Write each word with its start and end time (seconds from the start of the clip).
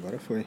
agora 0.00 0.18
foi. 0.18 0.46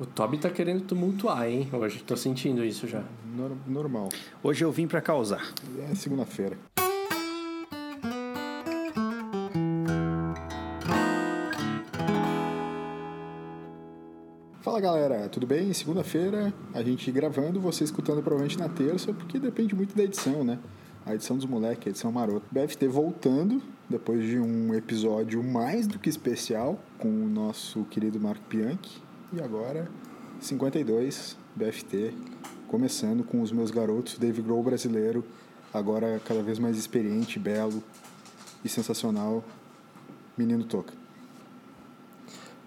O 0.00 0.06
Toby 0.06 0.38
tá 0.38 0.50
querendo 0.50 0.82
tumultuar, 0.84 1.46
hein? 1.46 1.68
Hoje 1.72 2.02
tô 2.02 2.16
sentindo 2.16 2.64
isso 2.64 2.88
já. 2.88 3.02
Nor- 3.36 3.56
normal. 3.66 4.08
Hoje 4.42 4.64
eu 4.64 4.72
vim 4.72 4.86
pra 4.88 5.00
causar. 5.00 5.52
É 5.90 5.94
segunda-feira. 5.94 6.56
Fala 14.60 14.80
galera, 14.80 15.28
tudo 15.28 15.46
bem? 15.46 15.72
Segunda-feira, 15.72 16.52
a 16.72 16.82
gente 16.82 17.10
gravando, 17.10 17.60
você 17.60 17.82
escutando 17.82 18.22
provavelmente 18.22 18.58
na 18.58 18.68
terça, 18.68 19.12
porque 19.12 19.38
depende 19.38 19.74
muito 19.74 19.96
da 19.96 20.04
edição, 20.04 20.44
né? 20.44 20.58
A 21.04 21.16
edição 21.16 21.36
dos 21.36 21.46
moleques, 21.46 21.88
a 21.88 21.90
edição 21.90 22.12
marota. 22.12 22.46
BFT 22.52 22.86
voltando, 22.86 23.60
depois 23.88 24.24
de 24.24 24.38
um 24.38 24.72
episódio 24.72 25.42
mais 25.42 25.84
do 25.86 25.98
que 25.98 26.08
especial, 26.08 26.78
com 26.96 27.08
o 27.08 27.28
nosso 27.28 27.84
querido 27.86 28.20
Marco 28.20 28.44
Bianchi. 28.48 29.02
E 29.32 29.42
agora, 29.42 29.90
52, 30.40 31.36
BFT, 31.56 32.14
começando 32.68 33.24
com 33.24 33.42
os 33.42 33.50
meus 33.50 33.72
garotos, 33.72 34.16
Dave 34.16 34.40
Grohl 34.42 34.62
brasileiro, 34.62 35.24
agora 35.74 36.20
cada 36.24 36.40
vez 36.40 36.60
mais 36.60 36.78
experiente, 36.78 37.36
belo 37.36 37.82
e 38.64 38.68
sensacional, 38.68 39.42
menino 40.38 40.62
Toca. 40.62 40.94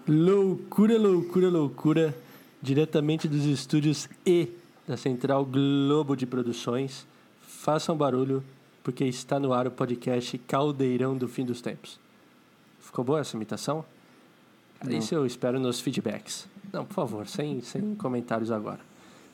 Loucura, 0.06 0.98
loucura, 0.98 1.48
loucura. 1.48 2.14
Diretamente 2.60 3.28
dos 3.28 3.44
estúdios 3.46 4.08
E 4.26 4.50
da 4.86 4.96
Central 4.96 5.44
Globo 5.46 6.14
de 6.14 6.26
Produções. 6.26 7.06
Façam 7.66 7.96
barulho, 7.96 8.44
porque 8.84 9.02
está 9.06 9.40
no 9.40 9.52
ar 9.52 9.66
o 9.66 9.72
podcast 9.72 10.38
Caldeirão 10.38 11.16
do 11.16 11.26
Fim 11.26 11.44
dos 11.44 11.60
Tempos. 11.60 11.98
Ficou 12.78 13.04
boa 13.04 13.18
essa 13.18 13.34
imitação? 13.34 13.84
Isso 14.88 15.16
eu 15.16 15.26
espero 15.26 15.58
nos 15.58 15.80
feedbacks. 15.80 16.46
Não, 16.72 16.84
por 16.84 16.94
favor, 16.94 17.26
sem, 17.26 17.60
sem 17.62 17.96
comentários 17.96 18.52
agora. 18.52 18.78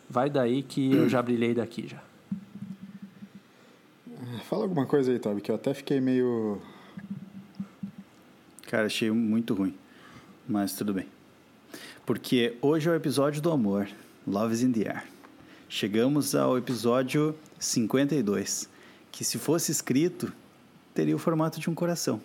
Vai 0.08 0.30
daí 0.30 0.62
que 0.62 0.94
eu 0.94 1.10
já 1.10 1.20
brilhei 1.20 1.53
daqui 1.53 1.86
já. 1.86 2.03
Fala 4.48 4.62
alguma 4.62 4.86
coisa 4.86 5.12
aí, 5.12 5.19
Toby, 5.19 5.42
que 5.42 5.50
eu 5.50 5.56
até 5.56 5.75
fiquei 5.75 6.00
meio. 6.00 6.58
Cara, 8.62 8.86
achei 8.86 9.10
muito 9.10 9.53
ruim. 9.53 9.75
Mas 10.48 10.75
tudo 10.75 10.94
bem. 10.94 11.06
Porque 12.06 12.56
hoje 12.62 12.88
é 12.88 12.92
o 12.92 12.94
episódio 12.94 13.42
do 13.42 13.50
amor. 13.50 13.91
Love 14.27 14.55
is 14.55 14.62
in 14.62 14.72
the 14.72 14.88
air. 14.88 15.05
Chegamos 15.69 16.34
ao 16.34 16.56
episódio 16.56 17.34
52, 17.62 18.68
que 19.12 19.24
se 19.24 19.38
fosse 19.38 19.70
escrito, 19.70 20.32
teria 20.92 21.14
o 21.14 21.18
formato 21.18 21.60
de 21.60 21.70
um 21.70 21.74
coração. 21.74 22.20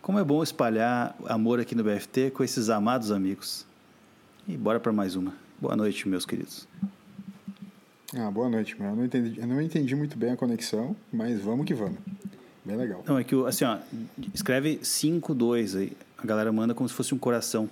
Como 0.00 0.18
é 0.18 0.24
bom 0.24 0.42
espalhar 0.42 1.14
amor 1.26 1.60
aqui 1.60 1.74
no 1.74 1.84
BFT 1.84 2.30
com 2.30 2.42
esses 2.42 2.68
amados 2.70 3.10
amigos. 3.10 3.66
E 4.48 4.56
bora 4.56 4.80
para 4.80 4.92
mais 4.92 5.14
uma. 5.14 5.34
Boa 5.60 5.76
noite, 5.76 6.08
meus 6.08 6.24
queridos. 6.26 6.66
Ah, 8.16 8.30
boa 8.30 8.48
noite, 8.48 8.80
meu. 8.80 8.90
Eu 8.90 8.96
não 8.96 9.04
entendi, 9.04 9.40
eu 9.40 9.46
não 9.46 9.60
entendi 9.60 9.94
muito 9.94 10.16
bem 10.16 10.32
a 10.32 10.36
conexão, 10.36 10.96
mas 11.12 11.40
vamos 11.40 11.66
que 11.66 11.74
vamos. 11.74 11.98
Bem 12.64 12.76
legal. 12.76 13.02
Não, 13.06 13.18
é 13.18 13.24
que, 13.24 13.34
assim, 13.46 13.64
ó, 13.64 13.78
escreve 14.32 14.78
5-2 14.78 15.78
aí. 15.78 15.92
A 16.16 16.26
galera 16.26 16.50
manda 16.50 16.74
como 16.74 16.88
se 16.88 16.94
fosse 16.94 17.14
um 17.14 17.18
coração. 17.18 17.68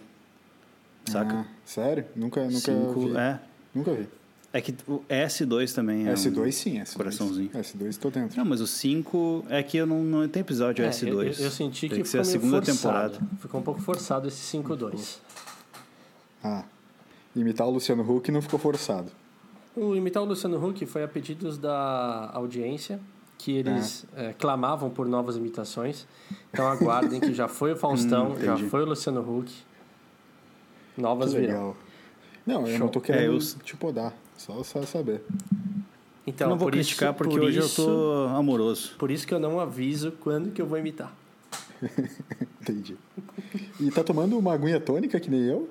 Saca? 1.06 1.40
Ah, 1.40 1.44
sério? 1.64 2.04
Nunca, 2.14 2.42
nunca 2.44 2.58
Cinco, 2.58 3.08
vi. 3.08 3.16
é. 3.16 3.40
Nunca 3.74 3.92
vi. 3.94 4.06
É 4.52 4.60
que 4.60 4.74
o 4.86 5.02
S2 5.08 5.74
também 5.74 6.06
é. 6.08 6.12
S2 6.12 6.48
um 6.48 6.52
sim, 6.52 6.78
S2. 6.78 6.94
Coraçãozinho. 6.96 7.50
S2 7.50 7.96
tô 7.96 8.10
dentro. 8.10 8.36
Não, 8.36 8.44
mas 8.44 8.60
o 8.60 8.66
5 8.66 9.46
é 9.48 9.62
que 9.62 9.78
eu 9.78 9.86
não, 9.86 10.02
não 10.04 10.28
tem 10.28 10.40
episódio 10.40 10.84
É, 10.84 10.90
S2. 10.90 11.06
eu, 11.08 11.22
eu 11.22 11.50
senti 11.50 11.88
Tem 11.88 11.96
que, 11.98 12.02
que 12.02 12.08
ser 12.08 12.18
a 12.18 12.24
segunda 12.24 12.56
forçado. 12.62 13.14
temporada. 13.14 13.36
Ficou 13.40 13.60
um 13.60 13.64
pouco 13.64 13.80
forçado 13.80 14.28
esse 14.28 14.56
5-2. 14.58 15.18
Ah. 16.44 16.64
Imitar 17.34 17.66
o 17.66 17.70
Luciano 17.70 18.02
Huck 18.02 18.30
não 18.30 18.42
ficou 18.42 18.58
forçado. 18.58 19.10
O 19.74 19.94
imitar 19.96 20.22
o 20.22 20.26
Luciano 20.26 20.62
Huck 20.62 20.84
foi 20.84 21.02
a 21.02 21.08
pedidos 21.08 21.56
da 21.56 22.30
audiência, 22.34 23.00
que 23.38 23.52
eles 23.52 24.04
Ah. 24.14 24.22
eh, 24.24 24.34
clamavam 24.38 24.90
por 24.90 25.08
novas 25.08 25.36
imitações. 25.36 26.06
Então 26.52 26.68
aguardem 26.68 27.20
que 27.20 27.32
já 27.32 27.48
foi 27.48 27.72
o 27.72 27.76
Faustão, 27.78 28.32
Hum, 28.32 28.36
já 28.44 28.58
foi 28.58 28.82
o 28.82 28.84
Luciano 28.86 29.20
Huck. 29.22 29.50
Novas 30.98 31.32
Que 31.32 31.40
virão. 31.40 31.74
Não, 32.46 32.62
eu 32.62 32.66
Show. 32.72 32.78
não 32.80 32.88
tô 32.88 33.00
querendo 33.00 33.32
É, 33.32 33.34
eu- 33.34 33.38
te 33.64 33.74
podar. 33.76 34.12
Só, 34.44 34.60
só 34.64 34.82
saber. 34.82 35.22
Então, 36.26 36.46
eu 36.48 36.50
não 36.50 36.58
vou 36.58 36.66
por 36.66 36.72
criticar 36.72 37.10
isso, 37.10 37.18
porque 37.18 37.34
por 37.36 37.44
hoje 37.44 37.60
isso, 37.60 37.80
eu 37.80 37.86
tô 37.86 38.34
amoroso. 38.34 38.94
Por 38.98 39.10
isso 39.10 39.24
que 39.24 39.32
eu 39.32 39.38
não 39.38 39.60
aviso 39.60 40.10
quando 40.20 40.50
que 40.50 40.60
eu 40.60 40.66
vou 40.66 40.76
imitar. 40.78 41.12
Entendi. 42.60 42.96
E 43.78 43.88
tá 43.92 44.02
tomando 44.02 44.36
uma 44.36 44.52
aguinha 44.52 44.80
tônica 44.80 45.20
que 45.20 45.30
nem 45.30 45.42
eu? 45.42 45.68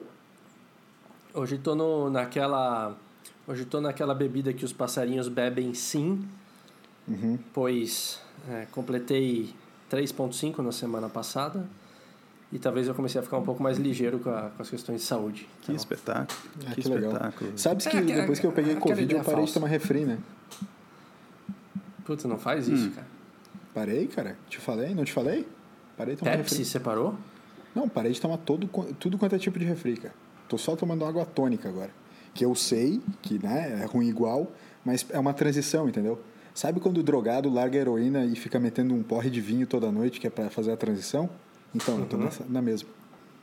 Hoje 1.33 1.57
tô 1.57 1.75
no, 1.75 2.09
naquela. 2.09 2.97
Hoje 3.45 3.65
tô 3.65 3.81
naquela 3.81 4.15
bebida 4.15 4.53
que 4.53 4.63
os 4.63 4.71
passarinhos 4.71 5.27
bebem 5.27 5.73
sim, 5.73 6.25
Uhum. 7.07 7.37
pois 7.53 8.21
é, 8.49 8.67
completei 8.71 9.53
3.5 9.91 10.59
na 10.59 10.71
semana 10.71 11.09
passada. 11.09 11.67
E 12.51 12.59
talvez 12.59 12.87
eu 12.87 12.93
comecei 12.93 13.19
a 13.19 13.23
ficar 13.23 13.37
um 13.37 13.43
pouco 13.43 13.63
mais 13.63 13.77
ligeiro 13.77 14.19
com, 14.19 14.29
a- 14.29 14.49
com 14.55 14.61
as 14.61 14.69
questões 14.69 15.01
de 15.01 15.07
saúde. 15.07 15.47
Que 15.61 15.71
espetáculo. 15.73 16.37
Ah, 16.67 16.73
que, 16.75 16.81
que 16.81 16.89
legal. 16.89 17.11
espetáculo. 17.13 17.51
Sabes 17.57 17.85
que 17.87 17.95
É, 17.97 18.01
que- 18.01 18.13
depois 18.13 18.39
que 18.39 18.45
eu 18.45 18.51
peguei 18.51 18.75
Covid, 18.75 19.13
eu 19.13 19.19
parei 19.19 19.31
de 19.31 19.37
falsa. 19.39 19.53
tomar 19.53 19.67
refri, 19.67 20.03
né? 20.05 20.17
Puta, 22.05 22.27
não 22.27 22.37
faz 22.37 22.67
isso, 22.67 22.87
Hum. 22.87 22.91
cara. 22.91 23.07
Parei, 23.73 24.07
cara. 24.07 24.37
Te 24.49 24.57
falei? 24.59 24.93
Não 24.93 25.05
te 25.05 25.13
falei? 25.13 25.47
Parei 25.95 26.15
de 26.15 26.19
tomar 26.19 26.37
Pepsi, 26.37 26.55
refri. 26.55 26.65
separou? 26.65 27.15
Não, 27.73 27.87
parei 27.87 28.11
de 28.11 28.19
tomar 28.19 28.37
todo, 28.37 28.67
tudo 28.99 29.17
quanto 29.17 29.35
é 29.35 29.39
tipo 29.39 29.57
de 29.57 29.65
refri, 29.65 29.95
cara. 29.95 30.13
Tô 30.49 30.57
só 30.57 30.75
tomando 30.75 31.05
água 31.05 31.25
tônica 31.25 31.69
agora. 31.69 31.91
Que 32.33 32.43
eu 32.43 32.53
sei 32.55 33.01
que 33.21 33.39
né, 33.41 33.79
é 33.81 33.85
ruim 33.85 34.07
igual, 34.09 34.51
mas 34.83 35.05
é 35.09 35.19
uma 35.19 35.33
transição, 35.33 35.87
entendeu? 35.87 36.19
Sabe 36.53 36.81
quando 36.81 36.97
o 36.97 37.03
drogado 37.03 37.49
larga 37.49 37.77
a 37.77 37.81
heroína 37.81 38.25
e 38.25 38.35
fica 38.35 38.59
metendo 38.59 38.93
um 38.93 39.01
porre 39.01 39.29
de 39.29 39.39
vinho 39.39 39.65
toda 39.65 39.89
noite, 39.89 40.19
que 40.19 40.27
é 40.27 40.29
pra 40.29 40.49
fazer 40.49 40.71
a 40.73 40.77
transição? 40.77 41.29
Então, 41.73 41.99
eu 41.99 42.05
tô 42.05 42.17
Uhum. 42.17 42.23
nessa, 42.25 42.45
na 42.49 42.61
mesma. 42.61 42.89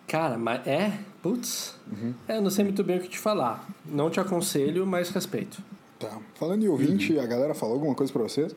Cara, 0.06 0.36
mas 0.38 0.66
é? 0.66 0.98
Putz. 1.22 1.74
Uhum. 1.90 2.14
É, 2.26 2.36
eu 2.38 2.42
não 2.42 2.50
sei 2.50 2.64
muito 2.64 2.82
bem 2.84 2.98
o 2.98 3.00
que 3.00 3.08
te 3.08 3.18
falar. 3.18 3.68
Não 3.84 4.10
te 4.10 4.18
aconselho, 4.20 4.86
mas 4.86 5.10
respeito. 5.10 5.62
Tá. 5.98 6.18
Falando 6.36 6.64
em 6.64 6.68
ouvinte, 6.68 7.12
Uhum. 7.14 7.20
a 7.22 7.26
galera 7.26 7.54
falou 7.54 7.74
alguma 7.74 7.94
coisa 7.94 8.12
pra 8.12 8.22
vocês? 8.22 8.54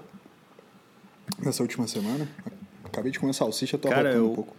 Nessa 1.40 1.64
última 1.64 1.88
semana? 1.88 2.28
Acabei 2.84 3.12
de 3.12 3.20
comer 3.20 3.34
salsicha, 3.34 3.78
tô 3.78 3.90
Cara, 3.90 4.10
arrotando 4.10 4.26
eu- 4.26 4.32
um 4.32 4.36
pouco. 4.36 4.56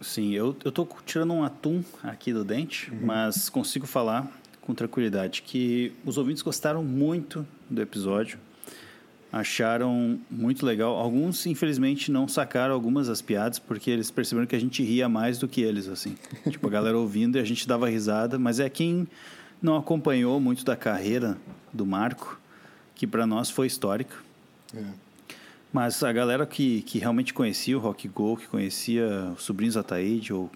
Sim, 0.00 0.32
eu, 0.32 0.56
eu 0.64 0.70
tô 0.70 0.86
tirando 1.04 1.32
um 1.34 1.42
atum 1.42 1.82
aqui 2.04 2.32
do 2.32 2.44
dente, 2.44 2.90
Uhum. 2.90 3.00
mas 3.04 3.48
consigo 3.48 3.86
falar 3.86 4.30
com 4.62 4.72
tranquilidade 4.72 5.42
que 5.42 5.92
os 6.06 6.16
ouvintes 6.18 6.42
gostaram 6.42 6.84
muito 6.84 7.44
do 7.68 7.82
episódio. 7.82 8.38
Acharam 9.30 10.18
muito 10.30 10.64
legal. 10.64 10.96
Alguns, 10.96 11.44
infelizmente, 11.46 12.10
não 12.10 12.26
sacaram 12.26 12.72
algumas 12.72 13.08
das 13.08 13.20
piadas, 13.20 13.58
porque 13.58 13.90
eles 13.90 14.10
perceberam 14.10 14.46
que 14.46 14.56
a 14.56 14.60
gente 14.60 14.82
ria 14.82 15.08
mais 15.08 15.38
do 15.38 15.46
que 15.46 15.60
eles, 15.60 15.86
assim. 15.86 16.16
tipo, 16.48 16.66
a 16.66 16.70
galera 16.70 16.96
ouvindo 16.96 17.36
e 17.36 17.40
a 17.40 17.44
gente 17.44 17.68
dava 17.68 17.88
risada, 17.88 18.38
mas 18.38 18.58
é 18.58 18.68
quem 18.70 19.06
não 19.60 19.76
acompanhou 19.76 20.40
muito 20.40 20.64
da 20.64 20.76
carreira 20.76 21.36
do 21.72 21.84
Marco, 21.84 22.40
que 22.94 23.06
para 23.06 23.26
nós 23.26 23.50
foi 23.50 23.66
histórica. 23.66 24.16
É. 24.74 24.84
Mas 25.70 26.02
a 26.02 26.12
galera 26.12 26.46
que, 26.46 26.80
que 26.82 26.98
realmente 26.98 27.34
conhecia 27.34 27.76
o 27.76 27.80
Rock 27.80 28.08
Go, 28.08 28.36
que 28.36 28.46
conhecia 28.46 29.32
os 29.36 29.42
Sobrinhos 29.42 29.76
Ataíde, 29.76 30.32
ou 30.32 30.50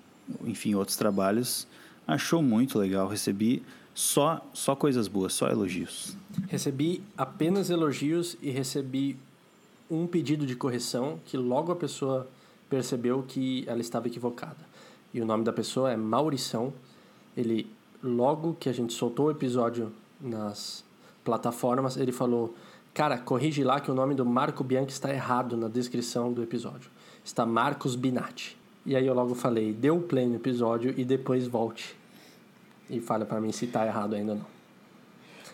enfim, 0.45 0.75
outros 0.75 0.97
trabalhos, 0.97 1.67
achou 2.07 2.43
muito 2.43 2.79
legal. 2.79 3.07
Recebi 3.07 3.63
só, 3.95 4.45
só 4.53 4.75
coisas 4.75 5.09
boas, 5.09 5.33
só 5.33 5.49
elogios. 5.49 6.17
Recebi 6.49 7.03
apenas 7.17 7.71
elogios 7.71 8.37
e 8.41 8.51
recebi 8.51 9.19
um 9.91 10.07
pedido 10.07 10.47
de 10.47 10.57
correção 10.57 11.21
que 11.27 11.37
logo 11.37 11.71
a 11.71 11.77
pessoa 11.77 12.29
percebeu 12.71 13.23
que 13.23 13.65
ela 13.67 13.81
estava 13.81 14.07
equivocada. 14.07 14.73
E 15.13 15.21
o 15.21 15.27
nome 15.27 15.45
da 15.45 15.53
pessoa 15.53 15.93
é 15.93 15.97
Maurição. 15.97 16.73
Ele, 17.37 17.71
logo 18.03 18.57
que 18.59 18.69
a 18.69 18.73
gente 18.73 18.95
soltou 18.95 19.27
o 19.27 19.31
episódio 19.31 19.93
nas 20.19 20.83
plataformas, 21.23 21.99
ele 21.99 22.13
falou: 22.13 22.55
Cara, 22.95 23.19
corrige 23.19 23.63
lá 23.63 23.79
que 23.79 23.91
o 23.91 23.95
nome 23.95 24.15
do 24.15 24.25
Marco 24.25 24.65
Bianchi 24.65 24.93
está 24.93 25.13
errado 25.13 25.57
na 25.57 25.69
descrição 25.69 26.33
do 26.33 26.43
episódio. 26.43 26.91
Está 27.23 27.45
Marcos 27.45 27.95
Binatti. 27.95 28.57
E 28.87 28.97
aí 28.97 29.07
eu 29.07 29.13
logo 29.13 29.35
falei: 29.35 29.75
Dê 29.75 29.91
um 29.91 30.01
play 30.01 30.27
no 30.27 30.37
episódio 30.37 30.95
e 30.97 31.05
depois 31.05 31.47
volte. 31.47 31.95
E 32.91 33.01
fala 33.01 33.25
para 33.25 33.41
mim 33.41 33.53
se 33.53 33.65
está 33.67 33.87
errado 33.87 34.15
ainda 34.15 34.33
ou 34.33 34.39
não. 34.39 34.47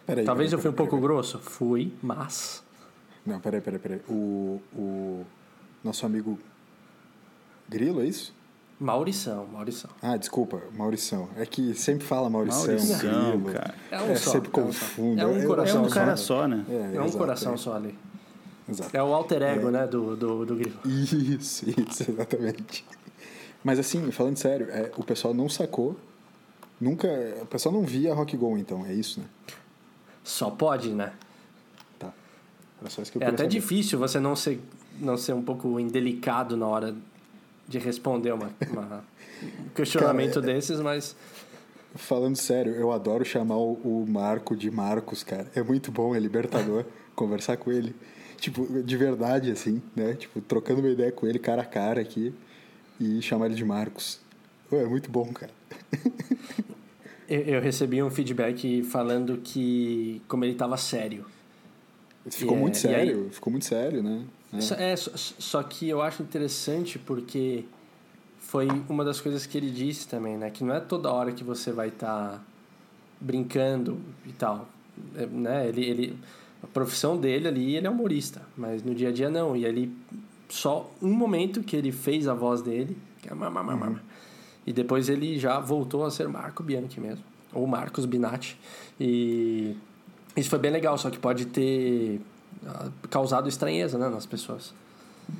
Peraí, 0.06 0.24
Talvez 0.24 0.50
peraí, 0.50 0.58
eu 0.58 0.62
fui 0.62 0.70
um 0.70 0.74
pouco 0.74 0.96
peraí. 0.96 1.02
grosso. 1.02 1.38
Fui, 1.38 1.92
mas. 2.02 2.62
Não, 3.24 3.38
peraí, 3.40 3.60
peraí, 3.60 3.78
peraí. 3.78 4.00
O, 4.08 4.60
o 4.74 5.24
nosso 5.84 6.06
amigo 6.06 6.38
Grilo, 7.68 8.00
é 8.00 8.06
isso? 8.06 8.34
Maurição, 8.80 9.46
Maurição. 9.46 9.90
Ah, 10.00 10.16
desculpa, 10.16 10.62
Maurição. 10.72 11.28
É 11.36 11.44
que 11.44 11.74
sempre 11.74 12.06
fala 12.06 12.30
Maurição, 12.30 12.66
Maurição, 12.66 12.98
Grilo. 13.40 13.52
cara. 13.52 13.74
É 13.90 14.00
um 14.00 14.16
só, 14.16 14.30
sempre 14.30 14.48
é 14.48 14.50
um 14.50 14.72
só. 14.72 14.78
confundo. 14.80 15.20
É 15.20 15.26
um 15.26 15.38
É 15.42 15.44
coração 15.46 15.82
um 15.82 15.88
só, 15.88 15.94
cara 15.94 16.10
né? 16.12 16.16
só, 16.16 16.46
né? 16.48 16.64
É 16.68 16.72
um 17.00 17.04
exato, 17.04 17.18
coração 17.18 17.54
é. 17.54 17.56
só 17.56 17.74
ali. 17.74 17.98
Exato. 18.68 18.96
É 18.96 19.02
o 19.02 19.12
alter 19.12 19.42
ego, 19.42 19.70
né, 19.70 19.86
do, 19.86 20.14
do, 20.16 20.46
do 20.46 20.54
grilo. 20.56 20.78
Isso, 20.84 21.68
isso, 21.68 22.10
exatamente. 22.10 22.84
Mas 23.64 23.78
assim, 23.78 24.10
falando 24.12 24.36
sério, 24.36 24.68
é, 24.70 24.92
o 24.96 25.02
pessoal 25.02 25.34
não 25.34 25.48
sacou 25.48 25.96
Nunca. 26.80 27.08
O 27.42 27.46
pessoal 27.46 27.74
não 27.74 27.82
via 27.82 28.14
Rock 28.14 28.36
Go, 28.36 28.56
então, 28.58 28.84
é 28.86 28.92
isso, 28.94 29.20
né? 29.20 29.26
Só 30.22 30.50
pode, 30.50 30.90
né? 30.90 31.12
Tá. 31.98 32.12
Era 32.80 32.90
só 32.90 33.02
isso 33.02 33.10
que 33.12 33.18
eu 33.18 33.22
É 33.22 33.26
até 33.26 33.38
saber. 33.38 33.48
difícil 33.48 33.98
você 33.98 34.20
não 34.20 34.36
ser, 34.36 34.60
não 35.00 35.16
ser 35.16 35.32
um 35.32 35.42
pouco 35.42 35.78
indelicado 35.80 36.56
na 36.56 36.66
hora 36.66 36.94
de 37.66 37.78
responder 37.78 38.32
uma, 38.32 38.50
uma- 38.70 39.04
um 39.42 39.68
questionamento 39.74 40.34
Cara, 40.40 40.50
é- 40.50 40.54
desses, 40.54 40.80
mas 40.80 41.16
Falando 41.94 42.36
sério, 42.36 42.74
eu 42.74 42.92
adoro 42.92 43.24
chamar 43.24 43.56
o, 43.56 43.72
o 43.82 44.06
Marco 44.06 44.54
de 44.54 44.70
Marcos, 44.70 45.24
cara. 45.24 45.50
É 45.54 45.62
muito 45.62 45.90
bom, 45.90 46.14
é 46.14 46.18
libertador 46.20 46.84
conversar 47.16 47.56
com 47.56 47.72
ele. 47.72 47.96
Tipo, 48.36 48.82
de 48.82 48.96
verdade, 48.96 49.50
assim, 49.50 49.82
né? 49.96 50.12
Tipo, 50.14 50.40
trocando 50.42 50.80
uma 50.80 50.90
ideia 50.90 51.10
com 51.10 51.26
ele 51.26 51.38
cara 51.38 51.62
a 51.62 51.64
cara 51.64 52.00
aqui 52.02 52.32
e 53.00 53.20
chamar 53.22 53.46
ele 53.46 53.54
de 53.54 53.64
Marcos. 53.64 54.20
É 54.72 54.84
muito 54.84 55.10
bom, 55.10 55.32
cara. 55.32 55.50
eu, 57.28 57.40
eu 57.40 57.60
recebi 57.60 58.02
um 58.02 58.10
feedback 58.10 58.82
falando 58.82 59.38
que 59.38 60.20
como 60.28 60.44
ele 60.44 60.52
estava 60.52 60.76
sério. 60.76 61.24
Ficou 62.30 62.54
E 62.54 62.56
é- 62.58 62.60
muito 62.60 62.74
e 62.74 62.86
aí- 62.88 62.94
sério, 63.06 63.28
ficou 63.30 63.50
muito 63.50 63.64
sério, 63.64 64.02
né? 64.02 64.24
É. 64.52 64.60
Só- 64.60 64.74
É, 64.74 64.96
só, 64.96 65.10
só 65.14 65.62
que 65.62 65.88
eu 65.88 66.02
acho 66.02 66.22
interessante 66.22 66.98
porque 66.98 67.64
foi 68.38 68.66
uma 68.88 69.04
das 69.04 69.20
coisas 69.20 69.46
que 69.46 69.56
ele 69.58 69.70
disse 69.70 70.06
também, 70.08 70.36
né? 70.36 70.50
Que 70.50 70.62
não 70.64 70.74
é 70.74 70.80
toda 70.80 71.10
hora 71.10 71.32
que 71.32 71.42
você 71.44 71.70
vai 71.72 71.88
estar 71.88 72.42
brincando 73.20 73.98
e 74.26 74.32
tal, 74.32 74.68
É, 75.16 75.26
né? 75.26 75.68
Ele, 75.68 75.84
ele, 75.84 76.18
a 76.62 76.66
profissão 76.66 77.16
dele 77.16 77.46
ali, 77.48 77.76
ele 77.76 77.86
é 77.86 77.90
humorista, 77.90 78.42
mas 78.56 78.82
no 78.82 78.94
dia 78.94 79.08
a 79.08 79.12
dia 79.12 79.30
não. 79.30 79.56
E 79.56 79.64
ele, 79.64 79.92
só 80.48 80.90
um 81.00 81.12
momento 81.12 81.62
que 81.62 81.76
ele 81.76 81.92
fez 81.92 82.26
a 82.26 82.34
voz 82.34 82.60
dele, 82.62 82.96
que 83.22 83.28
é 83.30 83.34
ma. 83.34 83.50
E 84.68 84.72
depois 84.72 85.08
ele 85.08 85.38
já 85.38 85.58
voltou 85.58 86.04
a 86.04 86.10
ser 86.10 86.28
Marco 86.28 86.62
Bianchi 86.62 87.00
mesmo, 87.00 87.24
ou 87.54 87.66
Marcos 87.66 88.04
Binatti. 88.04 88.54
E 89.00 89.74
isso 90.36 90.50
foi 90.50 90.58
bem 90.58 90.70
legal, 90.70 90.98
só 90.98 91.08
que 91.08 91.18
pode 91.18 91.46
ter 91.46 92.20
ah, 92.66 92.90
causado 93.08 93.48
estranheza 93.48 93.96
né, 93.96 94.10
nas 94.10 94.26
pessoas. 94.26 94.74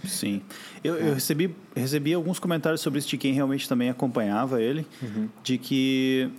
Sim. 0.03 0.41
Eu, 0.83 0.95
eu 0.97 1.13
recebi, 1.13 1.55
recebi 1.77 2.15
alguns 2.15 2.39
comentários 2.39 2.81
sobre 2.81 3.01
isso 3.01 3.09
de 3.09 3.19
quem 3.19 3.35
realmente 3.35 3.69
também 3.69 3.91
acompanhava 3.91 4.63
ele, 4.63 4.87
de 5.43 5.59
que, 5.59 6.31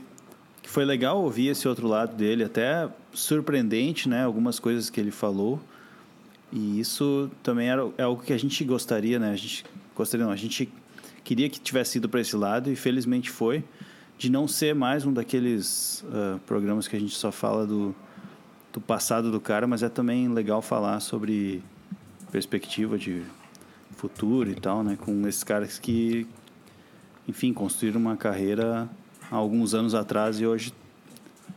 que 0.63 0.69
foi 0.69 0.83
legal 0.83 1.21
ouvir 1.21 1.49
esse 1.49 1.67
outro 1.67 1.87
lado 1.87 2.15
dele, 2.15 2.43
até 2.43 2.89
surpreendente, 3.13 4.09
né? 4.09 4.23
Algumas 4.23 4.59
coisas 4.59 4.89
que 4.89 4.99
ele 4.99 5.11
falou. 5.11 5.61
E 6.51 6.79
isso 6.79 7.29
também 7.43 7.69
era 7.69 7.87
é 7.99 8.03
algo 8.03 8.23
que 8.23 8.33
a 8.33 8.37
gente 8.37 8.63
gostaria, 8.63 9.19
né? 9.19 9.29
A 9.29 9.35
gente 9.35 9.63
gostaria, 9.95 10.25
não, 10.25 10.33
a 10.33 10.35
gente 10.35 10.71
queria 11.29 11.47
que 11.47 11.59
tivesse 11.59 11.99
ido 11.99 12.09
para 12.09 12.21
esse 12.21 12.35
lado 12.35 12.71
e 12.71 12.75
felizmente 12.75 13.29
foi, 13.29 13.63
de 14.17 14.31
não 14.31 14.47
ser 14.47 14.73
mais 14.73 15.05
um 15.05 15.13
daqueles 15.13 16.03
ah, 16.11 16.39
programas 16.43 16.87
que 16.87 16.95
a 16.95 16.99
gente 16.99 17.13
só 17.13 17.31
fala 17.31 17.67
do, 17.67 17.93
do 18.73 18.81
passado 18.81 19.31
do 19.31 19.39
cara, 19.39 19.67
mas 19.67 19.83
é 19.83 19.89
também 19.89 20.27
legal 20.27 20.59
falar 20.59 20.99
sobre 21.01 21.61
perspectiva 22.31 22.97
de 22.97 23.21
futuro 23.95 24.49
e 24.49 24.55
tal, 24.55 24.83
né? 24.83 24.97
Com 24.99 25.27
esses 25.27 25.43
caras 25.43 25.77
que, 25.77 26.25
enfim, 27.27 27.53
construíram 27.53 28.01
uma 28.01 28.17
carreira 28.17 28.89
há 29.29 29.35
alguns 29.35 29.75
anos 29.75 29.93
atrás 29.93 30.39
e 30.39 30.47
hoje 30.47 30.73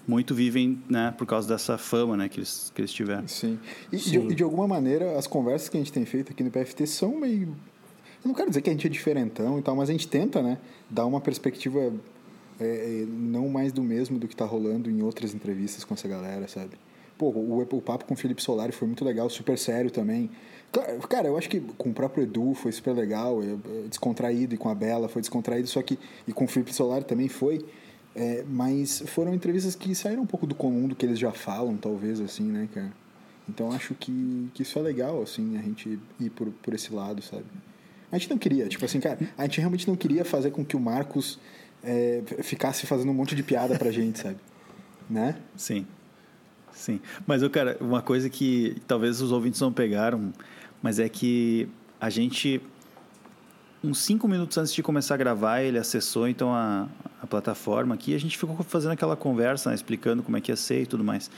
muito 0.07 0.35
vivem, 0.35 0.83
né? 0.87 1.15
Por 1.17 1.27
causa 1.27 1.49
dessa 1.49 1.79
fama, 1.79 2.15
né? 2.15 2.29
Que 2.29 2.41
eles, 2.41 2.71
que 2.75 2.83
eles 2.83 2.93
tiveram. 2.93 3.27
Sim. 3.27 3.59
E 3.91 3.97
de- 3.97 4.03
Sim. 4.03 4.29
e 4.29 4.35
de, 4.35 4.43
alguma 4.43 4.69
maneira, 4.69 5.19
as 5.19 5.27
conversas 5.27 5.71
que 5.71 5.79
a 5.79 5.81
gente 5.81 5.91
tem 5.93 6.05
feito 6.05 6.31
aqui 6.31 6.45
no 6.45 6.51
PFT 6.51 6.87
são 6.87 7.19
meio. 7.19 7.57
Eu 8.25 8.29
não 8.29 8.35
quero 8.35 8.49
dizer 8.49 8.63
que 8.63 8.71
a 8.71 8.73
gente 8.73 8.87
é 8.87 8.91
diferentão 8.91 9.59
e 9.59 9.63
tal, 9.63 9.75
mas 9.75 9.89
a 9.89 9.93
gente 9.93 10.07
tenta, 10.07 10.41
né? 10.41 10.59
Dar 10.89 11.07
uma 11.07 11.21
perspectiva 11.21 11.93
é, 12.61 12.65
é, 12.65 13.07
não 13.09 13.49
mais 13.49 13.73
do 13.73 13.83
mesmo 13.83 14.19
do 14.19 14.29
que 14.29 14.37
tá 14.37 14.45
rolando 14.45 14.89
em 14.89 15.03
outras 15.03 15.35
entrevistas 15.35 15.85
com 15.85 15.95
essa 15.95 16.07
galera, 16.07 16.47
sabe? 16.47 16.77
Pô, 17.19 17.31
o, 17.31 17.61
o 17.61 17.83
papo 17.83 18.05
com 18.05 18.15
o 18.15 18.17
Felipe 18.17 18.43
Solari 18.43 18.73
foi 18.73 18.87
muito 18.87 19.05
legal, 19.05 19.29
super 19.29 19.59
sério 19.59 19.91
também. 19.91 20.31
Cara, 21.09 21.29
eu 21.29 21.37
acho 21.37 21.51
que 21.51 21.61
com 21.61 21.91
o 21.91 21.93
próprio 21.93 22.25
Edu 22.25 22.55
foi 22.55 22.73
super 22.73 22.95
legal, 22.95 23.41
descontraído, 23.89 24.55
e 24.55 24.59
com 24.59 24.69
a 24.69 24.75
Bela 24.75 25.09
foi 25.09 25.21
descontraído, 25.21 25.69
só 25.69 25.83
que. 25.83 25.99
E 26.27 26.33
com 26.33 26.45
o 26.45 26.49
Felipe 26.49 26.73
Solari 26.73 27.05
também 27.05 27.29
foi. 27.29 27.65
É, 28.15 28.45
mas 28.49 29.03
foram 29.07 29.35
entrevistas 29.35 29.75
que 29.75 29.95
saíram 29.95 30.23
um 30.23 30.27
pouco 30.27 30.47
do 30.47 30.55
comum 30.55 30.87
do 30.87 30.95
que 30.95 31.05
eles 31.05 31.19
já 31.19 31.33
falam, 31.33 31.77
talvez, 31.77 32.21
assim, 32.21 32.45
né, 32.45 32.69
cara? 32.73 32.93
Então 33.49 33.73
acho 33.73 33.95
que, 33.95 34.49
que 34.55 34.63
isso 34.63 34.79
é 34.79 34.83
legal, 34.83 35.23
assim, 35.23 35.59
a 35.59 35.63
gente 35.63 35.99
ir 36.21 36.31
por, 36.31 36.49
por 36.63 36.75
esse 36.75 36.93
lado, 36.93 37.21
sabe? 37.23 37.45
A 38.13 38.19
gente 38.19 38.29
não 38.29 38.37
queria, 38.37 38.69
tipo 38.69 38.85
assim, 38.85 39.01
cara, 39.01 39.19
a 39.39 39.45
gente 39.45 39.59
realmente 39.59 39.89
não 39.89 39.97
queria 39.97 40.23
fazer 40.23 40.51
com 40.51 40.63
que 40.63 40.77
o 40.77 40.81
Marcos 40.81 41.39
é, 41.83 42.23
ficasse 42.43 42.87
fazendo 42.87 43.11
um 43.11 43.15
monte 43.15 43.35
de 43.35 43.43
piada 43.43 43.79
pra 43.79 43.91
gente, 43.91 44.19
sabe? 44.21 44.37
Né? 45.11 45.37
Sim. 45.57 45.85
Sim. 46.73 47.01
Mas, 47.27 47.43
eu, 47.43 47.51
cara, 47.51 47.77
uma 47.81 48.01
coisa 48.01 48.31
que 48.31 48.77
talvez 48.87 49.21
os 49.21 49.31
ouvintes 49.31 49.61
não 49.61 49.71
pegaram, 49.71 50.33
mas 50.81 50.99
é 50.99 51.09
que 51.09 51.69
a 52.01 52.09
gente, 52.09 52.63
uns 53.85 53.99
cinco 53.99 54.27
minutos 54.27 54.57
antes 54.57 54.73
de 54.73 54.83
começar 54.83 55.15
a 55.15 55.17
gravar, 55.19 55.61
ele 55.61 55.77
acessou 55.77 56.27
então 56.27 56.55
a, 56.55 56.89
a 57.21 57.27
plataforma 57.27 57.95
aqui 57.95 58.13
e 58.13 58.15
a 58.15 58.19
gente 58.19 58.39
ficou 58.39 58.57
fazendo 58.63 58.93
aquela 58.93 59.17
conversa, 59.17 59.69
né, 59.69 59.75
explicando 59.75 60.23
como 60.23 60.37
é 60.37 60.41
que 60.41 60.51
ia 60.51 60.57
ser 60.57 60.83
e 60.83 60.87
tudo 60.87 61.05
mais. 61.05 61.31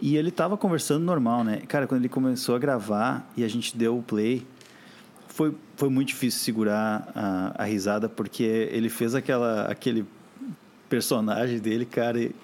E 0.00 0.16
ele 0.16 0.30
tava 0.30 0.56
conversando 0.56 1.04
normal, 1.04 1.44
né? 1.44 1.62
Cara, 1.68 1.86
quando 1.86 2.00
ele 2.00 2.08
começou 2.08 2.56
a 2.56 2.58
gravar 2.58 3.30
e 3.36 3.44
a 3.44 3.48
gente 3.48 3.76
deu 3.76 3.98
o 3.98 4.02
play, 4.02 4.46
foi, 5.32 5.54
foi 5.76 5.88
muito 5.88 6.08
difícil 6.08 6.40
segurar 6.40 7.10
a, 7.14 7.62
a 7.62 7.64
risada, 7.64 8.08
porque 8.08 8.42
ele 8.42 8.88
fez 8.88 9.14
aquela, 9.14 9.66
aquele 9.66 10.04
personagem 10.88 11.58
dele, 11.58 11.86
cara, 11.86 12.20
e 12.20 12.34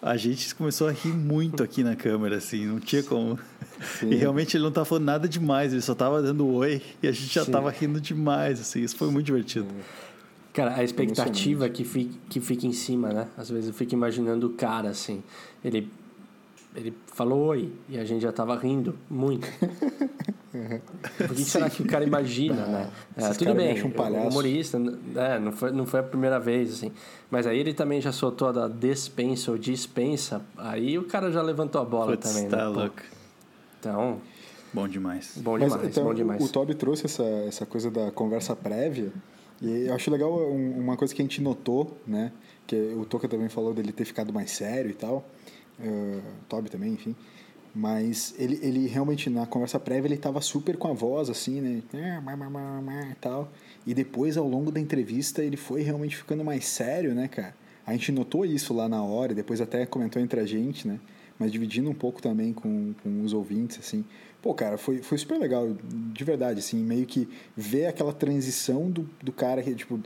a 0.00 0.16
gente 0.16 0.52
começou 0.54 0.88
a 0.88 0.92
rir 0.92 1.12
muito 1.12 1.62
aqui 1.62 1.84
na 1.84 1.94
câmera, 1.94 2.36
assim, 2.36 2.66
não 2.66 2.80
tinha 2.80 3.02
como. 3.02 3.38
E 4.02 4.14
realmente 4.16 4.56
ele 4.56 4.64
não 4.64 4.72
tava 4.72 4.84
falando 4.84 5.04
nada 5.04 5.28
demais, 5.28 5.72
ele 5.72 5.82
só 5.82 5.94
tava 5.94 6.20
dando 6.20 6.46
oi 6.48 6.82
e 7.02 7.08
a 7.08 7.12
gente 7.12 7.32
já 7.32 7.44
Sim. 7.44 7.52
tava 7.52 7.70
rindo 7.70 8.00
demais, 8.00 8.60
assim, 8.60 8.80
isso 8.80 8.96
foi 8.96 9.10
muito 9.10 9.26
divertido. 9.26 9.68
Cara, 10.52 10.76
a 10.76 10.84
expectativa 10.84 11.68
que 11.68 11.84
fica, 11.84 12.14
que 12.28 12.40
fica 12.40 12.66
em 12.66 12.72
cima, 12.72 13.12
né? 13.12 13.28
Às 13.36 13.48
vezes 13.50 13.68
eu 13.68 13.74
fico 13.74 13.94
imaginando 13.94 14.48
o 14.48 14.50
cara, 14.50 14.90
assim. 14.90 15.22
Ele, 15.64 15.88
ele 16.74 16.94
falou 17.06 17.46
oi 17.46 17.72
e 17.88 17.98
a 17.98 18.04
gente 18.04 18.22
já 18.22 18.32
tava 18.32 18.56
rindo 18.56 18.98
muito. 19.10 19.46
Por 20.52 21.34
que, 21.34 21.44
será 21.44 21.70
que 21.70 21.82
o 21.82 21.86
cara 21.86 22.04
imagina, 22.04 22.66
né? 22.66 22.90
É, 23.16 23.28
tudo 23.30 23.54
bem, 23.54 23.72
acham 23.72 23.86
um 23.86 23.90
o 23.90 23.94
palhaço. 23.94 24.28
humorista, 24.28 24.78
é, 25.16 25.38
não, 25.38 25.50
foi, 25.52 25.70
não 25.70 25.86
foi 25.86 26.00
a 26.00 26.02
primeira 26.02 26.38
vez, 26.38 26.72
assim. 26.74 26.92
Mas 27.30 27.46
aí 27.46 27.58
ele 27.58 27.72
também 27.72 28.00
já 28.02 28.12
soltou 28.12 28.48
a 28.48 28.52
da 28.52 28.68
despensa 28.68 29.50
ou 29.50 29.56
dispensa, 29.58 30.42
aí 30.58 30.98
o 30.98 31.04
cara 31.04 31.30
já 31.32 31.40
levantou 31.40 31.80
a 31.80 31.84
bola 31.84 32.12
Putz, 32.12 32.30
também, 32.30 32.48
tá 32.50 32.56
né? 32.58 32.64
Louco. 32.66 33.02
Então, 33.80 34.20
Bom 34.74 34.86
demais. 34.88 35.32
bom 35.38 35.58
Mas, 35.58 35.70
demais, 35.72 35.88
então, 35.88 36.04
bom 36.04 36.14
demais. 36.14 36.42
O 36.44 36.48
Toby 36.52 36.74
trouxe 36.74 37.06
essa, 37.06 37.22
essa 37.24 37.64
coisa 37.66 37.90
da 37.90 38.10
conversa 38.10 38.54
prévia. 38.54 39.12
E 39.60 39.86
eu 39.86 39.94
acho 39.94 40.10
legal 40.10 40.32
um- 40.50 40.78
uma 40.78 40.96
coisa 40.96 41.14
que 41.14 41.20
a 41.22 41.24
gente 41.24 41.40
notou, 41.40 41.96
né? 42.06 42.32
Que 42.66 42.76
o 42.96 43.04
Toca 43.04 43.28
também 43.28 43.48
falou 43.48 43.72
dele 43.74 43.92
ter 43.92 44.04
ficado 44.04 44.32
mais 44.32 44.50
sério 44.50 44.90
e 44.90 44.94
tal. 44.94 45.24
O 45.88 46.22
Toby 46.48 46.70
também, 46.70 46.92
enfim. 46.92 47.14
Mas 47.74 48.34
ele, 48.38 48.58
ele 48.62 48.86
realmente, 48.86 49.30
na 49.30 49.46
conversa 49.46 49.80
prévia, 49.80 50.08
ele 50.08 50.18
tava 50.18 50.40
super 50.42 50.76
com 50.76 50.88
a 50.88 50.92
voz, 50.92 51.30
assim, 51.30 51.60
né? 51.60 51.82
Má, 52.20 52.36
E 53.12 53.14
tal. 53.14 53.50
E 53.86 53.94
depois, 53.94 54.36
ao 54.36 54.46
longo 54.46 54.70
da 54.70 54.78
entrevista, 54.78 55.42
ele 55.42 55.56
foi 55.56 55.82
realmente 55.82 56.16
ficando 56.16 56.44
mais 56.44 56.66
sério, 56.66 57.14
né, 57.14 57.28
cara? 57.28 57.54
A 57.86 57.92
gente 57.92 58.12
notou 58.12 58.44
isso 58.44 58.74
lá 58.74 58.88
na 58.88 59.02
hora, 59.02 59.34
depois 59.34 59.60
até 59.60 59.86
comentou 59.86 60.20
entre 60.20 60.38
a 60.38 60.44
gente, 60.44 60.86
né? 60.86 61.00
Mas 61.38 61.50
dividindo 61.50 61.88
um 61.88 61.94
pouco 61.94 62.20
também 62.20 62.52
com, 62.52 62.94
com 63.02 63.22
os 63.22 63.32
ouvintes, 63.32 63.78
assim. 63.78 64.04
Pô, 64.42 64.52
cara, 64.52 64.76
foi, 64.76 64.98
foi 64.98 65.16
super 65.16 65.38
legal, 65.38 65.74
de 66.12 66.24
verdade, 66.24 66.58
assim, 66.58 66.76
meio 66.76 67.06
que 67.06 67.28
ver 67.56 67.86
aquela 67.86 68.12
transição 68.12 68.90
do, 68.90 69.08
do 69.22 69.32
cara 69.32 69.62
que, 69.62 69.74
tipo, 69.74 69.98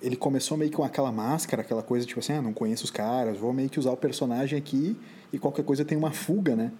ele 0.00 0.14
começou 0.14 0.56
meio 0.56 0.70
que 0.70 0.76
com 0.76 0.84
aquela 0.84 1.10
máscara, 1.10 1.62
aquela 1.62 1.82
coisa, 1.82 2.06
tipo 2.06 2.20
assim, 2.20 2.34
ah, 2.34 2.42
não 2.42 2.52
conheço 2.52 2.84
os 2.84 2.90
caras, 2.90 3.36
vou 3.36 3.52
meio 3.52 3.68
que 3.68 3.78
usar 3.78 3.90
o 3.90 3.96
personagem 3.96 4.56
aqui 4.56 4.96
e 5.32 5.38
qualquer 5.38 5.64
coisa 5.64 5.84
tem 5.84 5.96
uma 5.96 6.12
fuga, 6.12 6.54
né? 6.56 6.72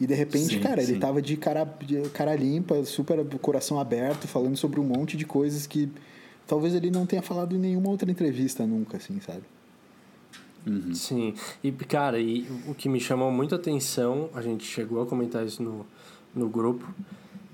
E 0.00 0.06
de 0.06 0.14
repente, 0.14 0.54
Sim, 0.54 0.60
cara, 0.60 0.82
ele 0.82 0.94
sim. 0.94 0.98
tava 0.98 1.20
de 1.20 1.36
cara, 1.36 1.64
de 1.64 2.08
cara 2.10 2.34
limpa, 2.34 2.84
super 2.84 3.24
coração 3.38 3.78
aberto, 3.78 4.26
falando 4.26 4.56
sobre 4.56 4.80
um 4.80 4.84
monte 4.84 5.16
de 5.16 5.24
coisas 5.24 5.66
que 5.66 5.90
talvez 6.46 6.74
ele 6.74 6.90
não 6.90 7.06
tenha 7.06 7.22
falado 7.22 7.54
em 7.54 7.58
nenhuma 7.58 7.88
outra 7.90 8.10
entrevista 8.10 8.66
nunca, 8.66 8.96
assim, 8.96 9.20
sabe? 9.20 9.42
Sim, 10.92 11.34
e 11.64 11.72
cara, 11.72 12.20
e 12.20 12.46
o 12.66 12.74
que 12.74 12.88
me 12.88 13.00
chamou 13.00 13.30
muito 13.30 13.54
a 13.54 13.58
atenção, 13.58 14.28
a 14.34 14.42
gente 14.42 14.64
chegou 14.64 15.02
a 15.02 15.06
comentar 15.06 15.44
isso 15.44 15.62
no, 15.62 15.86
no 16.34 16.50
grupo, 16.50 16.86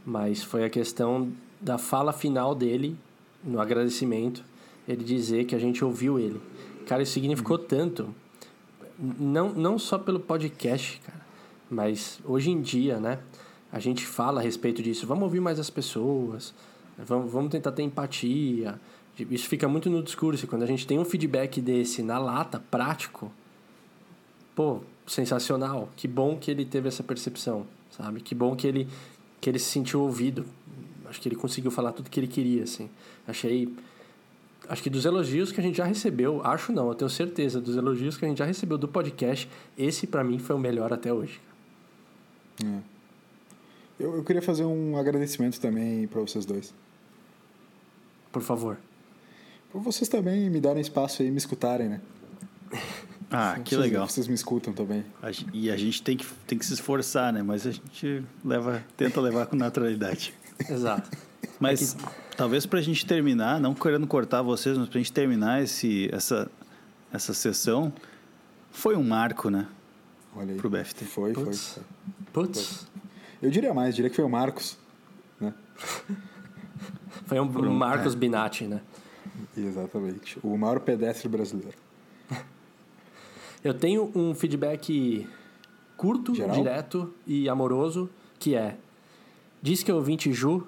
mas 0.05 0.43
foi 0.43 0.65
a 0.65 0.71
questão 0.71 1.31
da 1.61 1.79
fala 1.79 2.13
final 2.13 2.55
dele, 2.55 2.97
no 3.45 3.61
agradecimento, 3.61 4.45
ele 4.89 5.05
dizer 5.05 5.45
que 5.45 5.55
a 5.55 5.59
gente 5.59 5.85
ouviu 5.85 6.19
ele. 6.19 6.41
Cara, 6.87 7.03
isso 7.03 7.13
significou 7.13 7.59
tanto, 7.59 8.13
não, 8.99 9.53
não 9.53 9.79
só 9.79 9.99
pelo 9.99 10.21
podcast, 10.21 11.01
cara, 11.05 11.27
mas 11.71 12.21
hoje 12.25 12.51
em 12.51 12.61
dia, 12.61 12.99
né, 12.99 13.19
a 13.71 13.79
gente 13.79 14.07
fala 14.07 14.41
a 14.41 14.43
respeito 14.43 14.83
disso, 14.83 15.07
vamos 15.07 15.25
ouvir 15.25 15.41
mais 15.41 15.59
as 15.59 15.71
pessoas, 15.71 16.55
vamos, 16.99 17.31
vamos 17.33 17.51
tentar 17.51 17.73
ter 17.73 17.83
empatia, 17.83 18.81
Isso 19.19 19.49
fica 19.49 19.67
muito 19.67 19.89
no 19.89 20.03
discurso. 20.03 20.47
Quando 20.47 20.63
a 20.63 20.67
gente 20.67 20.87
tem 20.87 20.99
um 20.99 21.05
feedback 21.05 21.61
desse 21.61 22.03
na 22.03 22.19
lata, 22.19 22.63
prático, 22.71 23.33
pô, 24.55 24.81
sensacional. 25.07 25.89
Que 25.97 26.07
bom 26.07 26.37
que 26.37 26.51
ele 26.51 26.65
teve 26.65 26.89
essa 26.89 27.03
percepção, 27.03 27.67
sabe? 27.91 28.21
Que 28.21 28.35
bom 28.35 28.55
que 28.55 28.67
ele, 28.67 28.89
que 29.41 29.49
ele 29.49 29.59
se 29.59 29.71
sentiu 29.71 30.03
ouvido. 30.03 30.45
Acho 31.09 31.21
que 31.21 31.29
ele 31.29 31.37
conseguiu 31.37 31.71
falar 31.71 31.93
tudo 31.93 32.11
que 32.11 32.21
ele 32.21 32.27
queria, 32.27 32.65
assim. 32.65 32.91
Achei. 33.27 33.73
Acho 34.69 34.83
que 34.83 34.91
dos 34.91 35.05
elogios 35.05 35.53
que 35.53 35.61
a 35.61 35.63
gente 35.63 35.77
já 35.77 35.85
recebeu, 35.85 36.41
acho 36.45 36.73
não, 36.73 36.89
eu 36.89 36.95
tenho 36.95 37.09
certeza, 37.09 37.61
dos 37.61 37.77
elogios 37.77 38.17
que 38.17 38.25
a 38.25 38.29
gente 38.29 38.39
já 38.39 38.45
recebeu 38.45 38.77
do 38.77 38.89
podcast, 38.89 39.49
esse 39.77 40.07
para 40.07 40.25
mim 40.25 40.39
foi 40.39 40.57
o 40.57 40.59
melhor 40.59 40.93
até 40.93 41.13
hoje. 41.13 41.41
É. 42.65 42.79
Eu, 43.99 44.17
eu 44.17 44.25
queria 44.25 44.43
fazer 44.43 44.65
um 44.65 44.97
agradecimento 44.97 45.61
também 45.61 46.07
para 46.07 46.21
vocês 46.21 46.45
dois. 46.45 46.75
Por 48.31 48.43
favor. 48.43 48.77
Por 49.71 49.81
vocês 49.81 50.09
também 50.09 50.51
me 50.51 50.61
darem 50.61 50.81
espaço 50.81 51.23
aí 51.23 51.29
e 51.29 51.31
me 51.31 51.39
escutarem, 51.39 51.89
né? 51.89 52.01
Ah, 53.29 53.59
que 53.59 53.75
vocês, 53.75 53.81
legal. 53.81 54.09
Vocês 54.09 54.29
me 54.29 54.35
escutam 54.35 54.73
também. 54.73 55.05
E 55.53 55.69
a 55.69 55.77
gente 55.77 56.01
tem 56.01 56.17
que, 56.17 56.25
tem 56.47 56.57
que 56.57 56.65
se 56.65 56.75
esforçar, 56.75 57.33
né? 57.33 57.43
Mas 57.43 57.67
a 57.67 57.73
gente 57.73 58.25
leva, 58.45 58.85
tenta 58.97 59.21
levar 59.21 59.47
com 59.47 59.57
naturalidade. 59.57 60.33
Exato. 60.71 61.11
Mas 61.59 61.95
é 61.95 61.99
que... 61.99 62.37
talvez 62.37 62.67
para 62.67 62.79
a 62.79 62.83
gente 62.83 63.05
terminar, 63.07 63.61
não 63.61 63.75
querendo 63.75 64.07
cortar 64.07 64.43
vocês, 64.43 64.77
mas 64.77 64.89
para 64.89 64.99
a 64.99 65.03
gente 65.03 65.13
terminar 65.13 65.63
esse, 65.63 66.09
essa, 66.13 66.51
essa 67.13 67.33
sessão, 67.35 67.93
foi 68.71 68.97
um 68.97 69.03
marco, 69.03 69.51
né? 69.51 69.67
Olha 70.35 70.53
aí. 70.53 70.59
Pro 70.59 70.69
BFT. 70.69 71.05
Foi, 71.05 71.33
Puts. 71.33 71.75
foi. 71.75 71.83
Putz. 72.33 72.87
Eu 73.41 73.51
diria 73.51 73.73
mais, 73.73 73.95
diria 73.95 74.11
que 74.11 74.17
foi 74.17 74.25
o 74.25 74.29
Marcos. 74.29 74.77
Né? 75.41 75.53
Foi 77.27 77.41
um 77.41 77.45
um- 77.45 77.75
Marcos 77.75 78.15
é. 78.15 78.17
Binatti, 78.17 78.65
né? 78.65 78.81
Exatamente. 79.57 80.39
O 80.43 80.57
maior 80.57 80.79
pedestre 80.81 81.29
brasileiro. 81.29 81.77
Eu 83.65 83.75
tenho 83.75 84.13
um 84.15 84.33
feedback 84.35 85.27
curto, 85.97 86.35
Geral? 86.35 86.55
direto 86.55 87.13
e 87.27 87.49
amoroso, 87.49 88.09
que 88.39 88.55
é... 88.55 88.77
Diz 89.61 89.83
que 89.83 89.91
o 89.91 89.97
ouvinte 89.97 90.33
Ju 90.33 90.65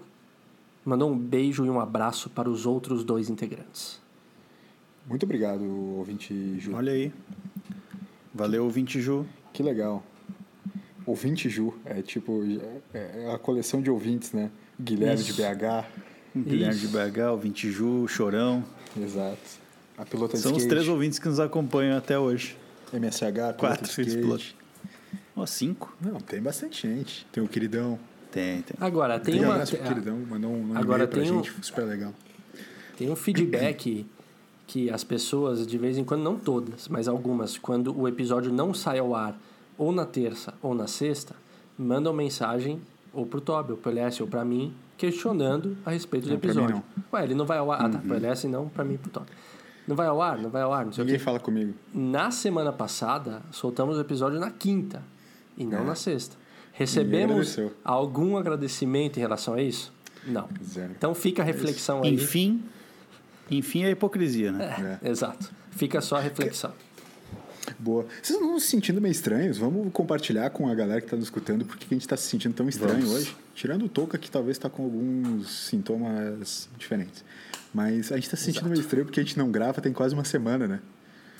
mandou 0.89 1.11
um 1.11 1.19
beijo 1.19 1.65
e 1.67 1.71
um 1.71 1.79
abraço 1.79 2.31
para 2.31 2.49
os 2.49 2.65
outros 2.67 3.05
dois 3.05 3.29
integrantes. 3.29 4.01
Muito 5.07 5.25
obrigado, 5.25 5.63
ouvinte 5.97 6.59
Ju. 6.59 6.75
Olha 6.75 6.93
aí. 6.93 7.13
Valeu, 8.35 8.65
ouvinte 8.65 9.01
Ju. 9.01 9.27
Que 9.53 9.63
legal. 9.63 10.03
Ouvinte 11.07 11.49
Ju. 11.49 11.75
É 11.85 12.03
tipo, 12.03 12.43
é 12.93 13.25
é 13.25 13.35
a 13.35 13.39
coleção 13.39 13.81
de 13.81 13.91
ouvintes, 13.91 14.33
né? 14.33 14.51
Guilherme 14.81 15.21
Isso. 15.21 15.33
de 15.33 15.43
BH. 15.43 15.87
Guilherme 16.37 16.79
de 16.79 16.89
BH, 16.89 17.31
ouvinte 17.31 17.71
Ju, 17.71 18.07
Chorão. 18.07 18.65
Exato. 18.97 19.39
A 19.97 20.05
pilota 20.05 20.37
de 20.37 20.43
São 20.43 20.55
os 20.55 20.65
três 20.65 20.87
ouvintes 20.87 21.19
que 21.19 21.29
nos 21.29 21.41
acompanham 21.41 21.97
até 21.97 22.19
hoje. 22.19 22.57
MSH, 22.93 23.57
Quatro 23.59 24.05
de 24.05 24.09
skate. 24.09 24.57
Ó, 25.35 25.45
cinco? 25.47 25.95
Não, 26.01 26.21
tem 26.21 26.41
bastante 26.41 26.87
gente. 26.87 27.27
Tem 27.33 27.43
o 27.43 27.49
queridão. 27.49 27.99
Tem, 28.31 28.63
tem. 28.63 28.77
Agora, 28.81 29.19
tem 29.19 29.41
um 29.41 29.45
uma... 29.45 29.55
abraço 29.55 29.77
queridão. 29.77 30.19
Mandou 30.29 30.51
um, 30.51 30.73
um 30.73 30.77
Agora 30.77 31.05
e-mail 31.05 31.09
pra 31.09 31.21
tem 31.23 31.31
um- 31.33 31.43
gente. 31.45 31.65
Super 31.65 31.85
legal. 31.85 32.13
Tem 32.97 33.11
um 33.11 33.17
feedback 33.17 34.07
que 34.67 34.91
as 34.91 35.03
pessoas, 35.05 35.67
de 35.67 35.79
vez 35.79 35.97
em 35.97 36.05
quando, 36.05 36.23
não 36.23 36.37
todas, 36.37 36.89
mas 36.89 37.09
algumas, 37.09 37.57
quando 37.57 37.99
o 37.99 38.07
episódio 38.07 38.53
não 38.53 38.75
sai 38.75 38.99
ao 38.99 39.15
ar, 39.15 39.39
ou 39.79 39.93
na 39.93 40.05
terça 40.05 40.53
ou 40.61 40.75
na 40.75 40.87
sexta, 40.87 41.35
mandam 41.79 42.13
mensagem 42.13 42.81
ou 43.13 43.25
pro 43.25 43.41
Toby, 43.41 43.73
ou 43.73 43.79
pro 43.79 43.91
Elias, 43.91 44.21
ou 44.21 44.27
pra 44.27 44.45
mim, 44.45 44.75
questionando 44.99 45.77
a 45.87 45.91
respeito 45.91 46.25
do 46.27 46.33
Não, 46.33 46.39
pra 46.41 46.53
mim 46.53 46.61
episódio. 46.61 46.83
Ué, 47.13 47.25
ele 47.25 47.35
não 47.35 47.47
vai 47.47 47.57
ao 47.59 47.71
ar. 47.73 47.87
Ah, 47.87 47.89
tá, 47.89 47.99
pro 47.99 48.15
Elias 48.17 48.45
não, 48.45 48.69
pra 48.69 48.85
mim 48.85 48.95
e 48.95 48.99
pro 48.99 49.11
Toby. 49.11 49.27
Não 49.87 49.97
vai 49.97 50.07
ao 50.07 50.21
ar, 50.21 50.37
não 50.37 50.51
vai 50.51 50.61
ao 50.61 50.73
ar, 50.73 50.85
não 50.85 50.93
sei 50.93 51.03
o 51.03 51.05
Ninguém 51.07 51.19
quê. 51.19 51.25
fala 51.25 51.41
comigo. 51.41 51.73
Na 51.95 52.31
semana 52.31 52.71
passada, 52.73 53.41
soltamos 53.51 53.97
o 53.97 54.01
episódio 54.01 54.39
na 54.39 54.51
quinta 54.51 55.03
e 55.57 55.65
não 55.65 55.79
É. 55.79 55.85
na 55.85 55.95
sexta. 55.95 56.37
Recebemos 56.79 57.59
algum 57.85 58.37
agradecimento 58.37 59.17
em 59.17 59.21
relação 59.21 59.55
a 59.55 59.61
isso? 59.61 59.93
Não. 60.25 60.49
Zero. 60.65 60.93
Então 60.97 61.13
fica 61.13 61.43
a 61.43 61.45
reflexão 61.45 62.05
aí. 62.05 62.15
Enfim, 62.15 62.63
enfim, 63.51 63.85
a 63.85 63.91
hipocrisia, 63.91 64.53
né? 64.53 64.99
É, 65.03 65.11
Exato. 65.11 65.51
Fica 65.73 66.01
só 66.01 66.19
a 66.19 66.21
reflexão. 66.21 66.73
Boa. 67.81 68.07
Vocês 68.23 68.39
não 68.39 68.47
estão 68.47 68.61
se 68.61 68.69
sentindo 68.69 69.01
meio 69.01 69.11
estranhos? 69.11 69.59
Vamos 69.59 69.93
compartilhar 69.93 70.51
com 70.51 70.69
a 70.69 70.75
galera 70.75 71.01
que 71.01 71.07
está 71.07 71.17
nos 71.17 71.27
escutando 71.27 71.65
por 71.65 71.77
que 71.77 71.87
que 71.87 71.95
a 71.95 71.97
gente 71.97 72.03
está 72.03 72.17
se 72.17 72.29
sentindo 72.29 72.55
tão 72.55 72.69
estranho 72.69 73.01
Vamos. 73.01 73.13
hoje. 73.13 73.37
Tirando 73.57 73.85
o 73.85 73.89
Touca, 73.89 74.17
que 74.17 74.31
talvez 74.31 74.57
está 74.57 74.71
com 74.71 74.85
alguns 74.85 75.51
sintomas 75.67 76.69
diferentes. 76.79 77.25
Mas 77.75 78.13
a 78.13 78.15
gente 78.15 78.25
está 78.25 78.37
se 78.37 78.45
sentindo 78.45 78.61
Exato. 78.67 78.71
meio 78.71 78.81
estranho 78.83 79.05
porque 79.05 79.19
a 79.19 79.23
gente 79.25 79.37
não 79.37 79.51
grava 79.51 79.81
tem 79.81 79.93
quase 79.93 80.15
uma 80.15 80.25
semana, 80.25 80.69
né? 80.69 80.81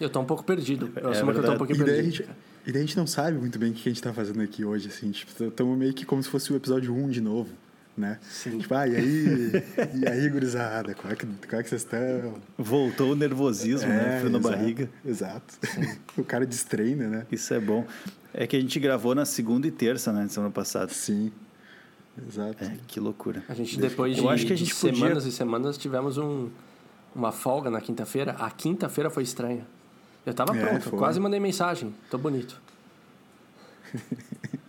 Eu 0.01 0.11
tô 0.11 0.21
um 0.21 0.25
pouco 0.25 0.43
perdido. 0.43 0.91
Eu 0.97 1.09
É 1.09 1.13
assumo 1.13 1.33
que 1.33 1.39
eu 1.39 1.45
tô 1.45 1.53
um 1.53 1.59
pouquinho 1.59 1.83
E 1.83 1.85
daí, 1.85 1.99
a 2.01 2.03
perdido. 2.03 2.29
E 2.69 2.73
daí 2.73 2.83
a 2.83 2.85
gente 2.85 2.99
não 2.99 3.07
sabe 3.07 3.39
muito 3.39 3.59
bem 3.59 3.71
o 3.71 3.73
que 3.73 3.89
a 3.89 3.91
gente 3.91 3.97
está 3.97 4.13
fazendo 4.13 4.43
aqui 4.43 4.63
hoje, 4.63 4.89
assim. 4.89 5.11
Tipo, 5.11 5.45
estamos 5.45 5.79
meio 5.79 5.95
que 5.95 6.05
como 6.05 6.23
se 6.23 6.29
fosse 6.29 6.53
o 6.53 6.57
episódio 6.57 6.95
1 6.95 7.09
de 7.09 7.23
novo, 7.23 7.49
né? 7.97 8.19
Sim. 8.29 8.59
Tipo, 8.59 8.75
ah, 8.75 8.87
e 8.87 8.95
aí? 8.95 9.51
e 9.95 10.07
aí, 10.07 10.29
gurizada? 10.29 10.95
Como 10.95 11.11
é 11.11 11.17
que, 11.17 11.25
como 11.25 11.39
é 11.61 11.63
que 11.63 11.69
vocês 11.71 11.81
estão? 11.83 12.35
Voltou 12.59 13.13
o 13.13 13.15
nervosismo, 13.17 13.89
né? 13.89 14.19
Frio 14.21 14.31
na 14.31 14.39
exato, 14.39 14.55
barriga. 14.55 14.91
Exato. 15.03 15.55
o 16.19 16.23
cara 16.23 16.45
destreina, 16.45 17.09
né? 17.09 17.27
Isso 17.33 17.55
é 17.55 17.59
bom. 17.59 17.87
É 18.35 18.47
que 18.47 18.55
a 18.55 18.61
gente 18.61 18.79
gravou 18.79 19.15
na 19.15 19.25
segunda 19.25 19.67
e 19.67 19.71
terça, 19.71 20.13
né? 20.13 20.29
Semana 20.29 20.53
passada. 20.53 20.93
Sim. 20.93 21.33
Exato. 22.29 22.63
É, 22.63 22.77
que 22.87 23.01
loucura. 23.01 23.43
A 23.49 23.55
gente, 23.55 23.81
depois 23.81 24.15
de, 24.15 24.21
Eu 24.21 24.29
acho 24.29 24.45
que 24.45 24.53
a 24.53 24.57
de 24.57 24.67
gente 24.67 24.75
podia- 24.75 24.95
semanas 24.95 25.25
e 25.25 25.33
semanas, 25.33 25.79
tivemos 25.79 26.19
um, 26.19 26.51
uma 27.15 27.33
folga 27.33 27.71
na 27.71 27.81
quinta-feira. 27.81 28.33
A 28.33 28.51
quinta-feira 28.51 29.09
foi 29.09 29.23
estranha. 29.23 29.67
Eu 30.29 30.35
tava 30.35 30.55
É, 30.57 30.67
pronto, 30.67 30.91
foi. 30.91 30.99
quase 30.99 31.19
mandei 31.19 31.41
mensagem. 31.41 31.95
Tô 32.11 32.19
bonito. 32.19 32.61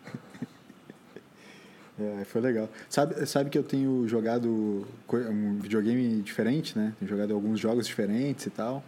É, 2.01 2.23
foi 2.23 2.39
legal. 2.39 2.69
Sabe, 2.89 3.25
sabe 3.25 3.49
que 3.49 3.57
eu 3.57 3.63
tenho 3.63 4.07
jogado 4.07 4.87
um 5.11 5.59
videogame 5.59 6.21
diferente, 6.21 6.77
né? 6.77 6.93
Tenho 6.97 7.09
jogado 7.09 7.33
alguns 7.33 7.59
jogos 7.59 7.85
diferentes 7.85 8.45
e 8.45 8.49
tal. 8.49 8.81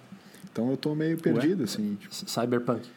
Então 0.50 0.72
eu 0.72 0.78
tô 0.78 0.96
meio 0.96 1.18
perdido, 1.18 1.64
assim. 1.66 1.96
tipo, 2.00 2.14
Cyberpunk. 2.16 2.88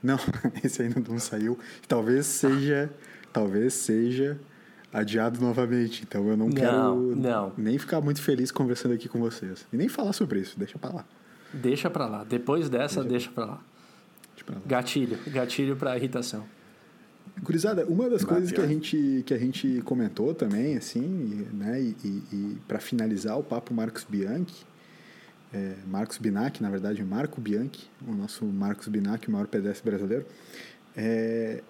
não, 0.00 0.18
esse 0.62 0.82
ainda 0.82 1.02
não 1.08 1.18
saiu. 1.18 1.58
Talvez 1.88 2.26
seja, 2.26 2.88
talvez 3.32 3.74
seja 3.74 4.38
adiado 4.92 5.40
novamente. 5.40 6.04
Então 6.06 6.28
eu 6.28 6.36
não, 6.36 6.46
Não, 6.46 6.54
quero 6.54 6.94
não. 7.16 7.52
nem 7.58 7.76
ficar 7.76 8.00
muito 8.00 8.22
feliz 8.22 8.52
conversando 8.52 8.94
aqui 8.94 9.08
com 9.08 9.18
vocês. 9.18 9.66
E 9.72 9.76
nem 9.76 9.88
falar 9.88 10.12
sobre 10.12 10.38
isso, 10.38 10.56
deixa 10.56 10.78
pra 10.78 10.90
lá. 10.90 11.04
Deixa 11.54 11.88
pra 11.88 12.06
lá. 12.06 12.24
Depois 12.24 12.68
dessa, 12.68 13.02
deixa 13.04 13.30
pra 13.30 13.44
lá. 13.44 13.62
Deixa 14.30 14.44
pra 14.44 14.54
lá. 14.56 14.62
Gatilho. 14.66 15.18
Gatilho 15.26 15.76
pra 15.76 15.96
irritação. 15.96 16.44
Gurizada, 17.42 17.84
uma 17.86 18.08
das 18.08 18.24
coisas 18.24 18.52
que 18.52 18.60
a, 18.60 18.66
gente, 18.66 19.22
que 19.26 19.34
a 19.34 19.38
gente 19.38 19.82
comentou 19.84 20.32
também, 20.34 20.76
assim, 20.76 21.46
né, 21.52 21.80
e, 21.80 21.96
e, 22.04 22.22
e 22.32 22.58
para 22.68 22.78
finalizar 22.78 23.38
o 23.38 23.42
papo 23.42 23.74
Marcos 23.74 24.06
Bianchi, 24.08 24.64
é, 25.52 25.74
Marcos 25.86 26.18
Binac, 26.18 26.62
na 26.62 26.70
verdade, 26.70 27.02
Marco 27.02 27.40
Bianchi, 27.40 27.90
o 28.06 28.12
nosso 28.12 28.44
Marcos 28.44 28.86
Binac, 28.88 29.28
o 29.28 29.32
maior 29.32 29.46
pedestre 29.46 29.90
brasileiro, 29.90 30.24
é, 30.96 31.62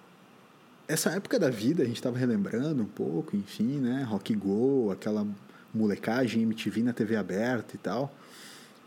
essa 0.87 1.09
época 1.11 1.39
da 1.39 1.49
vida, 1.49 1.81
a 1.81 1.85
gente 1.85 1.95
estava 1.95 2.17
relembrando 2.17 2.83
um 2.83 2.87
pouco, 2.87 3.35
enfim, 3.35 3.79
né, 3.79 4.03
Rock 4.03 4.35
Go, 4.35 4.91
aquela 4.91 5.25
molecagem 5.73 6.43
MTV 6.43 6.83
na 6.83 6.93
TV 6.93 7.15
aberta 7.15 7.75
e 7.75 7.77
tal, 7.79 8.13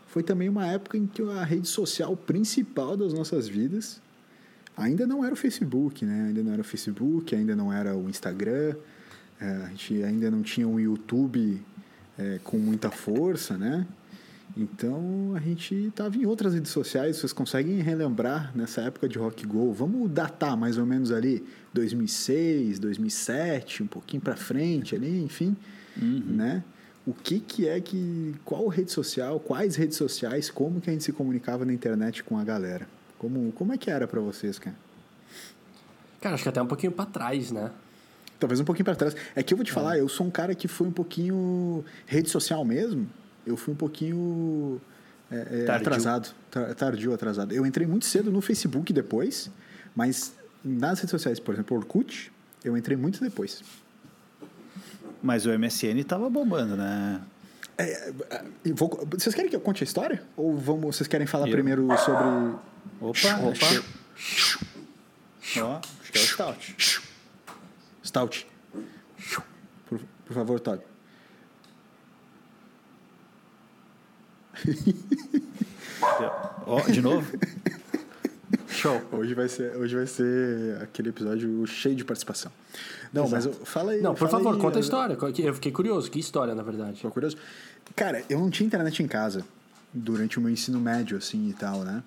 foi 0.09 0.23
também 0.23 0.49
uma 0.49 0.65
época 0.65 0.97
em 0.97 1.05
que 1.05 1.21
a 1.21 1.43
rede 1.43 1.67
social 1.67 2.15
principal 2.17 2.97
das 2.97 3.13
nossas 3.13 3.47
vidas 3.47 4.01
ainda 4.75 5.05
não 5.05 5.23
era 5.23 5.33
o 5.33 5.37
Facebook, 5.37 6.03
né? 6.03 6.27
Ainda 6.27 6.43
não 6.43 6.51
era 6.53 6.61
o 6.61 6.65
Facebook, 6.65 7.35
ainda 7.35 7.55
não 7.55 7.71
era 7.71 7.95
o 7.95 8.09
Instagram, 8.09 8.75
é, 9.39 9.45
a 9.47 9.67
gente 9.67 10.03
ainda 10.03 10.31
não 10.31 10.41
tinha 10.41 10.67
o 10.67 10.79
YouTube 10.79 11.61
é, 12.17 12.39
com 12.43 12.57
muita 12.57 12.89
força, 12.89 13.57
né? 13.57 13.85
Então 14.57 15.33
a 15.35 15.39
gente 15.39 15.75
estava 15.75 16.17
em 16.17 16.25
outras 16.25 16.55
redes 16.55 16.71
sociais, 16.71 17.17
vocês 17.17 17.31
conseguem 17.31 17.79
relembrar 17.79 18.51
nessa 18.55 18.81
época 18.81 19.07
de 19.07 19.19
Rock 19.19 19.45
Go? 19.45 19.71
Vamos 19.71 20.09
datar 20.09 20.57
mais 20.57 20.77
ou 20.79 20.87
menos 20.87 21.11
ali 21.11 21.45
2006, 21.71 22.79
2007, 22.79 23.83
um 23.83 23.87
pouquinho 23.87 24.21
para 24.21 24.35
frente 24.35 24.95
ali, 24.95 25.21
enfim, 25.21 25.55
né? 26.25 26.63
O 27.09 27.13
que 27.13 27.39
que 27.39 27.67
é 27.67 27.79
que 27.81 28.35
qual 28.45 28.67
rede 28.67 28.91
social, 28.91 29.39
quais 29.39 29.75
redes 29.75 29.97
sociais, 29.97 30.49
como 30.51 30.79
que 30.79 30.89
a 30.89 30.93
gente 30.93 31.03
se 31.03 31.11
comunicava 31.11 31.65
na 31.65 31.73
internet 31.73 32.23
com 32.23 32.37
a 32.37 32.43
galera? 32.43 32.87
Como 33.17 33.51
como 33.53 33.73
é 33.73 33.77
que 33.77 33.89
era 33.89 34.07
para 34.07 34.19
vocês, 34.21 34.59
cara? 34.59 34.75
Cara, 36.21 36.35
acho 36.35 36.43
que 36.43 36.49
até 36.49 36.61
um 36.61 36.67
pouquinho 36.67 36.91
pra 36.91 37.05
trás, 37.05 37.51
né? 37.51 37.71
Talvez 38.39 38.59
um 38.59 38.63
pouquinho 38.65 38.85
para 38.85 38.95
trás. 38.95 39.15
É 39.35 39.41
que 39.41 39.53
eu 39.53 39.57
vou 39.57 39.65
te 39.65 39.71
falar, 39.71 39.97
eu 39.97 40.07
sou 40.07 40.27
um 40.27 40.29
cara 40.31 40.53
que 40.53 40.67
foi 40.67 40.87
um 40.87 40.91
pouquinho 40.91 41.83
rede 42.05 42.29
social 42.29 42.63
mesmo. 42.63 43.09
Eu 43.45 43.57
fui 43.57 43.73
um 43.73 43.77
pouquinho 43.77 44.79
é, 45.31 45.35
é, 45.61 45.63
Tardio. 45.65 45.87
atrasado, 45.87 46.29
tar- 46.51 46.75
tardio, 46.75 47.13
atrasado. 47.13 47.53
Eu 47.53 47.65
entrei 47.65 47.87
muito 47.87 48.05
cedo 48.05 48.31
no 48.31 48.39
Facebook 48.41 48.93
depois, 48.93 49.49
mas 49.95 50.33
nas 50.63 50.99
redes 50.99 51.11
sociais, 51.11 51.39
por 51.39 51.53
exemplo, 51.55 51.75
Orkut, 51.77 52.31
eu 52.63 52.77
entrei 52.77 52.95
muito 52.97 53.19
depois. 53.21 53.63
Mas 55.21 55.45
o 55.45 55.49
MSN 55.57 56.03
tava 56.03 56.29
bombando, 56.29 56.75
né? 56.77 57.21
É, 57.77 57.83
é, 58.29 58.43
eu 58.65 58.75
vou- 58.75 59.07
vocês 59.17 59.33
querem 59.35 59.49
que 59.49 59.55
eu 59.55 59.61
conte 59.61 59.83
a 59.83 59.85
história? 59.85 60.23
Ou 60.35 60.55
vamos, 60.57 60.95
vocês 60.95 61.07
querem 61.07 61.25
falar 61.27 61.47
Eu. 61.47 61.51
primeiro 61.53 61.87
sobre. 61.97 62.25
Opa, 63.01 63.35
Opa. 63.43 63.83
Ó, 65.61 65.79
acho 66.01 66.11
que 66.11 66.17
é 66.17 66.21
o 66.21 66.25
Stout. 66.25 66.75
Stout. 68.03 68.47
Por, 69.87 69.99
por 70.25 70.33
favor, 70.33 70.59
Todd. 70.59 70.81
Ó, 76.65 76.81
de 76.81 77.01
novo? 77.01 77.25
Show. 78.79 79.01
Hoje 79.11 79.33
vai 79.33 79.49
ser, 79.49 79.75
hoje 79.75 79.95
vai 79.95 80.07
ser 80.07 80.81
aquele 80.81 81.09
episódio 81.09 81.65
cheio 81.67 81.95
de 81.95 82.05
participação. 82.05 82.51
Não, 83.11 83.27
mas 83.27 83.45
eu- 83.45 83.53
fala 83.53 83.91
aí. 83.91 84.01
Não, 84.01 84.15
por 84.15 84.29
favor, 84.29 84.55
aí, 84.55 84.59
conta 84.59 84.77
a 84.77 84.79
eh, 84.79 84.81
história. 84.81 85.17
Eu 85.39 85.53
fiquei 85.53 85.71
curioso. 85.71 86.09
Que 86.09 86.19
história, 86.19 86.55
na 86.55 86.63
verdade? 86.63 87.01
Tô 87.01 87.11
curioso. 87.11 87.35
Cara, 87.95 88.23
eu 88.29 88.39
não 88.39 88.49
tinha 88.49 88.65
internet 88.65 89.03
em 89.03 89.07
casa 89.07 89.43
durante 89.93 90.37
o 90.37 90.41
meu 90.41 90.51
ensino 90.51 90.79
médio, 90.79 91.17
assim 91.17 91.49
e 91.49 91.53
tal, 91.53 91.79
né? 91.83 92.03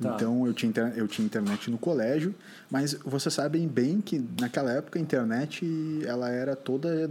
Tá. 0.00 0.14
Então 0.14 0.46
eu 0.46 0.52
tinha, 0.52 0.72
eu 0.96 1.06
tinha 1.06 1.24
internet 1.24 1.70
no 1.70 1.78
colégio, 1.78 2.34
mas 2.70 2.94
vocês 3.04 3.32
sabem 3.32 3.68
bem 3.68 4.00
que 4.00 4.22
naquela 4.40 4.72
época 4.72 4.98
a 4.98 5.02
internet 5.02 5.66
ela 6.06 6.30
era 6.30 6.56
toda 6.56 7.10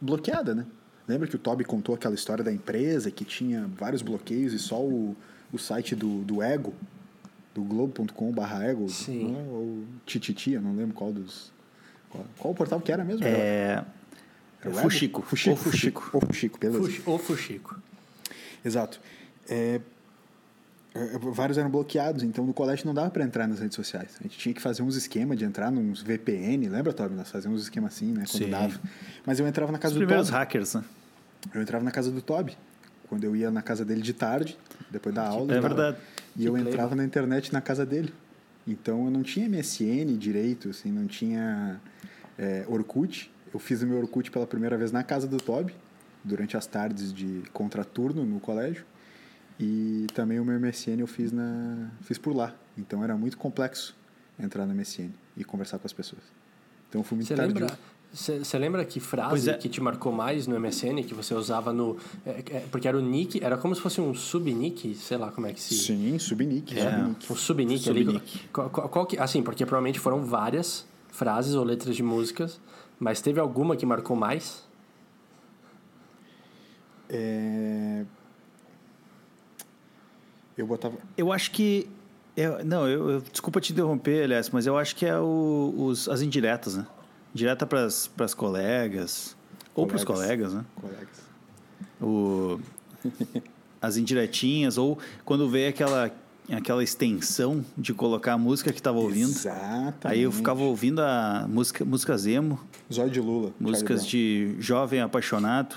bloqueada, 0.00 0.54
né? 0.54 0.66
Lembra 1.06 1.26
que 1.26 1.36
o 1.36 1.38
Toby 1.38 1.64
contou 1.64 1.94
aquela 1.94 2.14
história 2.14 2.44
da 2.44 2.52
empresa 2.52 3.10
que 3.10 3.24
tinha 3.24 3.68
vários 3.78 4.02
bloqueios 4.02 4.52
e 4.52 4.58
só 4.58 4.80
o, 4.80 5.16
o 5.50 5.58
site 5.58 5.96
do, 5.96 6.22
do 6.22 6.42
Ego, 6.42 6.74
do 7.58 7.64
globo.com.br 7.64 8.62
Ego, 8.62 8.88
Sim. 8.88 9.32
né? 9.32 9.46
ou 9.50 9.84
Tititi, 10.06 10.52
eu 10.52 10.62
não 10.62 10.74
lembro 10.74 10.94
qual 10.94 11.12
dos. 11.12 11.52
Qual, 12.08 12.24
qual 12.38 12.52
o 12.52 12.56
portal 12.56 12.80
que 12.80 12.92
era 12.92 13.04
mesmo? 13.04 13.26
É. 13.26 13.84
Era? 14.62 14.74
Fuxico. 14.82 15.22
Fuxico, 15.22 15.54
O 15.54 15.56
Fuxico. 15.56 16.10
O 16.14 16.20
Fuxico, 16.20 16.58
beleza. 16.58 17.02
O 17.06 17.18
Fuxico. 17.18 17.80
Exato. 18.64 19.00
É, 19.48 19.80
é, 20.94 21.18
vários 21.18 21.58
eram 21.58 21.70
bloqueados, 21.70 22.22
então 22.22 22.44
no 22.44 22.52
colégio 22.52 22.86
não 22.86 22.94
dava 22.94 23.10
para 23.10 23.24
entrar 23.24 23.46
nas 23.46 23.60
redes 23.60 23.76
sociais. 23.76 24.16
A 24.20 24.22
gente 24.22 24.38
tinha 24.38 24.54
que 24.54 24.60
fazer 24.60 24.82
uns 24.82 24.96
esquemas 24.96 25.38
de 25.38 25.44
entrar 25.44 25.70
nos 25.70 26.02
VPN, 26.02 26.68
lembra, 26.68 26.92
Toby? 26.92 27.14
Nós 27.14 27.30
fazíamos 27.30 27.60
uns 27.60 27.64
esquemas 27.64 27.94
assim, 27.94 28.06
né? 28.12 28.24
Quando 28.28 28.44
Sim. 28.44 28.50
dava. 28.50 28.80
Mas 29.24 29.38
eu 29.38 29.46
entrava 29.46 29.70
na 29.70 29.78
Os 29.78 29.82
casa 29.82 29.94
do 29.94 29.98
primeiros 29.98 30.26
Toby. 30.28 30.38
hackers, 30.38 30.74
né? 30.74 30.84
Eu 31.54 31.62
entrava 31.62 31.84
na 31.84 31.90
casa 31.90 32.10
do 32.10 32.20
Toby. 32.20 32.56
Quando 33.08 33.24
eu 33.24 33.34
ia 33.34 33.50
na 33.50 33.62
casa 33.62 33.84
dele 33.84 34.02
de 34.02 34.12
tarde, 34.12 34.58
depois 34.90 35.14
da 35.14 35.26
aula. 35.26 35.54
É 35.54 35.58
e 35.58 35.62
tal. 35.62 35.96
E 36.38 36.46
eu 36.46 36.56
entrava 36.56 36.94
na 36.94 37.04
internet 37.04 37.52
na 37.52 37.60
casa 37.60 37.84
dele. 37.84 38.14
Então 38.66 39.04
eu 39.06 39.10
não 39.10 39.22
tinha 39.22 39.48
MSN 39.48 40.16
direito, 40.16 40.70
assim, 40.70 40.92
não 40.92 41.06
tinha 41.06 41.80
é, 42.38 42.64
Orkut. 42.68 43.30
Eu 43.52 43.58
fiz 43.58 43.82
o 43.82 43.86
meu 43.86 43.98
Orkut 43.98 44.30
pela 44.30 44.46
primeira 44.46 44.76
vez 44.78 44.92
na 44.92 45.02
casa 45.02 45.26
do 45.26 45.38
Toby, 45.38 45.74
durante 46.22 46.56
as 46.56 46.66
tardes 46.66 47.12
de 47.12 47.42
contraturno 47.52 48.24
no 48.24 48.38
colégio. 48.38 48.84
E 49.58 50.06
também 50.14 50.38
o 50.38 50.44
meu 50.44 50.58
MSN 50.60 51.00
eu 51.00 51.06
fiz, 51.06 51.32
na, 51.32 51.90
fiz 52.02 52.16
por 52.18 52.34
lá. 52.34 52.54
Então 52.76 53.02
era 53.02 53.16
muito 53.16 53.36
complexo 53.36 53.96
entrar 54.38 54.64
no 54.66 54.74
MSN 54.74 55.10
e 55.36 55.42
conversar 55.44 55.78
com 55.78 55.86
as 55.86 55.92
pessoas. 55.92 56.22
Então 56.88 57.00
eu 57.00 57.04
fui 57.04 57.16
muito 57.16 57.26
Você 57.26 57.34
tardio. 57.34 57.54
lembra, 57.58 57.78
você 58.12 58.58
lembra 58.58 58.84
que 58.84 58.98
frase 59.00 59.50
é. 59.50 59.54
que 59.54 59.68
te 59.68 59.80
marcou 59.80 60.10
mais 60.10 60.46
no 60.46 60.58
MSN, 60.58 61.02
que 61.06 61.12
você 61.14 61.34
usava 61.34 61.72
no... 61.72 61.96
é, 62.26 62.42
é, 62.50 62.60
porque 62.70 62.88
era 62.88 62.96
o 62.96 63.00
nick, 63.00 63.42
era 63.44 63.56
como 63.58 63.74
se 63.74 63.80
fosse 63.82 64.00
um 64.00 64.14
subnick, 64.14 64.94
sei 64.94 65.16
lá 65.18 65.30
como 65.30 65.46
é 65.46 65.52
que 65.52 65.60
se... 65.60 65.74
Sim, 65.74 66.18
subnick. 66.18 66.78
É. 66.78 66.90
subnick. 66.90 67.32
Um 67.32 67.36
subnick, 67.36 67.88
ali. 67.90 68.04
Subnick. 68.04 68.48
Qual, 68.48 68.70
qual- 68.70 68.88
qual 68.88 69.06
que, 69.06 69.18
assim, 69.18 69.42
porque 69.42 69.64
provavelmente 69.66 69.98
foram 70.00 70.24
várias 70.24 70.86
frases 71.10 71.54
ou 71.54 71.62
letras 71.64 71.94
de 71.94 72.02
músicas, 72.02 72.58
mas 72.98 73.20
teve 73.20 73.38
alguma 73.40 73.76
que 73.76 73.84
marcou 73.84 74.16
mais? 74.16 74.66
É... 77.10 78.04
Eu 80.56 80.66
botava. 80.66 80.96
Eu 81.16 81.32
acho 81.32 81.50
que. 81.52 81.88
eu- 82.36 82.64
não, 82.64 82.88
eu, 82.88 83.10
eu- 83.10 83.20
desculpa 83.20 83.60
te 83.60 83.72
interromper, 83.72 84.24
aliás, 84.24 84.50
mas 84.50 84.66
eu 84.66 84.76
acho 84.76 84.96
que 84.96 85.06
é 85.06 85.16
o- 85.18 85.72
os, 85.76 86.08
as 86.08 86.20
indiretas, 86.20 86.74
né? 86.76 86.86
Direta 87.34 87.66
para 87.66 87.84
as 87.84 88.34
colegas. 88.34 89.36
Ou 89.74 89.86
para 89.86 89.96
os 89.96 90.04
Colegas. 90.04 90.52
né? 90.54 90.64
Colegas. 90.74 91.28
O, 92.00 92.58
as 93.80 93.96
indiretinhas, 93.96 94.76
ou 94.76 94.98
quando 95.24 95.48
veio 95.48 95.68
aquela, 95.68 96.10
aquela 96.50 96.82
extensão 96.82 97.64
de 97.76 97.94
colocar 97.94 98.32
a 98.32 98.38
música 98.38 98.72
que 98.72 98.80
estava 98.80 98.98
ouvindo. 98.98 99.30
Exatamente. 99.30 99.98
Aí 100.04 100.22
eu 100.22 100.32
ficava 100.32 100.62
ouvindo 100.62 101.00
a 101.00 101.46
música, 101.48 101.84
músicas 101.84 102.26
emo, 102.26 102.58
Zóio 102.92 103.10
de 103.10 103.20
Lula. 103.20 103.52
músicas 103.60 104.04
de 104.06 104.56
jovem 104.58 105.00
apaixonado. 105.00 105.76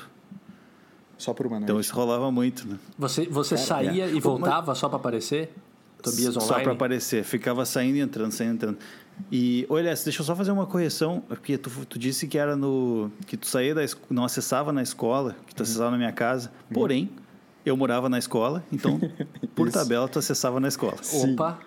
Só 1.17 1.33
por 1.35 1.45
uma 1.45 1.57
noite. 1.57 1.65
Então 1.65 1.79
isso 1.79 1.93
rolava 1.93 2.31
muito, 2.31 2.67
né? 2.67 2.79
Você, 2.97 3.27
você 3.27 3.53
Cara, 3.53 3.67
saía 3.67 4.05
é. 4.05 4.13
e 4.13 4.19
voltava 4.19 4.73
só 4.73 4.89
para 4.89 4.97
aparecer? 4.97 5.53
Tobias 6.01 6.33
Só 6.33 6.39
Online? 6.41 6.63
para 6.63 6.73
aparecer. 6.73 7.23
Ficava 7.23 7.63
saindo 7.63 7.97
e 7.97 7.99
entrando, 7.99 8.31
saindo 8.31 8.53
e 8.53 8.55
entrando. 8.55 8.77
E, 9.31 9.65
olha, 9.69 9.93
deixa 9.93 10.21
eu 10.21 10.25
só 10.25 10.35
fazer 10.35 10.51
uma 10.51 10.65
correção, 10.65 11.21
porque 11.27 11.57
tu, 11.57 11.69
tu 11.85 11.99
disse 11.99 12.27
que 12.27 12.37
era 12.37 12.55
no. 12.55 13.11
que 13.27 13.37
tu 13.37 13.45
saía 13.47 13.73
da 13.75 13.81
não 14.09 14.25
acessava 14.25 14.73
na 14.73 14.81
escola, 14.81 15.35
que 15.47 15.53
tu 15.55 15.63
acessava 15.63 15.91
na 15.91 15.97
minha 15.97 16.11
casa. 16.11 16.51
Porém, 16.73 17.09
eu 17.65 17.77
morava 17.77 18.09
na 18.09 18.17
escola, 18.17 18.63
então, 18.71 18.99
por 19.55 19.71
tabela, 19.71 20.07
tu 20.07 20.17
acessava 20.19 20.59
na 20.59 20.67
escola. 20.67 20.97
Sim. 21.01 21.33
Opa! 21.33 21.59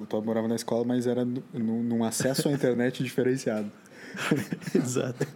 O 0.00 0.06
Todd 0.06 0.24
morava 0.26 0.46
na 0.46 0.54
escola, 0.54 0.84
mas 0.84 1.06
era 1.06 1.24
nu- 1.24 1.42
nu- 1.52 1.82
num 1.82 2.04
acesso 2.04 2.48
à 2.48 2.52
internet 2.52 3.02
diferenciado. 3.02 3.70
Exato. 4.74 5.26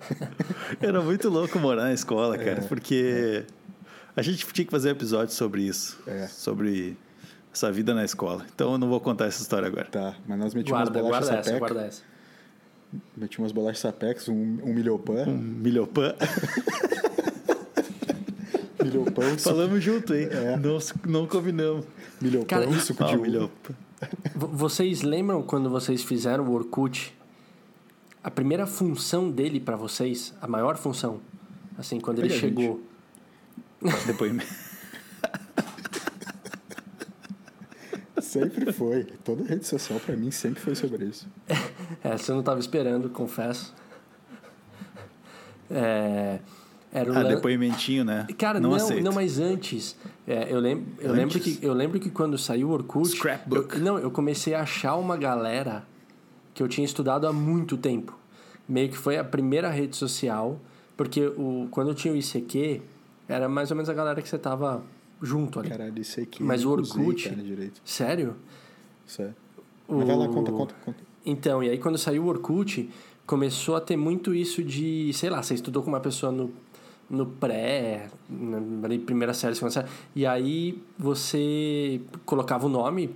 Era 0.80 1.00
muito 1.00 1.28
louco 1.28 1.58
morar 1.58 1.82
na 1.84 1.92
escola, 1.92 2.38
cara, 2.38 2.62
porque 2.62 3.44
a 4.14 4.22
gente 4.22 4.46
tinha 4.46 4.64
que 4.64 4.70
fazer 4.70 4.88
um 4.88 4.92
episódio 4.92 5.34
sobre 5.34 5.62
isso. 5.62 5.98
É. 6.06 6.26
Sobre 6.28 6.96
essa 7.52 7.70
vida 7.72 7.94
na 7.94 8.04
escola. 8.04 8.46
Então 8.54 8.72
eu 8.72 8.78
não 8.78 8.88
vou 8.88 9.00
contar 9.00 9.26
essa 9.26 9.40
história 9.42 9.66
agora. 9.68 9.86
Tá, 9.86 10.14
mas 10.26 10.38
nós 10.38 10.54
metíamos 10.54 10.88
Guarda, 10.90 10.98
umas 11.00 11.08
bolachas 11.08 11.28
guarda 11.28 11.40
essa, 11.40 11.50
sapeca. 11.50 11.74
guarda 11.74 11.88
essa. 11.88 12.02
Metíamos 13.16 13.38
umas 13.38 13.52
bolachas 13.52 13.78
sapex, 13.80 14.28
um, 14.28 14.58
um 14.62 14.74
milhopã. 14.74 15.24
Um 15.26 15.36
suco, 18.80 19.38
Falamos 19.38 19.82
junto, 19.82 20.14
hein? 20.14 20.28
É. 20.30 20.56
Não, 20.56 20.78
não 21.06 21.26
combinamos. 21.26 21.84
milhopão, 22.20 22.46
Cara, 22.46 22.66
suco 22.80 23.04
Ah, 23.04 23.08
de 23.08 23.16
o 23.16 23.20
uva. 23.20 23.50
Vocês 24.34 25.02
lembram 25.02 25.42
quando 25.42 25.68
vocês 25.68 26.02
fizeram 26.02 26.44
o 26.46 26.52
Orkut? 26.52 27.14
A 28.24 28.30
primeira 28.30 28.66
função 28.66 29.30
dele 29.30 29.60
para 29.60 29.76
vocês, 29.76 30.34
a 30.42 30.46
maior 30.46 30.76
função, 30.76 31.20
assim, 31.78 31.98
quando 32.00 32.18
ele 32.18 32.28
Olha, 32.28 32.38
gente. 32.40 32.56
chegou. 32.60 32.82
Depoimento. 34.06 34.46
Sempre 38.30 38.72
foi. 38.72 39.04
Toda 39.24 39.42
rede 39.44 39.66
social 39.66 39.98
pra 40.00 40.14
mim 40.16 40.30
sempre 40.30 40.60
foi 40.60 40.74
sobre 40.74 41.04
isso. 41.06 41.26
Essa 42.02 42.30
eu 42.30 42.34
não 42.34 42.40
estava 42.40 42.60
esperando, 42.60 43.08
confesso. 43.10 43.74
É, 45.70 46.38
era 46.92 47.10
o 47.12 47.16
Ah, 47.16 47.22
lan- 47.22 47.28
depoimentinho, 47.28 48.04
né? 48.04 48.26
Cara, 48.38 48.58
não, 48.60 48.70
não, 48.70 48.76
aceito. 48.76 49.02
não, 49.04 49.12
mas 49.12 49.38
antes. 49.38 49.96
é, 50.26 50.52
eu, 50.52 50.58
lembro, 50.58 50.86
eu, 51.00 51.12
lembro 51.12 51.36
Antes? 51.36 51.58
que, 51.58 51.64
eu 51.66 51.72
lembro 51.72 52.00
que 52.00 52.10
quando 52.10 52.36
saiu 52.38 52.68
o 52.68 52.72
Orkut. 52.72 53.08
Scrapbook. 53.16 53.74
eu- 53.76 53.80
não, 53.80 53.98
eu 53.98 54.10
comecei 54.10 54.54
a 54.54 54.62
achar 54.62 54.96
uma 54.96 55.16
galera 55.16 55.84
que 56.54 56.62
eu 56.62 56.68
tinha 56.68 56.84
estudado 56.84 57.26
há 57.26 57.32
muito 57.32 57.76
tempo. 57.76 58.18
Meio 58.68 58.88
que 58.88 58.96
foi 58.96 59.16
a 59.18 59.24
primeira 59.24 59.68
rede 59.70 59.96
social. 59.96 60.58
Porque 60.96 61.26
o, 61.26 61.66
quando 61.70 61.88
eu 61.88 61.94
tinha 61.94 62.12
o 62.12 62.16
ICQ, 62.16 62.82
era 63.28 63.48
mais 63.48 63.70
ou 63.70 63.76
menos 63.76 63.88
a 63.88 63.94
galera 63.94 64.20
que 64.20 64.28
você 64.28 64.36
tava 64.38 64.82
junto 65.22 65.58
ali. 65.60 65.68
Caralho, 65.70 66.00
isso 66.00 66.20
aqui. 66.20 66.42
Mas 66.42 66.64
o 66.64 66.74
usei, 66.74 67.02
Orkut- 67.02 67.28
cara. 67.28 67.70
Sério? 67.84 68.36
Isso 69.06 69.22
é. 69.22 69.30
Mas 69.88 70.06
vai 70.06 70.16
lá, 70.16 70.24
O- 70.24 70.28
conta, 70.32 70.52
conta, 70.52 70.74
conta. 70.84 70.98
Então, 71.26 71.62
e 71.62 71.68
aí 71.70 71.78
quando 71.78 71.98
saiu 71.98 72.24
o 72.24 72.26
Orkut, 72.28 72.88
começou 73.26 73.76
a 73.76 73.80
ter 73.80 73.96
muito 73.96 74.34
isso 74.34 74.62
de, 74.62 75.12
sei 75.12 75.28
lá, 75.30 75.42
você 75.42 75.54
estudou 75.54 75.82
com 75.82 75.88
uma 75.88 76.00
pessoa 76.00 76.32
no, 76.32 76.50
no 77.08 77.26
pré, 77.26 78.08
na 78.28 78.88
primeira 79.04 79.34
série, 79.34 79.54
segunda 79.54 79.72
série, 79.72 79.88
e 80.16 80.24
aí 80.26 80.82
você 80.98 82.00
colocava 82.24 82.66
o 82.66 82.68
nome, 82.68 83.10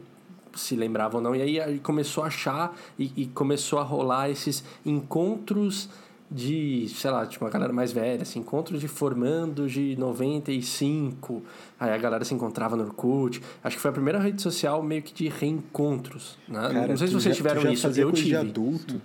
se 0.54 0.76
lembrava 0.76 1.16
ou 1.16 1.22
não, 1.22 1.34
e 1.34 1.42
aí, 1.42 1.60
aí 1.60 1.78
começou 1.80 2.22
a 2.24 2.28
achar 2.28 2.76
e, 2.98 3.10
e 3.16 3.26
começou 3.26 3.78
a 3.78 3.82
rolar 3.82 4.28
esses 4.30 4.62
encontros 4.84 5.88
de, 6.30 6.88
sei 6.88 7.10
lá, 7.10 7.24
tipo, 7.26 7.44
uma 7.44 7.50
galera 7.50 7.72
mais 7.72 7.92
velha, 7.92 8.22
assim, 8.22 8.40
encontros 8.40 8.80
de 8.80 8.88
formandos 8.88 9.70
de 9.72 9.94
95. 9.96 11.42
Aí 11.78 11.90
a 11.92 11.98
galera 11.98 12.24
se 12.24 12.34
encontrava 12.34 12.76
no 12.76 12.84
Orkut. 12.84 13.40
Acho 13.62 13.76
que 13.76 13.82
foi 13.82 13.90
a 13.90 13.94
primeira 13.94 14.18
rede 14.18 14.40
social 14.42 14.82
meio 14.82 15.02
que 15.02 15.12
de 15.14 15.28
reencontros, 15.28 16.38
né? 16.48 16.60
Cara, 16.60 16.88
não 16.88 16.96
sei 16.96 17.06
se 17.08 17.12
vocês 17.14 17.34
já- 17.34 17.42
tiveram 17.42 17.60
tu 17.60 17.64
já 17.64 17.72
isso, 17.72 17.82
fazia 17.82 18.02
eu 18.02 18.08
coisa 18.08 18.22
tive. 18.22 18.30
de 18.30 18.37
adulto. 18.48 19.00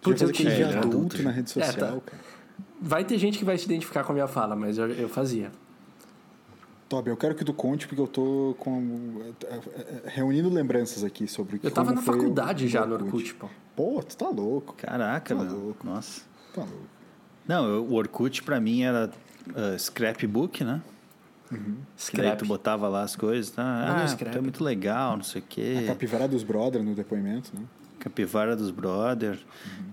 Putz, 0.00 0.20
eu 0.22 0.32
tive, 0.32 0.50
de 0.50 0.62
adulto 0.64 1.22
na 1.22 1.30
rede 1.30 1.50
É, 1.60 1.64
social, 1.64 2.00
tá. 2.00 2.10
cara. 2.10 2.22
Vai 2.80 3.04
ter 3.04 3.18
gente 3.18 3.38
que 3.38 3.44
vai 3.44 3.56
se 3.58 3.64
identificar 3.66 4.02
com 4.02 4.10
a 4.12 4.14
minha 4.14 4.26
fala, 4.26 4.56
mas 4.56 4.76
eu, 4.78 4.88
eu 4.88 5.08
fazia. 5.08 5.52
Toby, 6.88 7.10
eu 7.10 7.16
quero 7.16 7.34
que 7.34 7.44
tu 7.44 7.54
conte, 7.54 7.86
porque 7.86 8.00
eu 8.00 8.06
tô 8.08 8.54
com, 8.58 9.32
reunindo 10.04 10.48
lembranças 10.50 11.02
aqui 11.04 11.26
sobre 11.26 11.58
Eu 11.62 11.70
tava 11.70 11.92
na 11.92 12.00
o- 12.00 12.04
faculdade 12.04 12.66
o 12.66 12.68
já 12.68 12.84
no 12.84 12.94
Orkut, 12.94 13.34
pô. 13.34 13.48
Pô, 13.74 14.02
tu 14.02 14.16
tá 14.16 14.28
louco. 14.28 14.74
Caraca, 14.76 15.34
Tá 15.34 15.42
meu. 15.44 15.54
louco. 15.58 15.86
Nossa. 15.86 16.22
Tá 16.54 16.62
louco. 16.62 16.86
Não, 17.46 17.66
eu- 17.66 17.84
o 17.84 17.94
Orkut 17.94 18.42
pra 18.42 18.60
mim 18.60 18.82
era 18.82 19.10
ah, 19.54 19.76
scrapbook, 19.78 20.62
né? 20.64 20.80
Daí 21.50 21.60
Scrap. 21.98 22.38
tu 22.38 22.46
botava 22.46 22.88
lá 22.88 23.02
as 23.02 23.14
coisas, 23.14 23.50
tá? 23.50 23.62
Ah, 24.02 24.08
scrap. 24.08 24.32
tu 24.32 24.38
é 24.38 24.40
muito 24.40 24.64
legal, 24.64 25.16
não 25.18 25.24
sei 25.24 25.42
o 25.42 25.44
A 25.44 25.48
quê. 25.48 25.84
capivara 25.86 26.26
dos 26.26 26.42
brothers 26.42 26.82
no 26.84 26.94
depoimento, 26.94 27.50
né? 27.54 27.62
Capivara 27.98 28.56
dos 28.56 28.70
Brothers. 28.72 29.38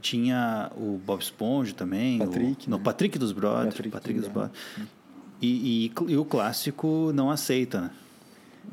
Tinha 0.02 0.72
o 0.76 0.98
Bob 1.06 1.22
Esponja 1.22 1.74
também. 1.76 2.18
Patrick, 2.18 2.66
o, 2.68 2.70
não, 2.72 2.78
né? 2.80 2.84
Patrick 2.84 3.20
dos 3.20 3.32
Brothers. 3.32 3.66
Patrick 3.76 3.90
Patrick, 3.92 4.20
dos 4.20 4.28
dos 4.30 4.34
Brothers. 4.34 4.60
E, 5.42 5.86
e, 5.86 6.12
e 6.14 6.18
o 6.18 6.26
clássico 6.26 7.12
Não 7.14 7.30
Aceita, 7.30 7.82
né? 7.82 7.92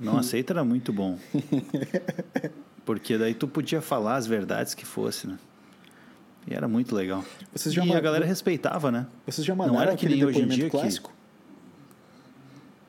Não 0.00 0.16
Aceita 0.18 0.52
era 0.54 0.64
muito 0.64 0.90
bom. 0.92 1.18
Porque 2.84 3.18
daí 3.18 3.34
tu 3.34 3.46
podia 3.48 3.82
falar 3.82 4.16
as 4.16 4.26
verdades 4.26 4.72
que 4.74 4.86
fosse, 4.86 5.26
né? 5.26 5.36
E 6.46 6.54
era 6.54 6.68
muito 6.68 6.94
legal. 6.94 7.24
Vocês 7.52 7.74
já 7.74 7.84
e 7.84 7.92
a 7.92 8.00
galera 8.00 8.24
respeitava, 8.24 8.92
né? 8.92 9.06
Vocês 9.26 9.44
já 9.44 9.54
Não 9.54 9.66
mandaram 9.66 9.88
era 9.88 9.96
que 9.96 10.06
aquele 10.06 10.20
nem 10.20 10.24
hoje 10.24 10.38
em 10.38 10.42
depoimento 10.42 10.60
dia 10.60 10.70
que- 10.70 10.78
clássico? 10.78 11.12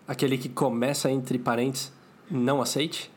Aquele 0.07 0.37
que 0.37 0.47
começa 0.47 1.09
entre 1.11 1.39
parênteses, 1.39 1.91
não 2.29 2.61
aceite? 2.61 3.11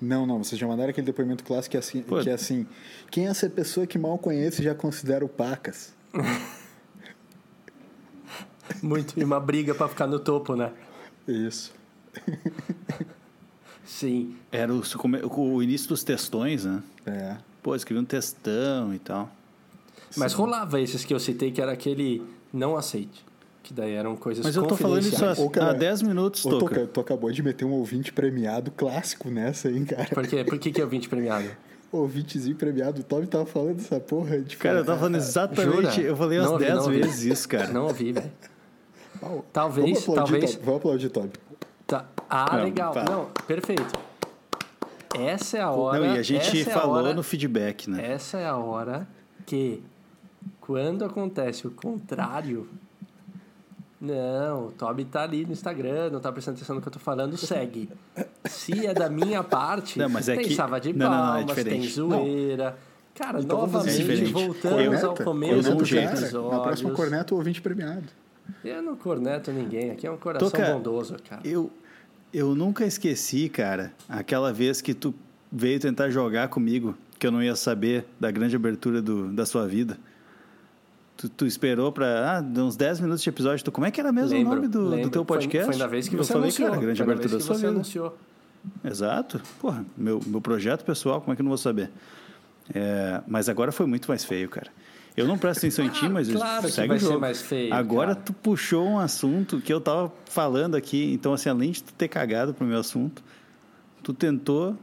Não, 0.00 0.24
não, 0.26 0.42
vocês 0.42 0.58
já 0.60 0.66
mandaram 0.66 0.90
aquele 0.90 1.06
depoimento 1.06 1.44
clássico 1.44 1.72
que 1.72 1.76
é 1.76 1.80
assim, 1.80 2.02
Pô. 2.02 2.20
que 2.20 2.30
é 2.30 2.32
assim 2.32 2.66
quem 3.10 3.26
é 3.26 3.30
essa 3.30 3.48
pessoa 3.50 3.86
que 3.86 3.98
mal 3.98 4.16
conhece 4.18 4.60
e 4.60 4.64
já 4.64 4.74
considera 4.74 5.24
o 5.24 5.28
pacas? 5.28 5.92
Muito. 8.82 9.18
E 9.18 9.24
uma 9.24 9.38
briga 9.40 9.74
pra 9.74 9.88
ficar 9.88 10.06
no 10.06 10.18
topo, 10.18 10.54
né? 10.56 10.72
Isso. 11.28 11.72
Sim. 13.84 14.34
Era 14.50 14.72
o, 14.72 14.82
o 15.54 15.62
início 15.62 15.88
dos 15.88 16.02
textões, 16.02 16.64
né? 16.64 16.82
É. 17.04 17.36
Pô, 17.62 17.74
escrevia 17.76 18.00
um 18.02 18.06
textão 18.06 18.94
e 18.94 18.98
tal. 18.98 19.30
Mas 20.16 20.32
rolava 20.32 20.80
esses 20.80 21.04
que 21.04 21.12
eu 21.12 21.18
citei, 21.20 21.50
que 21.50 21.60
era 21.60 21.72
aquele 21.72 22.22
não 22.52 22.76
aceite. 22.76 23.24
Que 23.62 23.72
daí 23.72 23.92
eram 23.94 24.16
coisas 24.16 24.44
Mas 24.44 24.56
eu 24.56 24.66
tô 24.66 24.76
falando 24.76 25.02
isso 25.02 25.24
há, 25.24 25.36
cara, 25.50 25.70
há 25.70 25.72
10 25.72 26.02
minutos, 26.02 26.42
Toca. 26.42 26.58
Toca, 26.58 26.86
tu 26.88 27.00
acabou 27.00 27.30
de 27.30 27.42
meter 27.44 27.64
um 27.64 27.70
ouvinte 27.72 28.12
premiado 28.12 28.72
clássico 28.72 29.30
nessa, 29.30 29.70
hein, 29.70 29.84
cara? 29.84 30.08
Por 30.08 30.26
quê? 30.26 30.42
Por 30.42 30.58
que, 30.58 30.72
que 30.72 30.80
é 30.80 30.84
o 30.84 30.88
20 30.88 31.08
premiado? 31.08 31.48
Ouvintezinho 31.92 32.56
premiado. 32.56 33.02
O 33.02 33.04
Toby 33.04 33.26
tava 33.26 33.46
falando 33.46 33.78
essa 33.78 34.00
porra. 34.00 34.40
De 34.40 34.56
Cara, 34.56 34.78
eu 34.78 34.84
tava 34.84 34.98
falando 34.98 35.16
exatamente. 35.16 35.96
Jura? 35.96 36.00
Eu 36.00 36.16
falei 36.16 36.38
Não 36.38 36.44
umas 36.44 36.52
ouvi, 36.54 36.64
10 36.64 36.76
não 36.76 36.84
ouvi. 36.84 37.02
vezes 37.02 37.22
isso, 37.24 37.48
cara. 37.48 37.68
Não 37.68 37.84
ouvi, 37.84 38.12
velho. 38.12 38.32
Vamos 39.20 39.44
Talvez, 39.52 39.98
aplaudir, 39.98 40.14
talvez. 40.14 40.54
Vamos 40.56 40.76
aplaudir, 40.78 41.08
Toby. 41.10 41.32
Tá. 41.86 42.06
Ah, 42.28 42.56
Não, 42.56 42.64
legal. 42.64 42.94
fala. 42.94 43.10
Não, 43.10 43.26
perfeito. 43.46 43.92
Essa 45.14 45.58
é 45.58 45.60
a 45.60 45.70
hora. 45.70 46.00
Não, 46.00 46.16
e 46.16 46.18
a 46.18 46.22
gente 46.22 46.60
essa 46.60 46.70
é 46.70 46.72
falou 46.72 46.96
hora, 46.96 47.14
no 47.14 47.22
feedback, 47.22 47.88
né? 47.88 48.12
Essa 48.12 48.38
é 48.38 48.46
a 48.46 48.56
hora 48.56 49.06
que, 49.44 49.82
quando 50.62 51.04
acontece 51.04 51.66
o 51.66 51.70
contrário. 51.70 52.66
Não, 54.00 54.66
o 54.66 54.72
Toby 54.72 55.04
tá 55.04 55.22
ali 55.22 55.46
no 55.46 55.52
Instagram, 55.52 56.10
não 56.10 56.18
tá 56.18 56.32
prestando 56.32 56.56
atenção 56.56 56.74
no 56.74 56.82
que 56.82 56.88
eu 56.88 56.92
tô 56.92 56.98
falando, 56.98 57.36
segue. 57.36 57.88
Se 58.46 58.84
é 58.84 58.92
da 58.92 59.08
minha 59.08 59.44
parte, 59.44 59.96
Não, 59.98 60.08
mas 60.08 60.28
é 60.28 60.34
tem 60.34 60.48
que- 60.48 60.54
salva 60.56 60.80
de 60.80 60.92
não, 60.92 61.08
não, 61.08 61.16
não, 61.16 61.36
é 61.36 61.44
palmas, 61.44 61.64
tem 61.64 61.82
zoeira. 61.88 62.76
Cara, 63.14 63.40
Então 63.40 63.58
novamente, 63.58 63.92
seguinte, 63.94 64.32
voltamos 64.32 64.60
Corneta, 64.84 65.06
ao 65.06 65.14
começo 65.14 65.52
corneta 65.54 65.74
dos 65.74 65.82
o 65.82 65.84
jeito. 65.84 66.08
episódios. 66.14 66.52
Na 66.52 66.60
próxima 66.60 66.90
corneta, 66.92 67.34
o 67.34 67.38
ouvinte 67.38 67.60
premiado. 67.62 68.06
Eu 68.64 68.82
não 68.82 68.96
corneto 68.96 69.52
ninguém, 69.52 69.92
aqui 69.92 70.06
é 70.06 70.10
um 70.10 70.16
coração 70.16 70.50
Toca- 70.50 70.72
bondoso, 70.72 71.16
cara. 71.28 71.42
Eu, 71.44 71.70
eu 72.32 72.54
nunca 72.56 72.84
esqueci, 72.84 73.48
cara, 73.48 73.92
aquela 74.08 74.52
vez 74.52 74.80
que 74.80 74.94
tu 74.94 75.14
veio 75.50 75.78
tentar 75.78 76.10
jogar 76.10 76.48
comigo, 76.48 76.96
que 77.20 77.26
eu 77.26 77.30
não 77.30 77.40
ia 77.42 77.54
saber 77.54 78.04
da 78.18 78.32
grande 78.32 78.56
abertura 78.56 79.00
do, 79.00 79.28
da 79.30 79.46
sua 79.46 79.68
vida. 79.68 79.96
Tu, 81.16 81.28
tu 81.28 81.46
esperou 81.46 81.92
pra. 81.92 82.38
Ah, 82.38 82.40
uns 82.60 82.74
10 82.76 83.00
minutos 83.00 83.22
de 83.22 83.28
episódio. 83.28 83.64
Tu, 83.64 83.70
como 83.70 83.86
é 83.86 83.90
que 83.90 84.00
era 84.00 84.10
mesmo 84.10 84.36
Lembro, 84.36 84.52
o 84.52 84.56
nome 84.56 84.68
do, 84.68 84.90
do 85.02 85.10
teu 85.10 85.24
Foi- 85.24 85.36
podcast? 85.38 85.66
Foi, 85.70 85.76
na 85.76 85.86
vez 85.86 86.08
que 86.08 86.14
eu 86.16 86.24
você 86.24 86.32
falei, 86.32 86.48
anunciou. 86.48 86.68
cara, 86.70 86.80
grande 86.80 86.96
foi 87.02 87.12
abertura 87.12 87.28
da 87.28 87.32
vez 87.36 87.42
que 87.42 87.46
sua 87.46 87.54
você 87.54 87.60
vida. 87.66 87.72
anunciou. 87.74 88.18
Exato. 88.84 89.40
Porra, 89.60 89.84
meu, 89.96 90.20
meu 90.26 90.40
projeto 90.40 90.84
pessoal, 90.84 91.20
como 91.20 91.32
é 91.32 91.36
que 91.36 91.42
eu 91.42 91.44
não 91.44 91.50
vou 91.50 91.58
saber? 91.58 91.90
É, 92.74 93.20
mas 93.26 93.48
agora 93.48 93.70
foi 93.72 93.86
muito 93.86 94.08
mais 94.08 94.24
feio, 94.24 94.48
cara. 94.48 94.70
Eu 95.16 95.26
não 95.26 95.36
presto 95.36 95.58
atenção 95.58 95.84
em 95.84 95.90
ti, 95.90 96.08
mas 96.10 96.30
claro 96.32 96.64
que 96.66 96.72
segue 96.72 96.88
vai 96.88 96.96
o 96.96 97.00
ser 97.00 97.06
jogo. 97.06 97.20
mais 97.20 97.42
feio, 97.42 97.74
agora 97.74 98.14
cara. 98.14 98.20
tu 98.24 98.32
puxou 98.32 98.86
um 98.86 98.98
assunto 98.98 99.60
que 99.60 99.72
eu 99.72 99.80
tava 99.80 100.10
falando 100.26 100.74
aqui. 100.76 101.12
Então, 101.12 101.34
assim, 101.34 101.48
além 101.50 101.70
de 101.72 101.82
tu 101.82 101.92
ter 101.92 102.08
cagado 102.08 102.54
pro 102.54 102.64
meu 102.66 102.78
assunto, 102.78 103.22
tu 104.02 104.14
tentou 104.14 104.76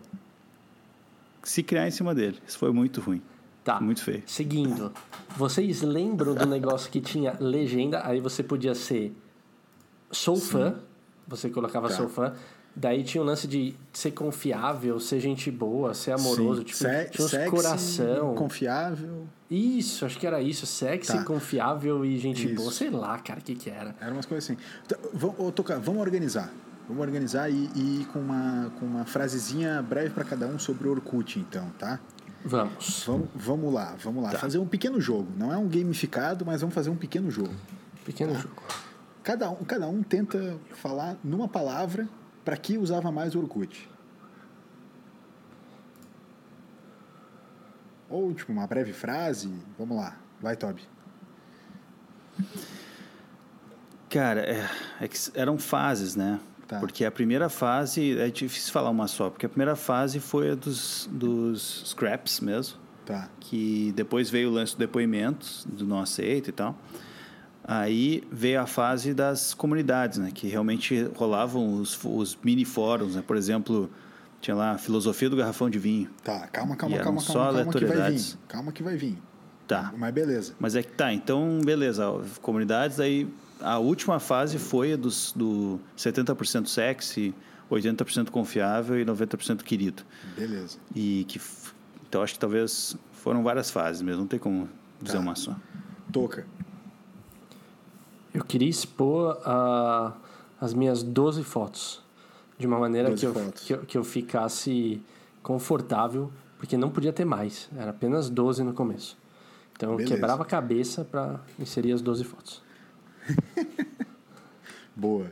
se 1.43 1.63
criar 1.63 1.87
em 1.87 1.91
cima 1.91 2.13
dele. 2.13 2.37
Isso 2.47 2.57
foi 2.59 2.71
muito 2.71 3.01
ruim. 3.01 3.21
Tá. 3.73 3.79
Muito 3.81 4.01
feio. 4.03 4.23
Seguindo. 4.25 4.91
Vocês 5.37 5.81
lembram 5.81 6.33
do 6.33 6.45
negócio 6.45 6.89
que 6.89 6.99
tinha 6.99 7.35
legenda? 7.39 8.01
Aí 8.05 8.19
você 8.19 8.41
podia 8.41 8.73
ser 8.73 9.13
sou 10.11 10.35
fã. 10.37 10.75
Você 11.27 11.49
colocava 11.49 11.87
Tá. 11.89 11.95
sou 11.95 12.09
fã. 12.09 12.33
Daí 12.75 13.03
tinha 13.03 13.21
o 13.21 13.25
lance 13.25 13.47
de 13.47 13.75
ser 13.91 14.11
confiável, 14.11 14.99
ser 14.99 15.19
gente 15.19 15.51
boa, 15.51 15.93
ser 15.93 16.11
amoroso. 16.11 16.59
Sim. 16.61 16.63
Tipo, 16.65 16.77
Se- 16.77 17.09
tinha 17.11 17.25
uns 17.25 17.31
sexy, 17.31 17.49
coração. 17.51 18.35
Confiável. 18.35 19.27
Isso, 19.49 20.05
acho 20.05 20.17
que 20.17 20.25
era 20.25 20.41
isso. 20.41 20.65
Sexy, 20.65 21.11
Tá. 21.17 21.23
confiável 21.23 22.05
e 22.05 22.17
gente 22.17 22.45
Isso. 22.45 22.55
boa. 22.55 22.71
Sei 22.71 22.89
lá, 22.89 23.17
cara, 23.19 23.39
o 23.39 23.43
que 23.43 23.55
que 23.55 23.69
era. 23.69 23.95
Eram 23.99 24.13
umas 24.13 24.25
coisas 24.25 24.49
assim. 24.49 24.57
Tá, 24.87 24.95
vamos, 25.13 25.35
ô, 25.39 25.51
Toca, 25.51 25.77
vamos 25.79 26.01
organizar. 26.01 26.51
Vamos 26.87 27.03
organizar 27.03 27.49
e, 27.51 27.69
e 27.75 28.01
ir 28.01 28.05
com 28.13 28.19
uma, 28.19 28.71
com 28.79 28.85
uma 28.85 29.05
frasezinha 29.05 29.81
breve 29.81 30.09
para 30.11 30.23
cada 30.23 30.47
um 30.47 30.57
sobre 30.57 30.87
o 30.87 30.91
Orkut, 30.91 31.37
então, 31.39 31.69
tá? 31.77 31.99
Vamos. 32.43 33.03
Vamos, 33.05 33.29
vamos 33.35 33.73
lá, 33.73 33.95
vamos 34.01 34.23
lá. 34.23 34.31
Fazer 34.31 34.59
um 34.59 34.67
pequeno 34.67 34.99
jogo. 34.99 35.27
Não 35.37 35.53
é 35.53 35.57
um 35.57 35.67
gamificado, 35.67 36.45
mas 36.45 36.61
vamos 36.61 36.73
fazer 36.73 36.89
um 36.89 36.95
pequeno 36.95 37.29
jogo. 37.29 37.53
Pequeno 38.05 38.33
jogo. 38.33 38.63
Cada 39.23 39.49
um, 39.49 39.63
cada 39.63 39.87
um 39.87 40.01
tenta 40.01 40.57
falar 40.71 41.17
numa 41.23 41.47
palavra 41.47 42.07
para 42.43 42.55
que 42.57 42.77
usava 42.77 43.11
mais 43.11 43.35
o 43.35 43.39
Orkut. 43.39 43.89
Ou, 48.09 48.33
tipo, 48.33 48.51
uma 48.51 48.65
breve 48.65 48.93
frase. 48.93 49.53
Vamos 49.77 49.97
lá. 49.97 50.17
Vai, 50.41 50.55
Toby. 50.55 50.81
Cara, 54.09 54.41
é, 54.41 54.67
é 54.99 55.07
que 55.07 55.17
eram 55.35 55.59
fases, 55.59 56.15
né? 56.15 56.39
Tá. 56.69 56.79
Porque 56.79 57.03
a 57.03 57.09
primeira 57.11 57.49
fase, 57.49 58.15
é 58.19 58.29
difícil 58.29 58.71
falar 58.71 58.91
uma 58.91 59.07
só, 59.07 59.31
porque 59.31 59.43
a 59.47 59.49
primeira 59.49 59.75
fase 59.75 60.19
foi 60.19 60.51
a 60.51 60.55
dos, 60.55 61.09
dos 61.11 61.81
scraps 61.87 62.39
mesmo, 62.39 62.77
Tá. 63.07 63.27
que 63.39 63.91
depois 63.95 64.29
veio 64.29 64.49
o 64.49 64.53
lance 64.53 64.75
do 64.75 64.77
depoimentos, 64.77 65.65
do 65.67 65.83
não 65.83 65.99
aceito 65.99 66.49
e 66.49 66.53
tal. 66.53 66.77
Aí 67.63 68.23
veio 68.31 68.61
a 68.61 68.67
fase 68.67 69.15
das 69.15 69.55
comunidades, 69.55 70.19
né? 70.19 70.29
Que 70.31 70.47
realmente 70.47 71.09
rolavam 71.15 71.73
os, 71.73 71.99
os 72.03 72.37
mini 72.43 72.65
fóruns, 72.65 73.15
né? 73.15 73.23
Por 73.25 73.35
exemplo, 73.35 73.89
tinha 74.39 74.55
lá 74.55 74.73
a 74.73 74.77
filosofia 74.77 75.27
do 75.27 75.35
garrafão 75.35 75.71
de 75.71 75.79
vinho. 75.79 76.07
Tá, 76.23 76.47
calma, 76.47 76.75
calma, 76.75 76.95
E 76.95 76.99
eram 76.99 77.05
calma, 77.05 77.19
só 77.19 77.33
calma, 77.33 77.53
calma 77.65 77.73
que 77.73 77.85
vai 77.85 78.11
vir. 78.11 78.37
Calma 78.47 78.71
que 78.71 78.83
vai 78.83 78.95
vir. 78.95 79.17
Tá. 79.67 79.91
Mas 79.97 80.13
beleza. 80.13 80.53
Mas 80.59 80.75
é 80.75 80.83
que 80.83 80.91
tá, 80.91 81.11
então 81.11 81.61
beleza, 81.65 82.05
comunidades 82.43 82.99
aí 82.99 83.27
a 83.61 83.77
última 83.77 84.19
fase 84.19 84.57
foi 84.57 84.93
a 84.93 84.97
dos 84.97 85.33
do 85.33 85.79
70% 85.97 86.67
sexy, 86.67 87.33
80% 87.69 88.29
confiável 88.29 88.99
e 88.99 89.05
90% 89.05 89.63
querido. 89.63 90.03
Beleza. 90.35 90.77
E 90.95 91.25
que 91.27 91.39
então 92.07 92.23
acho 92.23 92.33
que 92.33 92.39
talvez 92.39 92.97
foram 93.11 93.43
várias 93.43 93.69
fases 93.69 94.01
mesmo, 94.01 94.21
não 94.21 94.27
tem 94.27 94.39
como 94.39 94.67
dizer 95.01 95.17
Tá. 95.17 95.23
uma 95.23 95.35
só. 95.35 95.55
Toca. 96.11 96.47
Eu 98.33 98.43
queria 98.43 98.69
expor 98.69 99.39
ah, 99.45 100.13
as 100.59 100.73
minhas 100.73 101.03
12 101.03 101.43
fotos 101.43 102.01
de 102.57 102.65
uma 102.65 102.79
maneira 102.79 103.09
12 103.09 103.19
que 103.19 103.25
eu, 103.27 103.51
que, 103.51 103.73
eu, 103.73 103.79
que 103.79 103.97
eu 103.97 104.03
ficasse 104.03 105.01
confortável, 105.43 106.31
porque 106.57 106.77
não 106.77 106.89
podia 106.89 107.13
ter 107.13 107.25
mais, 107.25 107.69
era 107.75 107.91
apenas 107.91 108.29
12 108.29 108.63
no 108.63 108.73
começo. 108.73 109.17
Então 109.75 109.97
eu 109.97 110.05
quebrava 110.05 110.43
a 110.43 110.45
cabeça 110.45 111.05
para 111.05 111.39
inserir 111.57 111.93
as 111.93 112.01
12 112.01 112.23
fotos. 112.23 112.61
Boa. 114.95 115.31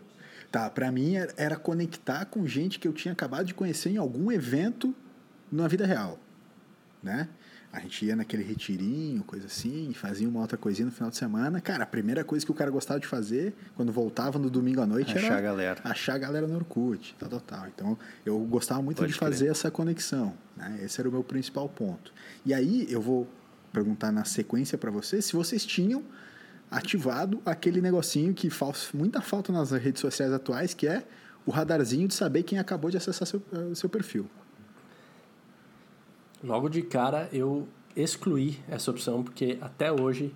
Tá, 0.52 0.70
pra 0.70 0.92
mim 0.92 1.16
era- 1.36 1.56
conectar 1.58 2.26
com 2.26 2.48
gente 2.48 2.80
que 2.80 2.88
eu 2.88 2.94
tinha 2.94 3.12
acabado 3.12 3.46
de 3.46 3.54
conhecer 3.54 3.90
em 3.90 3.98
algum 3.98 4.32
evento 4.32 4.96
na 5.52 5.68
vida 5.68 5.86
real, 5.86 6.20
né? 7.04 7.28
A 7.72 7.82
gente 7.82 8.06
ia 8.06 8.16
naquele 8.16 8.44
retirinho, 8.44 9.24
coisa 9.26 9.46
assim, 9.46 9.94
fazia 9.94 10.28
uma 10.28 10.40
outra 10.40 10.58
coisinha 10.58 10.86
no 10.86 10.92
final 10.92 11.10
de 11.10 11.18
semana. 11.18 11.60
Cara, 11.60 11.84
a 11.84 11.86
primeira 11.86 12.24
coisa 12.24 12.46
que 12.46 12.52
o 12.52 12.56
cara 12.56 12.72
gostava 12.72 12.98
de 13.00 13.06
fazer 13.06 13.54
quando 13.76 13.92
voltava 13.92 14.40
no 14.40 14.50
domingo 14.50 14.80
à 14.82 14.88
noite 14.88 15.12
Achar 15.16 15.26
era 15.28 15.38
a 15.38 15.42
galera. 15.42 15.82
achar 15.84 16.16
a 16.16 16.18
galera 16.18 16.48
no 16.48 16.56
Orkut, 16.56 17.14
tal, 17.20 17.30
tal, 17.30 17.40
tal. 17.42 17.68
Então, 17.68 17.98
eu 18.26 18.40
gostava 18.40 18.82
muito 18.82 18.98
Pode 19.00 19.12
de 19.12 19.20
crer. 19.20 19.30
fazer 19.32 19.48
essa 19.50 19.70
conexão, 19.70 20.34
né? 20.56 20.80
Esse 20.82 21.02
era 21.02 21.10
o 21.10 21.12
meu 21.12 21.24
principal 21.24 21.68
ponto. 21.68 22.14
E 22.46 22.54
aí, 22.54 22.88
eu 22.90 23.02
vou 23.02 23.28
perguntar 23.74 24.14
na 24.14 24.24
sequência 24.24 24.78
para 24.78 24.90
vocês 24.90 25.26
se 25.26 25.34
vocês 25.34 25.66
tinham 25.66 26.02
ativado 26.70 27.42
aquele 27.46 27.82
negocinho 27.82 28.34
que 28.34 28.50
faz 28.50 28.90
muita 28.94 29.22
falta 29.22 29.52
nas 29.52 29.72
redes 29.72 30.02
sociais 30.02 30.34
atuais, 30.34 30.74
que 30.74 30.88
é 30.88 31.04
o 31.46 31.52
radarzinho 31.52 32.08
de 32.08 32.14
saber 32.14 32.44
quem 32.44 32.60
acabou 32.60 32.92
de 32.92 32.98
acessar 32.98 33.26
seu, 33.28 33.42
eh, 33.54 33.74
seu 33.74 33.90
perfil. 33.90 34.28
Logo 36.44 36.70
de 36.70 36.82
cara 36.82 37.30
eu 37.32 37.68
excluí 37.96 38.60
essa 38.70 38.92
opção, 38.92 39.24
porque 39.24 39.58
até 39.62 39.92
hoje 39.92 40.34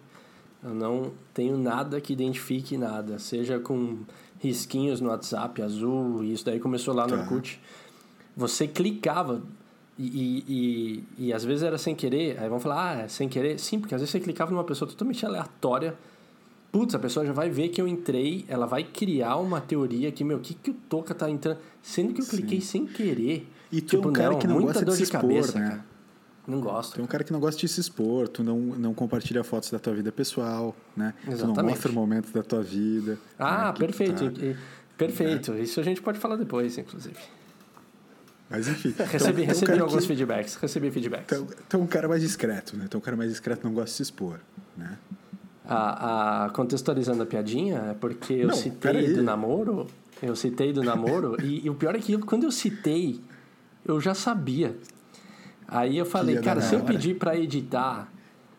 eu 0.64 0.74
não 0.74 1.12
tenho 1.34 1.58
nada 1.58 2.00
que 2.00 2.14
identifique 2.14 2.78
nada, 2.78 3.20
seja 3.20 3.60
com 3.60 4.00
risquinhos 4.40 5.02
no 5.02 5.10
WhatsApp 5.10 5.62
azul, 5.62 6.24
e 6.24 6.34
isso 6.34 6.46
daí 6.46 6.60
começou 6.60 6.94
lá 6.94 7.06
no 7.06 7.16
Tá. 7.16 7.22
Orkut. 7.24 7.60
Você 8.36 8.68
clicava 8.68 9.42
e, 9.98 10.06
e, 10.06 10.46
e, 10.48 11.28
e 11.28 11.34
às 11.34 11.44
vezes 11.44 11.62
era 11.64 11.78
sem 11.78 11.94
querer, 11.94 12.40
aí 12.40 12.50
vão 12.50 12.60
falar, 12.60 12.98
ah, 12.98 13.02
é 13.02 13.08
sem 13.08 13.28
querer. 13.28 13.60
Sim, 13.60 13.80
porque 13.80 13.94
às 13.94 14.02
vezes 14.02 14.12
você 14.12 14.20
clicava 14.20 14.50
numa 14.52 14.64
pessoa 14.64 14.90
totalmente 14.90 15.26
aleatória. 15.26 15.96
Putz, 16.72 16.96
a 16.96 17.00
pessoa 17.00 17.26
já 17.26 17.34
vai 17.34 17.50
ver 17.50 17.68
que 17.70 17.82
eu 17.82 17.88
entrei, 17.88 18.46
ela 18.48 18.66
vai 18.66 18.84
criar 18.84 19.36
uma 19.38 19.60
teoria 19.60 20.10
que, 20.12 20.24
meu, 20.24 20.38
o 20.38 20.40
que, 20.40 20.54
que 20.54 20.72
o 20.72 20.74
Toca 20.74 21.14
tá 21.14 21.30
entrando? 21.30 21.58
Sendo 21.82 22.14
que 22.14 22.22
eu 22.22 22.26
cliquei 22.26 22.62
sem 22.62 22.86
querer. 22.86 23.46
E 23.72 23.82
tu 23.82 23.98
é 23.98 24.00
um 24.08 24.14
cara 24.14 24.36
que 24.38 24.48
não 24.48 24.62
gosta 24.62 24.86
de 24.86 24.96
se 24.96 25.04
expor, 25.04 25.22
cabeça, 25.22 25.60
né? 25.60 25.70
cara. 25.70 25.86
Não 26.48 26.60
gosto. 26.62 26.94
Tu 26.96 27.02
é 27.02 27.04
um 27.04 27.08
cara 27.08 27.24
que 27.24 27.32
não 27.34 27.40
gosta 27.40 27.60
de 27.60 27.68
se 27.68 27.80
expor, 27.82 28.28
tu 28.28 28.44
não, 28.44 28.58
não 28.58 28.94
compartilha 28.94 29.44
fotos 29.44 29.70
da 29.70 29.80
tua 29.80 29.94
vida 29.94 30.12
pessoal, 30.12 30.76
né? 30.96 31.14
Tu 31.24 31.28
não 31.28 31.34
Exatamente. 31.34 31.72
mostra 31.72 31.92
momentos 31.92 32.32
da 32.32 32.42
tua 32.42 32.64
vida. 32.64 33.18
Ah, 33.38 33.68
né, 33.68 33.74
perfeito. 33.78 34.32
tá- 34.32 34.42
E- 34.46 34.56
Perfeito. 34.98 35.54
Isso 35.56 35.80
a 35.80 35.84
gente 35.84 36.02
pode 36.02 36.20
falar 36.20 36.36
depois, 36.38 36.78
inclusive. 36.78 37.16
Mas 38.50 38.68
enfim. 38.68 38.94
é 39.00 39.04
Recebi, 39.04 39.42
é 39.42 39.46
um 39.46 39.48
recebi 39.48 39.80
alguns 39.80 40.02
que- 40.02 40.08
feedbacks. 40.08 40.56
Recebi 40.56 40.92
feedbacks. 40.92 41.38
É- 41.38 41.46
tu 41.70 41.78
é 41.78 41.80
um 41.80 41.88
cara 41.88 42.08
mais 42.08 42.22
discreto, 42.22 42.76
né? 42.78 42.88
É 42.92 42.98
um 42.98 43.02
cara 43.02 43.16
mais 43.18 43.30
discreto, 43.30 43.66
não 43.66 43.74
gosta 43.74 43.90
de 43.90 43.96
se 43.98 44.04
expor, 44.04 44.40
né? 44.78 44.98
A, 45.64 46.46
a- 46.46 46.50
contextualizando 46.50 47.22
a 47.24 47.26
piadinha, 47.26 47.90
é 47.92 47.94
porque 47.94 48.34
eu 48.34 48.48
Não, 48.48 48.56
citei 48.56 49.14
do 49.14 49.22
namoro. 49.24 49.88
Eu 50.22 50.36
citei 50.36 50.74
do 50.74 50.84
namoro. 50.84 51.38
e, 51.44 51.66
e 51.66 51.70
o 51.70 51.76
pior 51.76 51.96
é 51.96 52.00
que 52.00 52.14
eu- 52.14 52.20
quando 52.20 52.44
eu 52.44 52.52
citei, 52.52 53.20
eu 53.86 54.00
já 54.02 54.14
sabia. 54.14 54.76
Aí 55.68 55.98
eu 55.98 56.06
falei, 56.06 56.38
cara, 56.42 56.62
se 56.62 56.76
eu 56.76 56.82
pedir 56.82 57.16
pra 57.18 57.38
editar, 57.38 58.12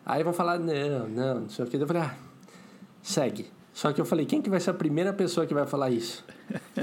aí 0.05 0.23
vão 0.23 0.33
falar, 0.33 0.57
não, 0.59 1.07
não, 1.09 1.39
não 1.41 1.49
sei 1.49 1.63
o 1.65 1.67
que. 1.67 1.77
Eu 1.77 1.85
falei, 1.87 2.01
ah, 2.03 2.15
segue. 3.01 3.47
Só 3.73 3.91
que 3.91 3.99
eu 3.99 4.05
falei, 4.05 4.25
quem 4.25 4.41
que 4.41 4.49
vai 4.49 4.59
ser 4.59 4.69
a 4.69 4.73
primeira 4.73 5.11
pessoa 5.13 5.45
que 5.45 5.53
vai 5.53 5.65
falar 5.65 5.89
isso? 5.89 6.23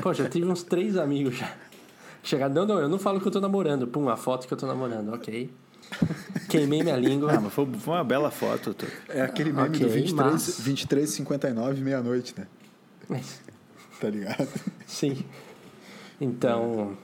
Pô, 0.02 0.12
já 0.12 0.28
tive 0.28 0.46
uns 0.46 0.62
três 0.62 0.96
amigos 0.96 1.36
já. 1.36 1.52
Chegaram, 2.22 2.52
não, 2.54 2.66
não, 2.66 2.78
eu 2.78 2.88
não 2.88 2.98
falo 2.98 3.20
que 3.20 3.26
eu 3.26 3.32
tô 3.32 3.40
namorando. 3.40 3.86
Pum, 3.86 4.08
a 4.08 4.16
foto 4.16 4.46
que 4.46 4.52
eu 4.52 4.58
tô 4.58 4.66
namorando, 4.66 5.12
ok. 5.14 5.50
Queimei 6.48 6.82
minha 6.82 6.96
língua. 6.96 7.32
Ah, 7.34 7.40
mas 7.40 7.52
foi, 7.52 7.66
foi 7.74 7.94
uma 7.94 8.04
bela 8.04 8.30
foto. 8.30 8.74
Tu. 8.74 8.86
É 9.08 9.22
aquele 9.22 9.52
meme 9.52 9.68
Ok, 9.68 9.80
do 9.80 9.88
23, 9.88 10.32
mas- 10.32 10.60
23 10.60 11.10
59, 11.10 11.80
meia-noite, 11.82 12.34
né? 12.36 12.46
Mas- 13.08 13.40
Tá 14.00 14.08
ligado? 14.08 14.48
Sim. 14.86 15.24
Então, 16.20 16.96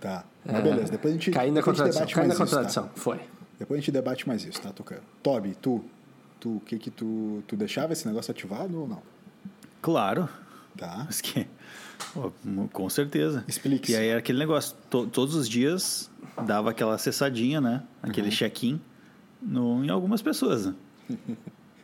Tá. 0.00 0.24
Mas 0.44 0.62
beleza, 0.62 0.90
depois 0.90 1.12
a 1.12 1.16
gente, 1.16 1.30
caí 1.30 1.50
na 1.52 1.62
contradição. 1.62 2.06
Caí 2.06 2.26
na 2.26 2.34
isso, 2.34 2.42
contradição. 2.42 2.84
tá? 2.84 2.90
Foi. 2.96 3.20
Depois 3.58 3.78
a 3.78 3.80
gente 3.80 3.92
debate 3.92 4.26
mais 4.26 4.44
isso, 4.44 4.60
tá, 4.60 4.70
Tocando? 4.72 5.02
Toby, 5.22 5.56
tu, 5.62 5.84
tu, 6.40 6.56
o 6.56 6.60
que 6.60 6.76
que 6.78 6.90
tu, 6.90 7.44
tu 7.46 7.54
deixava 7.54 7.92
esse 7.92 8.06
negócio 8.08 8.30
ativado 8.32 8.80
ou 8.80 8.88
não? 8.88 9.00
Claro. 9.80 10.28
Tá. 10.76 11.02
Mas 11.06 11.20
que, 11.20 11.46
pô, 12.14 12.32
com 12.72 12.88
certeza. 12.88 13.44
Explique-se. 13.46 13.92
E 13.92 13.96
aí 13.96 14.08
era 14.08 14.18
aquele 14.18 14.38
negócio, 14.38 14.76
to- 14.88 15.06
todos 15.06 15.34
os 15.34 15.48
dias 15.48 16.10
dava 16.46 16.70
aquela 16.70 16.94
acessadinha, 16.94 17.60
né? 17.60 17.82
Aquele 18.02 18.28
Uhum. 18.28 18.32
check-in 18.32 18.80
em 19.44 19.90
algumas 19.90 20.22
pessoas, 20.22 20.66
né? 20.66 20.74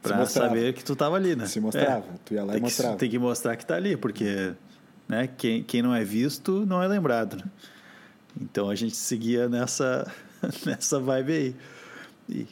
Pra 0.03 0.17
mostrava. 0.17 0.49
saber 0.51 0.73
que 0.75 0.85
tu 0.85 0.95
tava 0.95 1.17
ali, 1.17 1.35
né? 1.35 1.45
Se 1.47 1.61
mostrava, 1.61 2.05
tu 2.25 2.33
ia 2.33 2.45
lá 2.45 2.53
e 2.53 2.55
tem 2.55 2.57
que, 2.61 2.63
mostrava. 2.63 2.97
tem 2.97 3.11
que 3.11 3.19
mostrar 3.19 3.57
que 3.57 3.67
tá 3.67 3.75
ali, 3.75 3.97
porque 3.97 4.55
né, 5.09 5.27
quem, 5.37 5.63
quem 5.65 5.83
não 5.83 5.93
é 5.95 6.05
visto 6.05 6.65
não 6.65 6.81
é 6.83 6.87
lembrado. 6.87 7.37
né? 7.37 7.43
Então 8.41 8.71
a 8.71 8.75
gente 8.77 8.95
seguia 8.95 9.49
nessa, 9.49 10.11
nessa 10.65 11.01
vibe 11.01 11.33
aí. 11.33 11.57
E, 12.29 12.47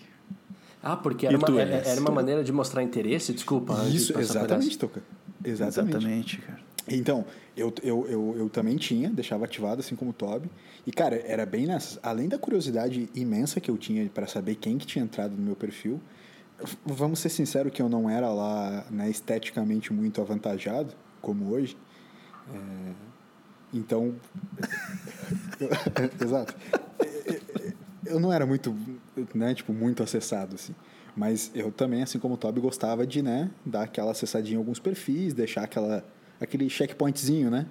Ah, 0.82 0.96
porque 0.96 1.24
era 1.26 1.38
uma, 1.38 1.60
era 1.60 1.76
era 1.88 2.00
uma 2.00 2.10
maneira 2.10 2.42
de 2.42 2.52
mostrar 2.52 2.82
interesse? 2.82 3.32
Desculpa. 3.32 3.74
antes 3.74 3.90
de 3.92 3.96
Isso, 3.96 4.12
por 4.12 4.20
exatamente. 4.22 4.76
Toca. 4.76 5.02
Exatamente. 5.44 5.96
exatamente, 5.96 6.38
cara. 6.38 6.66
Então, 6.88 7.24
eu, 7.56 7.72
eu, 7.82 8.06
eu, 8.08 8.34
eu 8.38 8.48
também 8.48 8.76
tinha, 8.76 9.10
deixava 9.10 9.44
ativado, 9.44 9.80
assim 9.80 9.96
como 9.96 10.12
o 10.12 10.14
Toby. 10.14 10.48
E, 10.86 10.92
cara, 10.92 11.16
era 11.26 11.44
bem 11.44 11.66
nessas. 11.66 11.98
Além 12.02 12.28
da 12.28 12.38
curiosidade 12.38 13.08
imensa 13.14 13.60
que 13.60 13.70
eu 13.70 13.76
tinha 13.76 14.08
para 14.08 14.26
saber 14.26 14.54
quem 14.54 14.78
que 14.78 14.86
tinha 14.86 15.04
entrado 15.04 15.36
no 15.36 15.42
meu 15.42 15.56
perfil, 15.56 16.00
vamos 16.84 17.18
ser 17.18 17.28
sinceros 17.28 17.72
que 17.72 17.82
eu 17.82 17.88
não 17.88 18.08
era 18.08 18.28
lá 18.28 18.86
né, 18.90 19.10
esteticamente 19.10 19.92
muito 19.92 20.20
avantajado, 20.20 20.94
como 21.20 21.50
hoje. 21.50 21.76
É, 22.54 22.92
Então. 23.74 24.14
Exato. 26.22 26.54
Eu 28.04 28.20
não 28.20 28.32
era 28.32 28.46
muito, 28.46 28.76
né, 29.34 29.52
tipo, 29.54 29.72
muito 29.72 30.02
acessado, 30.04 30.54
assim. 30.54 30.74
Mas 31.16 31.50
eu 31.54 31.72
também, 31.72 32.02
assim 32.02 32.18
como 32.18 32.34
o 32.34 32.36
Toby, 32.36 32.60
gostava 32.60 33.06
de, 33.06 33.22
né, 33.22 33.50
dar 33.64 33.82
aquela 33.84 34.10
acessadinha 34.10 34.56
em 34.56 34.58
alguns 34.58 34.78
perfis, 34.78 35.32
deixar 35.32 35.62
aquela, 35.64 36.04
aquele 36.40 36.68
checkpointzinho, 36.68 37.50
né? 37.50 37.66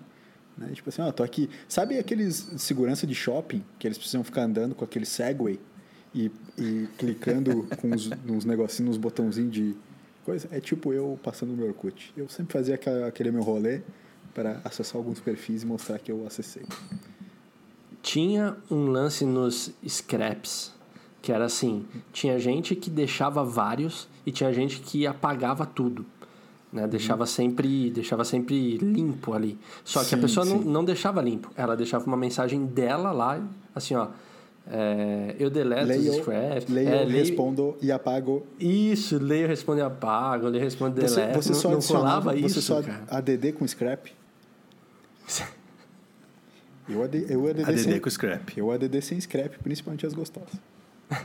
Né, 0.58 0.70
Tipo 0.74 0.90
assim, 0.90 1.02
ó, 1.02 1.12
tô 1.12 1.22
aqui. 1.22 1.50
Sabe 1.68 2.00
aqueles 2.00 2.50
de 2.50 2.60
segurança 2.62 3.06
de 3.06 3.14
shopping, 3.14 3.64
que 3.78 3.88
eles 3.88 3.98
precisam 3.98 4.24
ficar 4.24 4.44
andando 4.44 4.74
com 4.74 4.84
aquele 4.84 5.06
Segway 5.06 5.60
e, 6.14 6.32
e 6.58 6.88
clicando 6.98 7.68
com 7.80 7.90
uns, 7.92 8.10
uns 8.28 8.46
negocinhos, 8.46 8.92
uns 8.96 8.98
botãozinhos 8.98 9.52
de 9.52 9.76
coisa? 10.24 10.48
É 10.52 10.60
tipo 10.60 10.92
eu 10.92 11.20
passando 11.22 11.50
no 11.52 11.58
meu 11.58 11.68
Orkut. 11.68 12.14
Eu 12.18 12.28
sempre 12.30 12.54
fazia 12.54 12.76
aquela- 12.76 13.08
aquele 13.08 13.32
meu 13.32 13.44
rolê 13.44 13.82
para 14.34 14.60
acessar 14.64 14.96
alguns 14.98 15.20
perfis 15.20 15.62
e 15.64 15.66
mostrar 15.66 16.00
que 16.00 16.12
eu 16.12 16.26
acessei. 16.26 16.64
Tinha 18.02 18.56
um 18.70 18.88
lance 18.88 19.26
nos 19.26 19.72
scraps, 19.88 20.72
que 21.26 21.32
era 21.32 21.46
assim, 21.46 21.84
tinha 22.14 22.38
gente 22.38 22.76
que 22.76 22.88
deixava 22.88 23.44
vários 23.44 24.08
e 24.26 24.32
tinha 24.32 24.54
gente 24.54 24.80
que 24.80 25.08
apagava 25.08 25.66
tudo. 25.66 26.06
Né? 26.72 26.88
Deixava, 26.88 27.26
sempre, 27.26 27.90
deixava 27.90 28.24
sempre 28.24 28.78
limpo 28.78 29.34
ali. 29.34 29.58
Só 29.84 30.02
que 30.04 30.14
a 30.14 30.18
Sim, 30.18 30.22
pessoa 30.22 30.46
não, 30.46 30.62
sim. 30.62 30.70
não 30.70 30.86
deixava 30.86 31.22
limpo. 31.24 31.50
Ela 31.58 31.76
deixava 31.76 32.06
uma 32.06 32.16
mensagem 32.18 32.64
dela 32.66 33.12
lá, 33.12 33.42
assim, 33.74 33.96
ó. 33.96 34.10
é, 34.70 35.36
eu 35.40 35.50
deleto 35.50 35.84
os 35.84 35.88
Leio, 35.90 36.14
scraps. 36.22 36.68
leio, 36.70 36.90
é, 36.90 37.06
leio- 37.06 37.10
respondo 37.10 37.76
e 37.82 37.92
apago. 37.92 38.46
Isso, 38.60 39.18
leio, 39.18 39.48
responde 39.48 39.82
apago, 39.82 40.48
leio, 40.48 40.64
responde 40.64 41.00
Você, 41.02 41.16
delete. 41.22 41.36
você 41.38 41.50
não, 41.54 41.60
só 41.60 41.70
não 41.70 41.76
adicionava, 41.78 42.22
colava 42.22 42.40
você 42.40 42.46
isso, 42.46 42.62
só 42.62 42.82
cara. 42.84 43.04
ADD 43.10 43.52
com 43.54 43.68
scrap? 43.68 44.12
Eu 46.88 47.02
ADD, 47.04 47.26
eu 47.34 47.48
ADD, 47.50 47.64
ADD 47.64 47.80
sem, 47.80 48.00
com 48.00 48.10
scrap. 48.12 48.56
eu 48.56 48.72
ADD 48.72 49.02
sem 49.02 49.20
scrap, 49.20 49.58
principalmente 49.64 50.06
as 50.06 50.14
gostosas. 50.14 50.54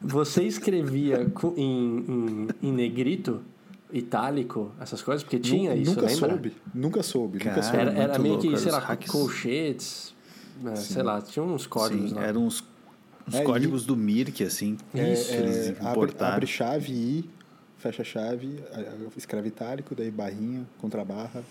Você 0.00 0.42
escrevia 0.42 1.30
em, 1.56 1.98
em, 2.08 2.48
em 2.68 2.72
negrito, 2.72 3.40
itálico, 3.92 4.72
essas 4.80 5.00
coisas? 5.02 5.22
Porque 5.22 5.38
tinha 5.38 5.74
Nu- 5.74 5.80
isso, 5.80 5.90
nunca 5.94 6.06
lembra? 6.06 6.28
soube, 6.30 6.56
nunca 6.74 7.02
soube, 7.02 7.38
nunca 7.38 7.50
Cara, 7.50 7.62
soube. 7.62 7.78
Era, 7.78 7.92
era 7.92 8.18
meio 8.18 8.34
louco, 8.34 8.48
que, 8.50 8.56
sei 8.58 8.72
lá, 8.72 8.78
hacks. 8.80 9.10
colchetes, 9.10 10.14
né, 10.60 10.74
sei 10.76 11.02
lá, 11.02 11.20
tinha 11.22 11.42
uns 11.44 11.66
códigos 11.66 12.10
Sim, 12.10 12.16
lá. 12.16 12.24
eram 12.24 12.46
uns, 12.46 12.64
uns 13.28 13.34
É, 13.34 13.44
códigos 13.44 13.86
do 13.86 13.96
Mirk, 13.96 14.42
assim. 14.42 14.76
É, 14.92 15.12
Isso. 15.12 15.30
que 15.30 15.36
eles 15.36 15.56
é, 15.56 15.70
abre, 15.70 15.88
importaram. 15.90 16.34
abre 16.34 16.46
chave 16.48 16.92
I, 16.92 17.30
fecha 17.78 18.02
chave, 18.02 18.58
escreve 19.16 19.48
itálico, 19.48 19.94
daí 19.94 20.10
barrinha, 20.10 20.66
contrabarra. 20.80 21.44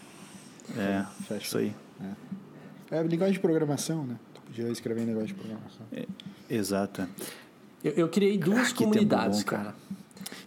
É, 0.78 1.06
Fecha. 1.24 1.46
isso 1.46 1.58
aí. 1.58 1.74
É 2.92 3.02
linguagem 3.04 3.34
de 3.34 3.40
programação, 3.40 4.06
né? 4.06 4.18
Tu 4.54 4.62
escrever 4.72 5.02
em 5.02 5.06
linguagem 5.06 5.28
de 5.28 5.34
programação. 5.36 5.86
Exato. 6.50 7.08
Eu, 7.84 7.92
eu 7.94 8.08
criei 8.10 8.38
duas 8.38 8.68
tempo 8.74 8.84
comunidades, 8.92 9.40
bom, 9.40 9.46
cara. 9.50 9.64
cara. 9.64 9.76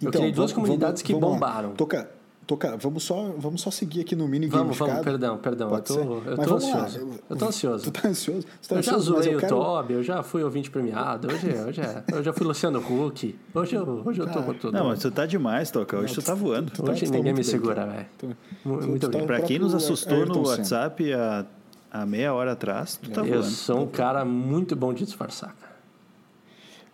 Eu 0.03 0.11
criei 0.11 0.33
duas 0.33 0.51
vamos- 0.53 0.64
comunidades 0.67 1.03
que 1.03 1.12
vamos- 1.12 1.29
vamos 1.31 1.40
lá. 1.40 1.47
bombaram. 1.49 1.75
Toca, 1.75 2.09
toca, 2.47 2.77
vamos 2.77 3.03
só, 3.03 3.35
vamos 3.38 3.61
só 3.62 3.71
seguir 3.71 4.03
aqui 4.03 4.14
no 4.14 4.29
mini 4.29 4.47
Vamos, 4.47 4.77
vamos, 4.77 5.01
perdão, 5.03 5.38
perdão. 5.38 5.67
Eu 5.69 5.71
Pode 5.71 5.87
tô, 5.87 5.99
eu 5.99 6.37
tô 6.37 6.45
vamos 6.45 6.71
lá. 6.71 6.85
ansioso. 6.85 7.21
Eu 7.31 7.37
tô 7.37 7.45
ansioso. 7.47 7.85
Tu 7.85 7.90
tá 7.90 8.09
ansioso? 8.09 8.47
Tu 8.62 8.69
tá 8.69 8.75
Eu 8.77 8.83
já 8.83 8.90
ansioso, 8.93 9.14
mas 9.14 9.25
zoei 9.25 9.35
eu 9.35 9.38
o 9.38 9.40
quero... 9.40 9.57
Toby, 9.57 9.93
eu 9.95 10.03
já 10.03 10.23
fui 10.23 10.45
ouvinte 10.45 10.71
premiado, 10.71 11.29
hoje, 11.29 11.47
hoje, 11.67 11.81
é, 11.81 12.05
eu 12.12 12.23
já 12.23 12.33
fui 12.33 12.47
Luciano 12.47 12.79
Huck, 12.79 13.35
hoje 13.55 13.75
eu, 13.75 14.03
hoje 14.05 14.21
eu 14.21 14.31
tô 14.31 14.43
com 14.43 14.55
tudo. 14.55 14.73
Não, 14.75 14.87
mas 14.88 15.01
tu 15.01 15.11
tá 15.11 15.25
demais, 15.27 15.71
Toca. 15.71 15.97
Hoje 15.99 16.14
tu 16.14 16.23
tá 16.23 16.35
voando. 16.35 16.71
tu 16.71 16.83
tá- 16.83 16.93
hoje 16.93 17.05
tu 17.07 17.11
tá 17.11 17.17
ninguém 17.17 17.33
me 17.33 17.37
bem, 17.40 17.45
segura, 17.45 17.87
velho. 17.87 18.07
Tu- 18.19 18.29
tu- 18.62 18.69
Muito 18.69 19.07
tu 19.07 19.11
tá- 19.11 19.19
bem. 19.19 19.27
Pra 19.27 19.40
quem 19.40 19.59
nos 19.59 19.75
assustou 19.75 20.27
no. 20.27 20.47
WhatsApp 20.47 21.12
há, 21.14 21.47
há 21.95 22.05
meia 22.05 22.35
hora 22.35 22.53
atrás, 22.53 22.97
tu 22.97 23.09
tá 23.11 23.21
Eu 23.21 23.35
voando. 23.35 23.45
sou 23.45 23.83
um 23.83 23.87
cara 23.87 24.25
muito 24.25 24.75
bom 24.75 24.93
de 24.93 25.05
disfarçar, 25.05 25.55
cara. 25.55 25.75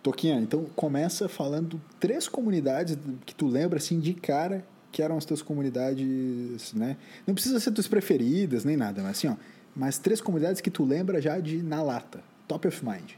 Toquinha, 0.03 0.39
então 0.39 0.65
começa 0.75 1.27
falando 1.27 1.81
três 1.99 2.27
comunidades 2.27 2.97
que 3.25 3.33
tu 3.33 3.47
lembra 3.47 3.77
assim 3.77 3.99
de 3.99 4.13
cara 4.13 4.63
que 4.91 5.01
eram 5.01 5.17
as 5.17 5.25
tuas 5.25 5.41
comunidades, 5.41 6.73
né? 6.73 6.97
Não 7.25 7.33
precisa 7.33 7.59
ser 7.59 7.71
tuas 7.71 7.87
preferidas 7.87 8.63
nem 8.63 8.77
nada, 8.77 9.01
mas 9.01 9.11
assim, 9.17 9.27
ó, 9.29 9.35
mas 9.75 9.97
três 9.97 10.21
comunidades 10.21 10.61
que 10.61 10.69
tu 10.69 10.83
lembra 10.83 11.19
já 11.21 11.39
de 11.39 11.63
na 11.63 11.81
lata, 11.81 12.23
top 12.47 12.67
of 12.67 12.85
mind. 12.85 13.11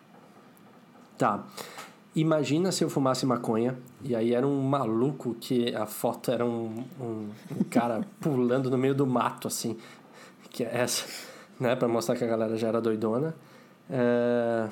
Tá. 1.18 1.46
Imagina 2.16 2.72
se 2.72 2.84
eu 2.84 2.90
fumasse 2.90 3.26
maconha 3.26 3.76
e 4.04 4.16
aí 4.16 4.34
era 4.34 4.48
um 4.48 4.62
maluco 4.62 5.36
que 5.40 5.74
a 5.76 5.86
foto 5.86 6.32
era 6.32 6.46
um, 6.46 6.84
um, 7.00 7.30
um 7.60 7.64
cara 7.70 8.06
pulando 8.22 8.70
no 8.70 8.78
meio 8.78 8.94
do 8.94 9.08
mato, 9.08 9.48
assim. 9.48 9.78
Que 10.52 10.64
é 10.64 10.78
essa, 10.78 11.06
né? 11.64 11.76
Pra 11.76 11.88
mostrar 11.88 12.16
que 12.16 12.24
a 12.24 12.28
galera 12.28 12.56
já 12.56 12.68
era 12.68 12.80
doidona. 12.80 13.36
É... 13.90 14.70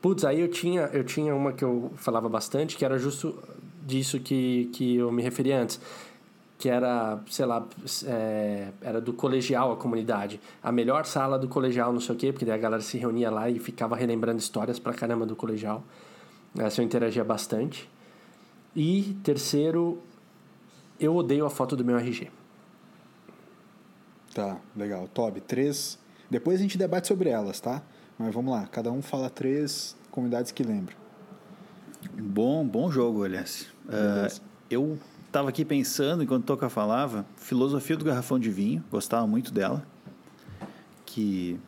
Putz, 0.00 0.24
aí 0.24 0.40
eu 0.40 0.48
tinha, 0.48 0.82
eu 0.92 1.04
tinha 1.04 1.34
uma 1.34 1.52
que 1.52 1.64
eu 1.64 1.90
falava 1.96 2.28
bastante, 2.28 2.76
que 2.76 2.84
era 2.84 2.96
justo 2.98 3.42
disso 3.84 4.20
que, 4.20 4.70
que 4.72 4.96
eu 4.96 5.10
me 5.10 5.22
referi 5.22 5.52
antes. 5.52 5.80
Que 6.58 6.70
era, 6.70 7.20
sei 7.28 7.44
lá, 7.44 7.66
é, 8.06 8.68
era 8.80 9.00
do 9.00 9.12
colegial 9.12 9.72
a 9.72 9.76
comunidade. 9.76 10.40
A 10.62 10.72
melhor 10.72 11.04
sala 11.04 11.38
do 11.38 11.48
colegial, 11.48 11.92
não 11.92 12.00
sei 12.00 12.14
o 12.14 12.18
quê, 12.18 12.32
porque 12.32 12.46
daí 12.46 12.54
a 12.54 12.58
galera 12.58 12.80
se 12.80 12.96
reunia 12.96 13.30
lá 13.30 13.50
e 13.50 13.58
ficava 13.58 13.94
relembrando 13.94 14.38
histórias 14.38 14.78
pra 14.78 14.94
caramba 14.94 15.26
do 15.26 15.36
colegial. 15.36 15.84
Essa 16.58 16.80
eu 16.80 16.84
interagia 16.84 17.22
bastante. 17.22 17.90
E 18.74 19.18
terceiro, 19.22 19.98
eu 20.98 21.14
odeio 21.14 21.44
a 21.44 21.50
foto 21.50 21.76
do 21.76 21.84
meu 21.84 21.98
RG. 21.98 22.30
Tá, 24.36 24.58
legal. 24.76 25.08
Toby, 25.08 25.40
três. 25.40 25.98
Depois 26.28 26.60
a 26.60 26.62
gente 26.62 26.76
debate 26.76 27.08
sobre 27.08 27.30
elas, 27.30 27.58
tá? 27.58 27.80
Mas 28.18 28.34
vamos 28.34 28.52
lá, 28.52 28.66
cada 28.66 28.92
um 28.92 29.00
fala 29.00 29.30
três 29.30 29.96
comunidades 30.10 30.52
que 30.52 30.62
lembra. 30.62 30.94
Bom, 32.12 32.62
bom 32.62 32.90
jogo, 32.90 33.24
aliás. 33.24 33.68
Uh, 33.86 34.40
eu 34.68 34.98
estava 35.26 35.48
aqui 35.48 35.64
pensando, 35.64 36.22
enquanto 36.22 36.44
Toca 36.44 36.68
falava, 36.68 37.24
filosofia 37.38 37.96
do 37.96 38.04
garrafão 38.04 38.38
de 38.38 38.50
vinho, 38.50 38.84
gostava 38.90 39.26
muito 39.26 39.50
dela. 39.54 39.82
Que, 41.06 41.58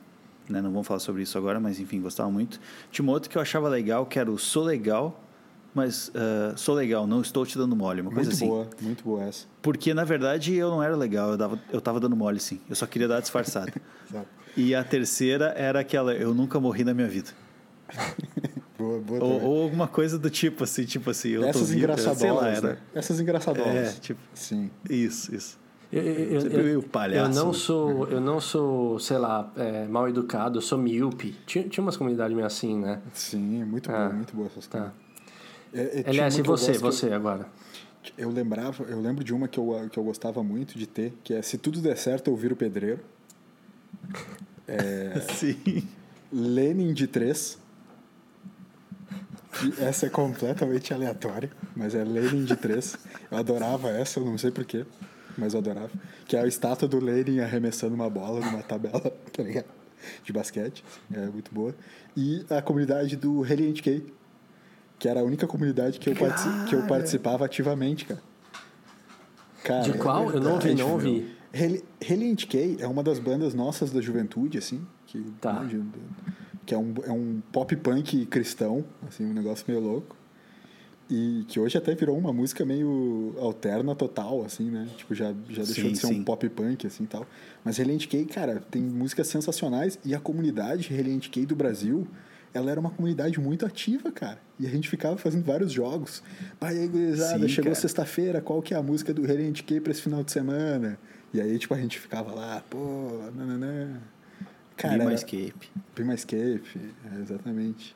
né, 0.46 0.60
não 0.60 0.70
vamos 0.70 0.86
falar 0.86 1.00
sobre 1.00 1.22
isso 1.22 1.38
agora, 1.38 1.58
mas 1.58 1.80
enfim, 1.80 2.02
gostava 2.02 2.30
muito. 2.30 2.60
Tinha 2.90 3.02
uma 3.02 3.12
outra 3.12 3.30
que 3.30 3.38
eu 3.38 3.40
achava 3.40 3.66
legal, 3.66 4.04
que 4.04 4.18
era 4.18 4.30
o 4.30 4.36
Sou 4.36 4.64
Legal, 4.64 5.18
mas 5.78 6.08
uh, 6.08 6.56
sou 6.56 6.74
legal, 6.74 7.06
não 7.06 7.20
estou 7.20 7.46
te 7.46 7.56
dando 7.56 7.74
mole, 7.76 8.00
uma 8.00 8.10
coisa 8.10 8.30
muito 8.30 8.36
assim. 8.36 8.46
boa, 8.48 8.68
muito 8.80 9.04
boa 9.04 9.22
essa. 9.24 9.46
Porque, 9.62 9.94
na 9.94 10.04
verdade, 10.04 10.54
eu 10.54 10.70
não 10.70 10.82
era 10.82 10.96
legal, 10.96 11.30
eu, 11.30 11.36
dava, 11.36 11.58
eu 11.72 11.80
tava 11.80 12.00
dando 12.00 12.16
mole, 12.16 12.40
sim. 12.40 12.60
Eu 12.68 12.74
só 12.76 12.86
queria 12.86 13.06
dar 13.06 13.20
disfarçada. 13.20 13.72
e 14.56 14.74
a 14.74 14.82
terceira 14.82 15.54
era 15.56 15.80
aquela, 15.80 16.12
eu 16.12 16.34
nunca 16.34 16.58
morri 16.58 16.82
na 16.84 16.92
minha 16.92 17.08
vida. 17.08 17.30
boa, 18.78 19.00
boa 19.00 19.24
ou, 19.24 19.42
ou, 19.42 19.62
alguma 19.62 19.86
coisa 19.86 20.18
do 20.18 20.28
tipo 20.28 20.64
assim, 20.64 20.84
tipo 20.84 21.10
assim, 21.10 21.30
eu 21.30 21.44
Essas 21.44 21.68
tô 21.68 21.74
engraçadoras, 21.74 22.18
sei 22.18 22.32
lá, 22.32 22.48
era. 22.48 22.68
Né? 22.72 22.78
Essas 22.94 23.20
engraçadoras. 23.20 23.74
É, 23.74 23.92
tipo, 24.00 24.20
sim. 24.34 24.70
Isso, 24.90 25.34
isso. 25.34 25.58
Eu, 25.90 26.02
eu, 26.02 26.40
Sempre 26.42 26.62
meio 26.62 26.82
palhaço. 26.82 27.30
eu 27.30 27.44
não 27.44 27.52
sou, 27.52 28.08
eu 28.08 28.20
não 28.20 28.40
sou, 28.40 28.98
sei 28.98 29.16
lá, 29.16 29.50
é, 29.56 29.86
mal 29.86 30.06
educado, 30.06 30.58
eu 30.58 30.62
sou 30.62 30.76
míope. 30.76 31.34
Tinha, 31.46 31.66
tinha 31.66 31.82
umas 31.82 31.96
comunidades 31.96 32.34
meio 32.34 32.46
assim, 32.46 32.78
né? 32.78 33.00
Sim, 33.14 33.64
muito 33.64 33.90
Ah, 33.90 33.96
boa, 33.96 34.12
muito 34.12 34.36
boa 34.36 34.46
essas 34.48 34.66
Tá. 34.66 34.78
coisas. 34.80 34.94
É, 35.72 36.00
é, 36.00 36.04
Aliás, 36.06 36.36
e 36.38 36.42
você, 36.42 36.72
você 36.72 37.12
agora? 37.12 37.46
Eu, 38.16 38.30
lembrava, 38.30 38.84
eu 38.84 39.00
lembro 39.00 39.22
de 39.22 39.34
uma 39.34 39.48
que 39.48 39.58
eu, 39.58 39.88
que 39.90 39.98
eu 39.98 40.04
gostava 40.04 40.42
muito 40.42 40.78
de 40.78 40.86
ter, 40.86 41.12
que 41.22 41.34
é 41.34 41.42
Se 41.42 41.58
Tudo 41.58 41.80
Der 41.80 41.96
Certo, 41.98 42.30
Eu 42.30 42.36
Viro 42.36 42.56
Pedreiro. 42.56 43.00
É, 44.66 45.20
Sim. 45.34 45.86
Lenin 46.32 46.92
de 46.92 47.06
3. 47.06 47.58
Essa 49.80 50.06
é 50.06 50.08
completamente 50.08 50.94
aleatória, 50.94 51.50
mas 51.74 51.94
é 51.94 52.04
Lenin 52.04 52.44
de 52.44 52.54
3. 52.54 52.96
Eu 53.30 53.38
adorava 53.38 53.90
essa, 53.90 54.20
eu 54.20 54.24
não 54.24 54.38
sei 54.38 54.50
porquê, 54.50 54.86
mas 55.36 55.54
eu 55.54 55.60
adorava. 55.60 55.90
Que 56.26 56.36
é 56.36 56.40
a 56.40 56.46
estátua 56.46 56.86
do 56.86 57.00
Lenin 57.00 57.40
arremessando 57.40 57.94
uma 57.94 58.08
bola 58.08 58.40
numa 58.40 58.62
tabela, 58.62 59.00
tá 59.32 59.42
ligado? 59.42 59.66
De 60.22 60.32
basquete. 60.32 60.84
É 61.12 61.26
muito 61.26 61.52
boa. 61.52 61.74
E 62.16 62.44
a 62.48 62.62
comunidade 62.62 63.16
do 63.16 63.40
Reliant 63.40 63.80
K, 63.82 64.02
que 64.98 65.08
era 65.08 65.20
a 65.20 65.22
única 65.22 65.46
comunidade 65.46 65.98
que 65.98 66.10
eu, 66.10 66.14
partici 66.16 66.48
que 66.68 66.74
eu 66.74 66.82
participava 66.86 67.44
ativamente, 67.44 68.04
cara. 68.04 68.22
Cara, 69.64 69.82
De 69.82 69.90
é 69.90 69.94
qual? 69.94 70.30
Eu 70.30 70.40
não 70.40 70.54
ouvi, 70.54 70.74
não 70.74 70.92
ouvi. 70.92 71.34
Reli- 71.52 71.84
Reliant 72.00 72.46
K 72.46 72.76
é 72.78 72.86
uma 72.86 73.02
das 73.02 73.18
bandas 73.18 73.54
nossas 73.54 73.90
da 73.90 74.00
juventude, 74.00 74.58
assim, 74.58 74.86
que, 75.06 75.20
Tá. 75.40 75.62
né, 75.62 75.80
que 76.66 76.74
é 76.74 76.78
um, 76.78 76.94
é 77.04 77.12
um 77.12 77.40
pop 77.52 77.74
punk 77.76 78.26
cristão, 78.26 78.84
assim, 79.06 79.24
um 79.24 79.32
negócio 79.32 79.64
meio 79.68 79.80
louco. 79.80 80.16
E 81.10 81.44
que 81.48 81.58
hoje 81.58 81.78
até 81.78 81.94
virou 81.94 82.18
uma 82.18 82.34
música 82.34 82.66
meio 82.66 83.34
alterna 83.38 83.94
total, 83.94 84.44
assim, 84.44 84.70
né? 84.70 84.86
Tipo, 84.94 85.14
já, 85.14 85.28
já 85.48 85.62
deixou 85.62 85.84
Sim, 85.86 85.92
de 85.92 85.98
ser 85.98 86.06
sim. 86.08 86.20
um 86.20 86.24
pop 86.24 86.46
punk, 86.50 86.86
assim, 86.86 87.06
tal. 87.06 87.26
Mas 87.64 87.78
Reliant 87.78 88.06
K, 88.06 88.26
cara, 88.26 88.62
tem 88.70 88.82
músicas 88.82 89.26
sensacionais 89.28 89.98
e 90.04 90.14
a 90.14 90.20
comunidade 90.20 90.92
Reliant 90.92 91.26
K 91.30 91.46
do 91.46 91.56
Brasil, 91.56 92.06
ela 92.54 92.70
era 92.70 92.80
uma 92.80 92.90
comunidade 92.90 93.38
muito 93.40 93.64
ativa, 93.66 94.10
cara. 94.10 94.38
E 94.58 94.66
a 94.66 94.70
gente 94.70 94.88
ficava 94.88 95.16
fazendo 95.16 95.44
vários 95.44 95.70
jogos. 95.72 96.22
Pai, 96.58 96.76
aí, 96.78 96.88
gurizada, 96.88 97.40
Sim, 97.40 97.48
chegou 97.48 97.74
sexta-feira, 97.74 98.40
qual 98.40 98.60
que 98.62 98.74
é 98.74 98.76
a 98.76 98.82
música 98.82 99.12
do 99.14 99.22
Reliant 99.22 99.62
K 99.62 99.80
pra 99.80 99.92
esse 99.92 100.02
final 100.02 100.22
de 100.24 100.32
semana? 100.32 100.98
E 101.32 101.40
aí, 101.40 101.58
tipo, 101.58 101.74
a 101.74 101.78
gente 101.80 101.98
ficava 101.98 102.32
lá, 102.34 102.62
pô, 102.70 102.78
nananã. 103.36 104.00
Cara, 104.76 105.02
era- 105.02 105.14
Escape. 105.14 105.70
My 105.98 106.14
Escape, 106.14 106.62
é, 107.12 107.20
exatamente. 107.20 107.94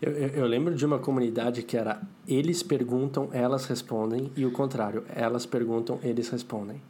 Eu, 0.00 0.12
eu, 0.12 0.28
eu 0.28 0.46
lembro 0.46 0.74
de 0.74 0.84
uma 0.84 0.98
comunidade 0.98 1.62
que 1.62 1.76
era 1.76 2.00
eles 2.26 2.62
perguntam, 2.62 3.28
elas 3.32 3.64
respondem, 3.66 4.30
e 4.36 4.44
o 4.46 4.50
contrário, 4.50 5.04
elas 5.14 5.44
perguntam, 5.46 5.98
eles 6.02 6.28
respondem. 6.28 6.80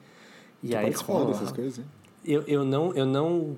E 0.63 0.69
Tu 0.71 0.77
aí 0.77 0.83
participava 0.85 1.19
rola- 1.21 1.33
dessas 1.33 1.53
coisas, 1.53 1.79
hein? 1.79 1.85
Eu, 2.25 2.43
eu 2.43 2.65
não 2.65 2.93
eu 2.95 3.07
não 3.07 3.57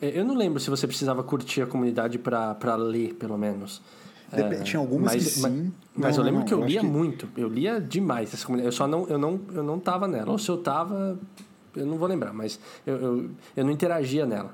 eu 0.00 0.24
não 0.24 0.34
lembro 0.34 0.58
se 0.60 0.68
você 0.70 0.86
precisava 0.86 1.22
curtir 1.22 1.62
a 1.62 1.66
comunidade 1.66 2.18
pra 2.18 2.74
ler 2.76 3.14
pelo 3.14 3.36
menos. 3.38 3.80
Dep- 4.32 4.52
É, 4.52 4.62
tinha 4.62 4.80
algumas 4.80 5.14
mas, 5.14 5.24
que 5.24 5.30
sim. 5.30 5.40
Mas, 5.42 5.72
mas 5.94 6.16
Não, 6.16 6.22
eu 6.22 6.26
lembro 6.26 6.40
não, 6.40 6.46
que 6.46 6.54
eu, 6.54 6.60
eu 6.60 6.66
lia 6.66 6.80
que- 6.80 6.86
muito. 6.86 7.28
Eu 7.36 7.48
lia 7.48 7.80
demais 7.80 8.34
essa 8.34 8.44
comunidade. 8.44 8.74
Eu 8.74 8.76
só 8.76 8.86
não 8.86 9.06
eu 9.08 9.18
não 9.18 9.40
eu 9.54 9.62
não 9.62 9.78
tava 9.78 10.08
nela. 10.08 10.30
Ou 10.32 10.38
se 10.38 10.48
eu 10.50 10.56
tava, 10.58 11.18
eu 11.76 11.86
não 11.86 11.96
vou 11.96 12.08
lembrar, 12.08 12.32
mas 12.32 12.58
eu, 12.86 12.96
eu, 12.96 13.30
eu 13.56 13.64
não 13.64 13.70
interagia 13.70 14.26
nela. 14.26 14.52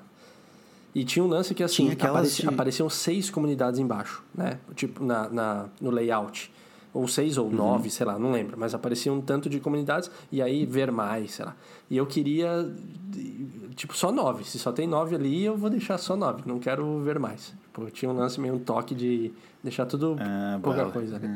E 0.95 1.05
tinha 1.05 1.25
um 1.25 1.29
lance 1.29 1.55
que 1.55 1.63
assim, 1.63 1.89
de- 1.89 2.47
apareciam 2.47 2.91
seis 2.91 3.31
comunidades 3.31 3.81
embaixo, 3.81 4.23
né? 4.35 4.59
Tipo, 4.75 5.03
na, 5.03 5.29
na, 5.31 5.67
no 5.81 5.91
layout. 5.91 6.53
Ou 6.95 7.09
seis 7.09 7.39
ou 7.39 7.51
nove, 7.51 7.89
sei 7.91 8.05
lá, 8.05 8.19
não 8.19 8.33
lembro. 8.33 8.57
Mas 8.59 8.75
aparecia 8.75 9.13
um 9.13 9.21
tanto 9.21 9.49
de 9.49 9.59
comunidades 9.61 10.11
e 10.31 10.43
aí 10.43 10.67
ver 10.67 10.93
mais, 10.93 11.33
sei 11.33 11.45
lá. 11.47 11.57
E 11.91 11.97
eu 11.97 12.05
queria, 12.05 12.71
tipo, 13.75 13.97
só 13.97 14.13
nove. 14.13 14.45
Se 14.45 14.59
só 14.59 14.71
tem 14.73 14.87
nove 14.87 15.15
ali, 15.15 15.43
eu 15.45 15.57
vou 15.57 15.71
deixar 15.71 15.97
só 15.97 16.15
nove. 16.17 16.43
Não 16.45 16.59
quero 16.59 17.01
ver 17.01 17.19
mais. 17.19 17.55
Tipo, 17.73 17.91
tinha 17.91 18.11
um 18.11 18.15
lance 18.15 18.39
meio 18.39 18.55
um 18.55 18.59
toque 18.59 18.95
de 18.95 19.33
deixar 19.63 19.87
tudo 19.87 20.17
Ah, 20.21 20.59
pouca 20.63 20.85
coisa 20.91 21.17
ali. 21.17 21.27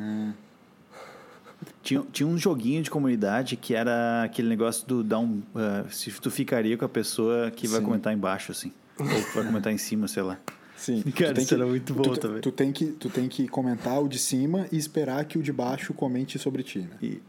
Tinha, 1.83 2.05
tinha 2.13 2.27
um 2.27 2.37
joguinho 2.37 2.83
de 2.83 2.91
comunidade 2.91 3.57
que 3.57 3.75
era 3.75 4.25
aquele 4.25 4.49
negócio 4.49 4.87
do 4.87 5.03
dar 5.03 5.21
um. 5.21 5.41
ah, 5.55 5.85
se 5.91 6.11
tu 6.21 6.31
ficaria 6.31 6.77
com 6.77 6.85
a 6.85 6.89
pessoa 6.89 7.51
que 7.51 7.67
vai 7.67 7.81
Sim. 7.81 7.87
comentar 7.87 8.13
embaixo, 8.13 8.53
assim. 8.53 8.73
Ou 8.99 9.07
que 9.07 9.35
vai 9.35 9.45
comentar 9.47 9.73
em 9.73 9.79
cima, 9.79 10.07
sei 10.07 10.23
lá. 10.23 10.39
Sim. 10.77 11.03
Cara, 11.13 11.33
tu 11.33 11.35
tem 11.37 11.45
isso 11.45 11.55
era 11.55 11.67
muito 11.67 11.95
bom 11.95 12.03
tu, 12.03 12.17
também. 12.21 12.41
Tu 12.41 12.53
tem, 12.53 12.73
que, 12.73 12.87
tu 12.87 13.09
tem 13.11 13.29
que 13.29 13.49
comentar 13.49 14.03
o 14.03 14.09
de 14.09 14.19
cima 14.19 14.67
e 14.71 14.77
esperar 14.77 15.25
que 15.25 15.39
o 15.39 15.43
de 15.43 15.53
baixo 15.53 15.95
comente 15.95 16.39
sobre 16.39 16.63
ti, 16.63 16.81
né? 16.81 16.97
E- 17.03 17.21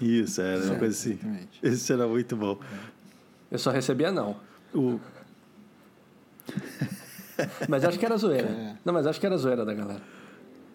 isso, 0.00 0.40
era 0.40 0.56
uma 0.56 0.62
Certo, 0.66 0.78
coisa 0.80 0.96
assim. 0.98 1.12
exatamente. 1.12 1.60
Isso 1.62 1.92
era 1.92 2.06
muito 2.08 2.36
bom. 2.36 2.58
Eu 3.50 3.58
só 3.58 3.70
recebia 3.70 4.10
não. 4.10 4.36
O, 4.74 4.98
Mas 7.68 7.84
acho 7.84 7.98
que 7.98 8.04
era 8.04 8.16
zoeira. 8.16 8.48
É. 8.48 8.76
Não, 8.84 8.92
mas 8.92 9.06
acho 9.06 9.18
que 9.20 9.26
era 9.26 9.36
zoeira 9.36 9.64
da 9.64 9.72
galera. 9.74 10.02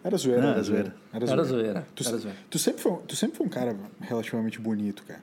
Era 0.02 0.16
zoeira. 0.16 0.40
Não, 0.42 0.48
era 0.48 0.56
era 0.58 0.62
zoeira. 0.64 0.94
Era 1.12 1.24
Era 1.24 1.26
zoeira. 1.26 1.44
zoeira. 1.44 1.86
Tu, 1.94 2.08
Era 2.08 2.16
zoeira. 2.18 2.38
tu 2.50 2.58
sempre 2.58 2.82
foi, 2.82 2.96
tu 3.06 3.16
sempre 3.16 3.36
foi 3.36 3.46
um 3.46 3.50
cara 3.50 3.76
relativamente 4.00 4.58
bonito, 4.60 5.02
cara. 5.06 5.20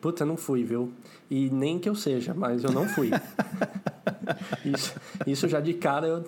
Puta, 0.00 0.24
não 0.24 0.36
fui, 0.36 0.64
viu? 0.64 0.92
E 1.30 1.48
nem 1.50 1.78
que 1.78 1.88
eu 1.88 1.94
seja, 1.94 2.34
mas 2.34 2.64
eu 2.64 2.70
não 2.72 2.88
fui. 2.88 3.10
isso, 4.64 4.94
isso 5.26 5.48
já 5.48 5.60
de 5.60 5.74
cara 5.74 6.06
eu, 6.06 6.24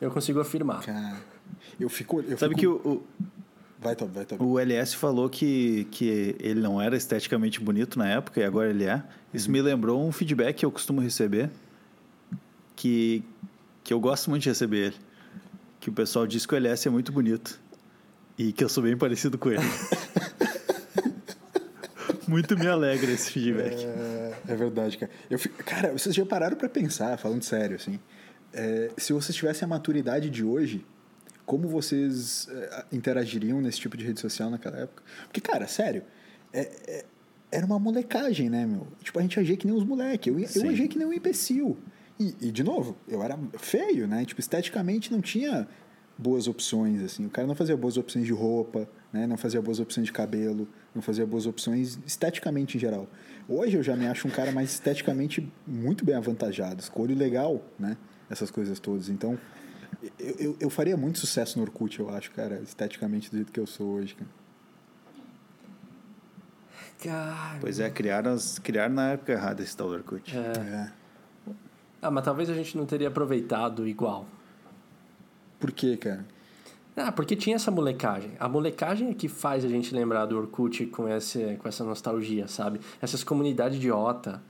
eu 0.00 0.10
consigo 0.10 0.40
afirmar. 0.40 0.82
Cara, 0.82 1.16
eu 1.78 1.88
fico... 1.88 2.20
Eu 2.20 2.36
sabe 2.38 2.54
fico... 2.54 2.78
que 2.80 2.88
o, 2.88 2.92
o, 2.92 3.06
Vai, 3.80 3.94
Tobi, 3.94 4.12
vai, 4.12 4.26
o 4.40 4.58
LS 4.58 4.96
falou 4.96 5.28
que, 5.28 5.84
que 5.92 6.34
ele 6.40 6.60
não 6.60 6.82
era 6.82 6.96
esteticamente 6.96 7.60
bonito 7.60 7.96
na 7.96 8.08
época 8.08 8.40
e 8.40 8.44
agora 8.44 8.70
ele 8.70 8.84
é. 8.84 9.00
Isso 9.32 9.48
me 9.48 9.62
lembrou 9.62 10.04
um 10.04 10.10
feedback 10.10 10.56
que 10.56 10.66
eu 10.66 10.72
costumo 10.72 11.00
receber, 11.00 11.48
que, 12.74 13.22
que 13.84 13.94
eu 13.94 14.00
gosto 14.00 14.30
muito 14.30 14.42
de 14.42 14.48
receber 14.48 14.86
ele. 14.86 14.96
Que 15.78 15.90
o 15.90 15.92
pessoal 15.92 16.26
diz 16.26 16.44
que 16.44 16.54
o 16.54 16.56
LS 16.56 16.88
é 16.88 16.90
muito 16.90 17.12
bonito 17.12 17.60
e 18.36 18.52
que 18.52 18.64
eu 18.64 18.68
sou 18.68 18.82
bem 18.82 18.96
parecido 18.96 19.38
com 19.38 19.50
ele. 19.50 19.62
muito 22.28 22.56
me 22.58 22.66
alegra 22.66 23.10
esse 23.10 23.30
feedback. 23.32 23.84
É, 23.84 24.32
é 24.48 24.54
verdade, 24.56 24.98
cara. 24.98 25.10
Eu 25.30 25.38
cara, 25.64 25.92
vocês 25.92 26.14
já 26.14 26.24
pararam 26.26 26.56
pra 26.56 26.68
pensar, 26.68 27.16
falando 27.18 27.42
sério, 27.42 27.76
assim, 27.76 27.98
é, 28.52 28.90
se 28.96 29.12
vocês 29.12 29.34
tivessem 29.36 29.64
a 29.66 29.68
maturidade 29.68 30.30
de 30.30 30.44
hoje, 30.44 30.84
como 31.46 31.66
vocês 31.68 32.46
é, 32.50 32.84
interagiriam 32.92 33.60
nesse 33.60 33.80
tipo 33.80 33.96
de 33.96 34.04
rede 34.04 34.20
social 34.20 34.50
naquela 34.50 34.78
época? 34.78 35.02
Porque, 35.24 35.40
cara, 35.40 35.66
sério, 35.66 36.02
é- 36.52 36.70
é- 36.86 37.04
era 37.50 37.64
uma 37.64 37.78
molecagem, 37.78 38.50
né, 38.50 38.66
meu? 38.66 38.86
Tipo, 39.02 39.18
a 39.18 39.22
gente 39.22 39.40
agia 39.40 39.56
que 39.56 39.66
nem 39.66 39.74
os 39.74 39.82
moleques. 39.84 40.26
Eu, 40.26 40.62
eu 40.64 40.68
agia 40.70 40.86
que 40.86 40.98
nem 40.98 41.06
um 41.06 41.12
imbecil. 41.12 41.78
E, 42.20 42.34
e, 42.42 42.50
de 42.50 42.62
novo, 42.62 42.96
eu 43.08 43.22
era 43.22 43.38
feio, 43.58 44.06
né? 44.06 44.24
Tipo, 44.24 44.40
esteticamente 44.40 45.10
não 45.10 45.20
tinha 45.22 45.66
boas 46.18 46.48
opções, 46.48 47.00
assim. 47.00 47.24
O 47.24 47.30
cara 47.30 47.46
não 47.46 47.54
fazia 47.54 47.76
boas 47.76 47.96
opções 47.96 48.26
de 48.26 48.32
roupa, 48.32 48.88
né? 49.12 49.26
Não 49.26 49.36
fazia 49.36 49.62
boas 49.62 49.78
opções 49.78 50.04
de 50.06 50.12
cabelo, 50.12 50.68
não 50.92 51.00
fazia 51.00 51.24
boas 51.24 51.46
opções 51.46 51.98
esteticamente 52.04 52.76
em 52.76 52.80
geral. 52.80 53.08
Hoje 53.48 53.76
eu 53.76 53.82
já 53.82 53.94
me 53.94 54.06
acho 54.06 54.26
um 54.26 54.30
cara 54.30 54.50
mais 54.50 54.72
esteticamente 54.72 55.50
muito 55.64 56.04
bem 56.04 56.16
avantajado, 56.16 56.80
escolho 56.80 57.16
legal, 57.16 57.62
né? 57.78 57.96
Essas 58.28 58.50
coisas 58.50 58.80
todas. 58.80 59.08
Então, 59.08 59.38
eu, 60.18 60.34
eu, 60.38 60.56
eu 60.60 60.70
faria 60.70 60.96
muito 60.96 61.18
sucesso 61.18 61.56
no 61.58 61.64
Orkut, 61.64 62.00
eu 62.00 62.10
acho, 62.10 62.32
cara, 62.32 62.60
esteticamente 62.62 63.30
do 63.30 63.36
jeito 63.36 63.52
que 63.52 63.60
eu 63.60 63.66
sou 63.66 63.94
hoje, 63.94 64.14
cara. 64.16 64.30
Cara. 67.02 67.58
Pois 67.60 67.78
é, 67.78 67.88
criaram, 67.88 68.32
as, 68.32 68.58
criaram 68.58 68.94
na 68.94 69.12
época 69.12 69.32
errada 69.32 69.62
esse 69.62 69.76
tal 69.76 69.88
do 69.88 69.94
Orkut. 69.94 70.36
É. 70.36 70.40
É. 70.40 70.92
Ah, 72.02 72.10
mas 72.10 72.24
talvez 72.24 72.50
a 72.50 72.54
gente 72.54 72.76
não 72.76 72.86
teria 72.86 73.06
aproveitado 73.06 73.86
igual. 73.86 74.26
Por 75.58 75.72
quê, 75.72 75.96
cara? 75.96 76.24
Ah, 76.96 77.12
porque 77.12 77.36
tinha 77.36 77.56
essa 77.56 77.70
molecagem. 77.70 78.32
A 78.40 78.48
molecagem 78.48 79.10
é 79.10 79.14
que 79.14 79.28
faz 79.28 79.64
a 79.64 79.68
gente 79.68 79.94
lembrar 79.94 80.26
do 80.26 80.36
Orkut 80.36 80.86
com, 80.86 81.08
esse, 81.08 81.56
com 81.62 81.68
essa 81.68 81.84
nostalgia, 81.84 82.48
sabe? 82.48 82.80
Essas 83.00 83.22
comunidades 83.22 83.78
idiota. 83.78 84.42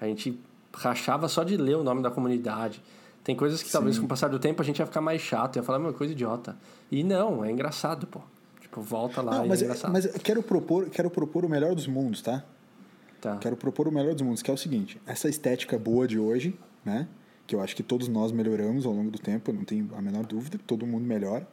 A 0.00 0.06
gente 0.06 0.38
rachava 0.74 1.28
só 1.28 1.42
de 1.42 1.56
ler 1.56 1.76
o 1.76 1.82
nome 1.82 2.02
da 2.02 2.10
comunidade. 2.10 2.82
Tem 3.22 3.34
coisas 3.34 3.62
que 3.62 3.70
talvez 3.72 3.94
Sim. 3.94 4.02
com 4.02 4.06
o 4.06 4.08
passar 4.08 4.28
do 4.28 4.38
tempo 4.38 4.60
a 4.60 4.64
gente 4.64 4.80
ia 4.80 4.86
ficar 4.86 5.00
mais 5.00 5.22
chato, 5.22 5.56
ia 5.56 5.62
falar, 5.62 5.78
meu, 5.78 5.94
coisa 5.94 6.12
idiota. 6.12 6.56
E 6.90 7.02
não, 7.02 7.42
é 7.42 7.50
engraçado, 7.50 8.06
pô. 8.06 8.20
Tipo, 8.60 8.82
volta 8.82 9.22
lá 9.22 9.38
Não, 9.38 9.46
e 9.46 9.48
mas, 9.48 9.62
é 9.62 9.64
engraçado. 9.64 9.92
mas 9.92 10.04
eu 10.04 10.20
quero 10.20 10.42
propor, 10.42 10.90
quero 10.90 11.08
propor 11.08 11.44
o 11.44 11.48
melhor 11.48 11.74
dos 11.74 11.86
mundos, 11.86 12.20
tá? 12.20 12.44
Tá. 13.18 13.38
Quero 13.38 13.56
propor 13.56 13.88
o 13.88 13.92
melhor 13.92 14.12
dos 14.12 14.20
mundos, 14.20 14.42
que 14.42 14.50
é 14.50 14.54
o 14.54 14.58
seguinte: 14.58 15.00
essa 15.06 15.26
estética 15.26 15.78
boa 15.78 16.06
de 16.06 16.18
hoje, 16.18 16.54
né? 16.84 17.08
Que 17.46 17.54
eu 17.54 17.60
acho 17.60 17.76
que 17.76 17.82
todos 17.82 18.08
nós 18.08 18.32
melhoramos 18.32 18.86
ao 18.86 18.92
longo 18.92 19.10
do 19.10 19.18
tempo, 19.18 19.52
não 19.52 19.64
tenho 19.64 19.88
a 19.96 20.00
menor 20.00 20.24
dúvida, 20.24 20.58
todo 20.66 20.86
mundo 20.86 21.04
melhora. 21.04 21.46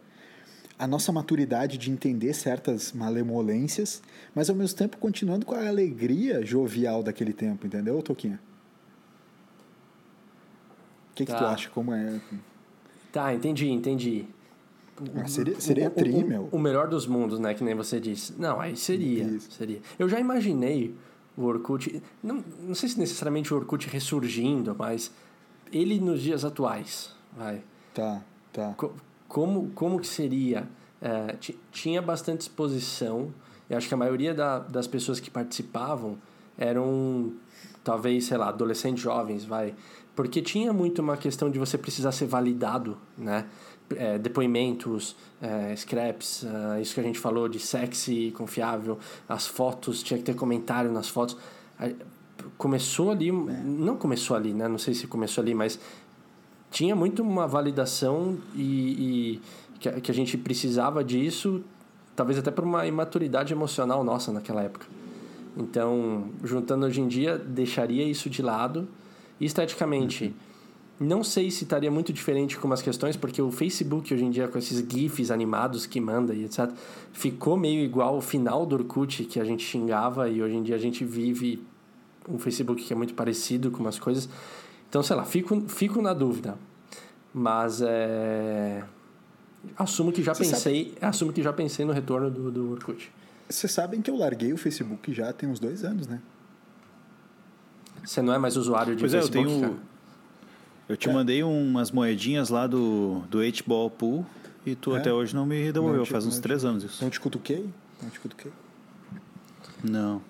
A 0.79 0.87
nossa 0.87 1.11
maturidade 1.11 1.77
de 1.77 1.91
entender 1.91 2.33
certas 2.33 2.91
malemolências, 2.93 4.01
mas 4.33 4.49
ao 4.49 4.55
mesmo 4.55 4.77
tempo 4.77 4.97
continuando 4.97 5.45
com 5.45 5.53
a 5.53 5.67
alegria 5.67 6.43
jovial 6.45 7.03
daquele 7.03 7.33
tempo, 7.33 7.67
entendeu, 7.67 8.01
Toquinha? 8.01 8.39
O 11.11 11.13
que, 11.15 11.25
que 11.25 11.31
Tá. 11.31 11.37
tu 11.37 11.45
acha? 11.45 11.69
Como 11.69 11.93
é? 11.93 12.19
Tá, 13.11 13.33
entendi, 13.33 13.69
entendi. 13.69 14.25
Ah, 15.15 15.27
seria 15.27 15.59
seria 15.59 15.87
o, 15.87 15.91
tri, 15.91 16.11
o- 16.11 16.25
meu. 16.25 16.49
O 16.51 16.59
melhor 16.59 16.87
dos 16.87 17.05
mundos, 17.07 17.39
né? 17.39 17.53
Que 17.53 17.63
nem 17.63 17.75
você 17.75 17.99
disse. 17.99 18.33
Não, 18.39 18.59
aí 18.59 18.77
seria. 18.77 19.23
Isso. 19.23 19.51
seria. 19.51 19.81
Eu 19.99 20.07
já 20.07 20.19
imaginei 20.19 20.95
o 21.35 21.43
Orkut. 21.43 22.01
Não, 22.23 22.43
não 22.61 22.75
sei 22.75 22.87
se 22.87 22.99
necessariamente 22.99 23.53
o 23.53 23.57
Orkut 23.57 23.87
ressurgindo, 23.89 24.75
mas 24.77 25.11
ele 25.71 25.99
nos 25.99 26.21
dias 26.21 26.43
atuais. 26.45 27.11
Vai. 27.35 27.61
Tá, 27.93 28.21
tá. 28.51 28.73
Co- 28.77 28.93
Como, 29.27 29.69
como 29.71 29.99
que 29.99 30.07
seria? 30.07 30.67
É, 31.01 31.33
ti- 31.37 31.57
tinha 31.71 32.01
bastante 32.01 32.41
exposição. 32.41 33.33
Eu 33.69 33.77
acho 33.77 33.87
que 33.87 33.93
a 33.93 33.97
maioria 33.97 34.33
da, 34.33 34.59
das 34.59 34.85
pessoas 34.87 35.19
que 35.19 35.31
participavam 35.31 36.17
eram, 36.57 37.33
talvez, 37.83 38.25
sei 38.25 38.37
lá, 38.37 38.49
adolescentes 38.49 39.01
jovens, 39.01 39.45
vai. 39.45 39.73
Porque 40.15 40.41
tinha 40.41 40.73
muito 40.73 40.99
uma 41.01 41.15
questão 41.17 41.49
de 41.49 41.57
você 41.57 41.77
precisar 41.77 42.11
ser 42.11 42.25
validado, 42.25 42.97
né? 43.17 43.45
É, 43.95 44.17
depoimentos, 44.17 45.15
é, 45.41 45.75
scraps, 45.75 46.45
é, 46.45 46.81
isso 46.81 46.93
que 46.93 46.99
a 46.99 47.03
gente 47.03 47.19
falou 47.19 47.49
de 47.49 47.59
sexy, 47.59 48.31
confiável, 48.37 48.97
as 49.27 49.47
fotos, 49.47 50.01
tinha 50.03 50.17
que 50.17 50.23
ter 50.23 50.33
comentário 50.35 50.91
nas 50.91 51.07
fotos. 51.09 51.35
Começou 52.57 53.11
ali, 53.11 53.31
não 53.31 53.95
começou 53.97 54.35
ali, 54.35 54.53
né? 54.53 54.67
Não 54.67 54.77
sei 54.77 54.93
se 54.93 55.07
começou 55.07 55.41
ali, 55.41 55.53
mas 55.53 55.79
tinha 56.69 56.95
muito 56.95 57.21
uma 57.21 57.47
validação 57.47 58.37
e, 58.55 58.61
e 58.63 59.41
que, 59.79 59.89
a- 59.89 59.99
que 60.01 60.11
a 60.11 60.13
gente 60.13 60.37
precisava 60.37 61.03
disso, 61.03 61.61
talvez 62.15 62.37
até 62.39 62.51
por 62.51 62.63
uma 62.63 62.85
imaturidade 62.87 63.51
emocional 63.53 64.03
nossa 64.03 64.31
naquela 64.31 64.61
época. 64.63 64.85
Então, 65.57 66.29
juntando 66.43 66.85
hoje 66.85 67.01
em 67.01 67.07
dia, 67.07 67.37
deixaria 67.37 68.03
isso 68.05 68.29
de 68.29 68.41
lado. 68.41 68.87
Esteticamente, 69.39 70.33
não 70.99 71.23
sei 71.23 71.49
se 71.49 71.63
estaria 71.63 71.89
muito 71.89 72.13
diferente 72.13 72.57
com 72.57 72.67
umas 72.67 72.81
questões, 72.81 73.17
porque 73.17 73.41
o 73.41 73.51
Facebook 73.51 74.13
hoje 74.13 74.23
em 74.23 74.29
dia, 74.29 74.47
com 74.47 74.57
esses 74.57 74.85
GIFs 74.87 75.31
animados 75.31 75.85
que 75.87 75.99
manda 75.99 76.33
e 76.33 76.45
etc., 76.45 76.69
ficou 77.11 77.57
meio 77.57 77.83
igual 77.83 78.17
o 78.17 78.21
final 78.21 78.65
do 78.65 78.75
Orkut 78.75 79.23
que 79.25 79.39
a 79.39 79.43
gente 79.43 79.63
xingava 79.63 80.29
e 80.29 80.41
hoje 80.41 80.55
em 80.55 80.63
dia 80.63 80.75
a 80.75 80.79
gente 80.79 81.03
vive 81.03 81.61
um 82.27 82.37
Facebook 82.39 82.83
que 82.83 82.93
é 82.93 82.95
muito 82.95 83.13
parecido 83.13 83.71
com 83.71 83.79
umas 83.79 83.97
coisas. 83.99 84.27
Então, 84.89 85.01
sei 85.03 85.15
lá, 85.15 85.23
fico, 85.25 85.61
fico 85.67 86.01
na 86.01 86.13
dúvida. 86.13 86.57
Mas 87.33 87.81
é. 87.81 88.83
Assumo 89.77 90.11
que 90.11 90.21
já 90.23 90.33
Você 90.33 90.43
pensei. 90.43 90.93
Assumo 91.01 91.31
que 91.31 91.41
já 91.41 91.53
pensei 91.53 91.85
no 91.85 91.93
retorno 91.93 92.29
do, 92.29 92.51
do 92.51 92.71
Orkut. 92.71 93.11
Vocês 93.47 93.71
sabem 93.71 94.01
que 94.01 94.09
eu 94.09 94.15
larguei 94.17 94.51
o 94.53 94.57
Facebook 94.57 95.13
já 95.13 95.31
tem 95.33 95.47
uns 95.49 95.59
dois 95.59 95.83
anos, 95.83 96.07
né? 96.07 96.19
Você 98.03 98.21
não 98.21 98.33
é 98.33 98.37
mais 98.37 98.57
usuário 98.57 98.95
de 98.95 98.99
Pois 99.01 99.13
é, 99.13 99.17
eu 99.17 99.21
Facebook, 99.21 99.47
tenho. 99.47 99.61
cara? 99.61 99.73
Eu 100.89 100.97
te 100.97 101.07
mandei 101.09 101.43
umas 101.43 101.91
moedinhas 101.91 102.49
lá 102.49 102.67
do, 102.67 103.21
do 103.29 103.39
H-Ball 103.39 103.89
Pool 103.91 104.25
e 104.65 104.75
tu 104.75 104.95
É? 104.95 104.99
até 104.99 105.13
hoje 105.13 105.33
não 105.35 105.45
me 105.45 105.71
devolveu. 105.71 105.99
Não 105.99 106.05
te- 106.05 106.11
Faz 106.11 106.25
uns 106.25 106.35
não 106.35 106.41
três 106.41 106.65
anos 106.65 106.83
isso. 106.83 107.01
Não 107.03 107.09
te 107.09 107.19
cutuquei? 107.19 107.69
Não 108.01 108.09
te 108.09 108.19
cutuquei. 108.19 108.51
Não. 109.83 110.21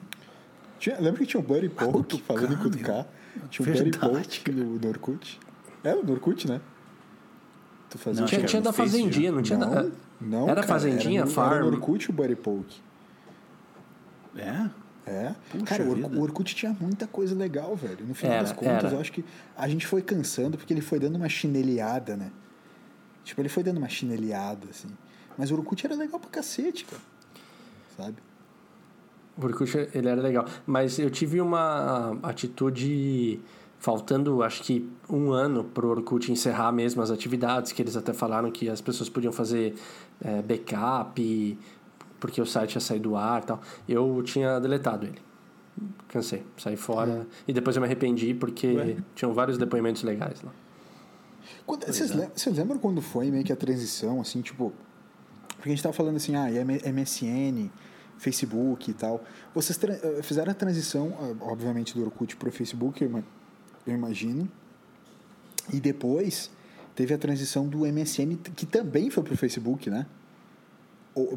Tinha, 0.82 0.99
lembra 0.99 1.19
que 1.19 1.27
tinha 1.27 1.39
um 1.39 1.43
Buddy 1.43 1.69
Poke, 1.69 1.91
cutucar, 1.91 2.25
falando 2.25 2.53
em 2.53 2.57
cutucar? 2.57 3.05
Tinha 3.51 3.69
um 3.69 3.71
Buddy 3.71 3.91
Poke 3.99 4.51
no, 4.51 4.79
no 4.79 4.88
Orkut. 4.88 5.39
Era 5.84 6.01
no 6.01 6.11
Orkut, 6.11 6.47
né? 6.47 6.59
Tu 7.88 7.99
fazia 7.99 8.21
Não, 8.21 8.27
Tinha, 8.27 8.43
tinha 8.45 8.57
era 8.57 8.63
da 8.63 8.73
Fazendinha, 8.73 9.32
não 9.32 9.43
tinha 9.43 9.59
não, 9.59 9.69
da. 9.69 9.91
não, 10.19 10.43
Era 10.45 10.55
cara, 10.55 10.67
Fazendinha, 10.67 11.19
era 11.19 11.29
no, 11.29 11.32
Farm? 11.32 11.53
Era 11.53 11.65
no 11.65 11.71
Orkut 11.73 12.09
o 12.09 12.13
Buddy 12.13 12.36
Poke. 12.36 12.82
É? 14.36 14.69
É. 15.05 15.36
Puxa 15.51 15.65
cara, 15.65 15.84
o, 15.84 15.93
vida. 15.93 16.07
o 16.07 16.19
Orkut 16.19 16.55
tinha 16.55 16.75
muita 16.79 17.05
coisa 17.05 17.36
legal, 17.36 17.75
velho. 17.75 18.03
No 18.03 18.15
final 18.15 18.34
Era, 18.34 18.43
das 18.43 18.51
contas, 18.51 18.86
era. 18.86 18.93
eu 18.95 18.99
acho 18.99 19.11
que 19.11 19.23
a 19.55 19.67
gente 19.67 19.86
foi 19.86 20.01
cansando 20.01 20.57
porque 20.57 20.73
ele 20.73 20.82
foi 20.82 20.97
dando 20.97 21.15
uma 21.15 21.29
chineliada, 21.29 22.17
né? 22.17 22.32
Tipo, 23.23 23.39
ele 23.39 23.49
foi 23.49 23.61
dando 23.61 23.77
uma 23.77 23.89
chineliada, 23.89 24.65
assim. 24.71 24.89
Mas 25.38 25.51
o 25.51 25.55
Orkut 25.55 25.86
era 25.86 25.93
legal 25.93 26.19
pra 26.19 26.32
cacete, 26.32 26.86
cara. 26.86 27.01
Sabe? 27.95 28.15
O 29.38 29.45
Orkut, 29.45 29.75
ele 29.93 30.07
era 30.07 30.21
legal. 30.21 30.45
Mas 30.65 30.99
eu 30.99 31.09
tive 31.09 31.39
uma 31.41 32.17
atitude 32.23 33.39
faltando, 33.79 34.43
acho 34.43 34.61
que 34.63 34.88
um 35.09 35.32
ano 35.32 35.63
pro 35.63 35.89
Orkut 35.89 36.32
encerrar 36.32 36.71
mesmo 36.71 37.01
as 37.01 37.09
atividades, 37.09 37.71
que 37.71 37.82
eles 37.82 37.95
até 37.97 38.13
falaram 38.13 38.51
que 38.51 38.69
as 38.69 38.79
pessoas 38.82 39.09
podiam 39.09 39.32
fazer 39.34 39.73
é, 40.23 40.41
backup, 40.41 41.57
porque 42.19 42.39
o 42.41 42.45
site 42.45 42.75
ia 42.75 42.82
sair 42.82 42.99
do 42.99 43.15
ar 43.15 43.41
e 43.41 43.45
tal. 43.45 43.61
Eu 43.89 44.21
tinha 44.23 44.59
deletado 44.59 45.05
ele. 45.07 45.19
Cansei, 46.09 46.43
saí 46.57 46.75
fora. 46.75 47.25
E 47.47 47.53
depois 47.53 47.75
eu 47.75 47.82
me 47.82 47.88
arrependi 47.88 48.34
porque 48.34 48.67
Ué? 48.75 48.97
tinham 49.15 49.34
vários 49.34 49.57
depoimentos 49.57 50.03
legais 50.03 50.41
lá. 50.43 50.51
Quando- 51.65 51.86
Vocês 51.88 52.11
lem- 52.13 52.29
vocês 52.36 52.55
lembram 52.55 52.77
quando 52.77 53.01
foi 53.01 53.32
meio 53.32 53.43
que 53.43 53.51
a 53.53 53.55
transição, 53.55 54.19
assim, 54.21 54.41
tipo... 54.41 54.71
Porque 55.55 55.69
a 55.69 55.71
gente 55.71 55.82
tava 55.82 55.93
falando 55.93 56.17
assim, 56.17 56.36
ah, 56.36 56.47
MSN, 56.91 57.69
Facebook 58.22 58.91
e 58.91 58.93
tal. 58.93 59.24
Vocês 59.53 59.80
eh, 59.84 60.22
fizeram 60.22 60.51
a 60.51 60.53
transição, 60.53 61.11
ah, 61.19 61.45
obviamente, 61.51 61.95
do 61.95 62.03
Orkut 62.05 62.36
pro 62.36 62.51
Facebook, 62.51 63.01
eu 63.03 63.09
ima- 63.09 63.24
eu 63.88 63.93
imagino. 63.95 64.47
E 65.74 65.80
depois 65.80 66.51
teve 66.95 67.13
a 67.13 67.17
transição 67.17 67.67
do 67.67 67.80
MSN, 67.86 68.36
que 68.55 68.65
também 68.67 69.09
foi 69.09 69.24
pro 69.24 69.36
Facebook, 69.36 69.89
né? 69.89 70.05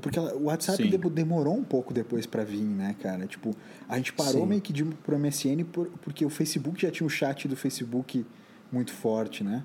Porque 0.03 0.21
o 0.21 0.43
WhatsApp 0.45 0.83
Sim. 0.83 0.91
de- 0.91 1.11
demorou 1.11 1.57
um 1.57 1.65
pouco 1.65 1.93
depois 1.93 2.27
para 2.27 2.45
vir, 2.45 2.63
né, 2.63 2.95
cara? 3.03 3.27
Tipo, 3.27 3.57
a 3.89 3.97
gente 3.97 4.13
parou 4.13 4.43
Sim. 4.43 4.47
meio 4.47 4.61
que 4.61 4.73
de 4.73 4.83
ir 4.85 4.95
pro 5.03 5.17
MSN 5.19 5.65
por- 5.65 5.89
porque 6.03 6.25
o 6.25 6.31
Facebook 6.31 6.81
já 6.81 6.91
tinha 6.91 7.07
um 7.07 7.11
chat 7.11 7.49
do 7.49 7.57
Facebook 7.57 8.25
muito 8.71 8.93
forte, 8.93 9.43
né? 9.43 9.65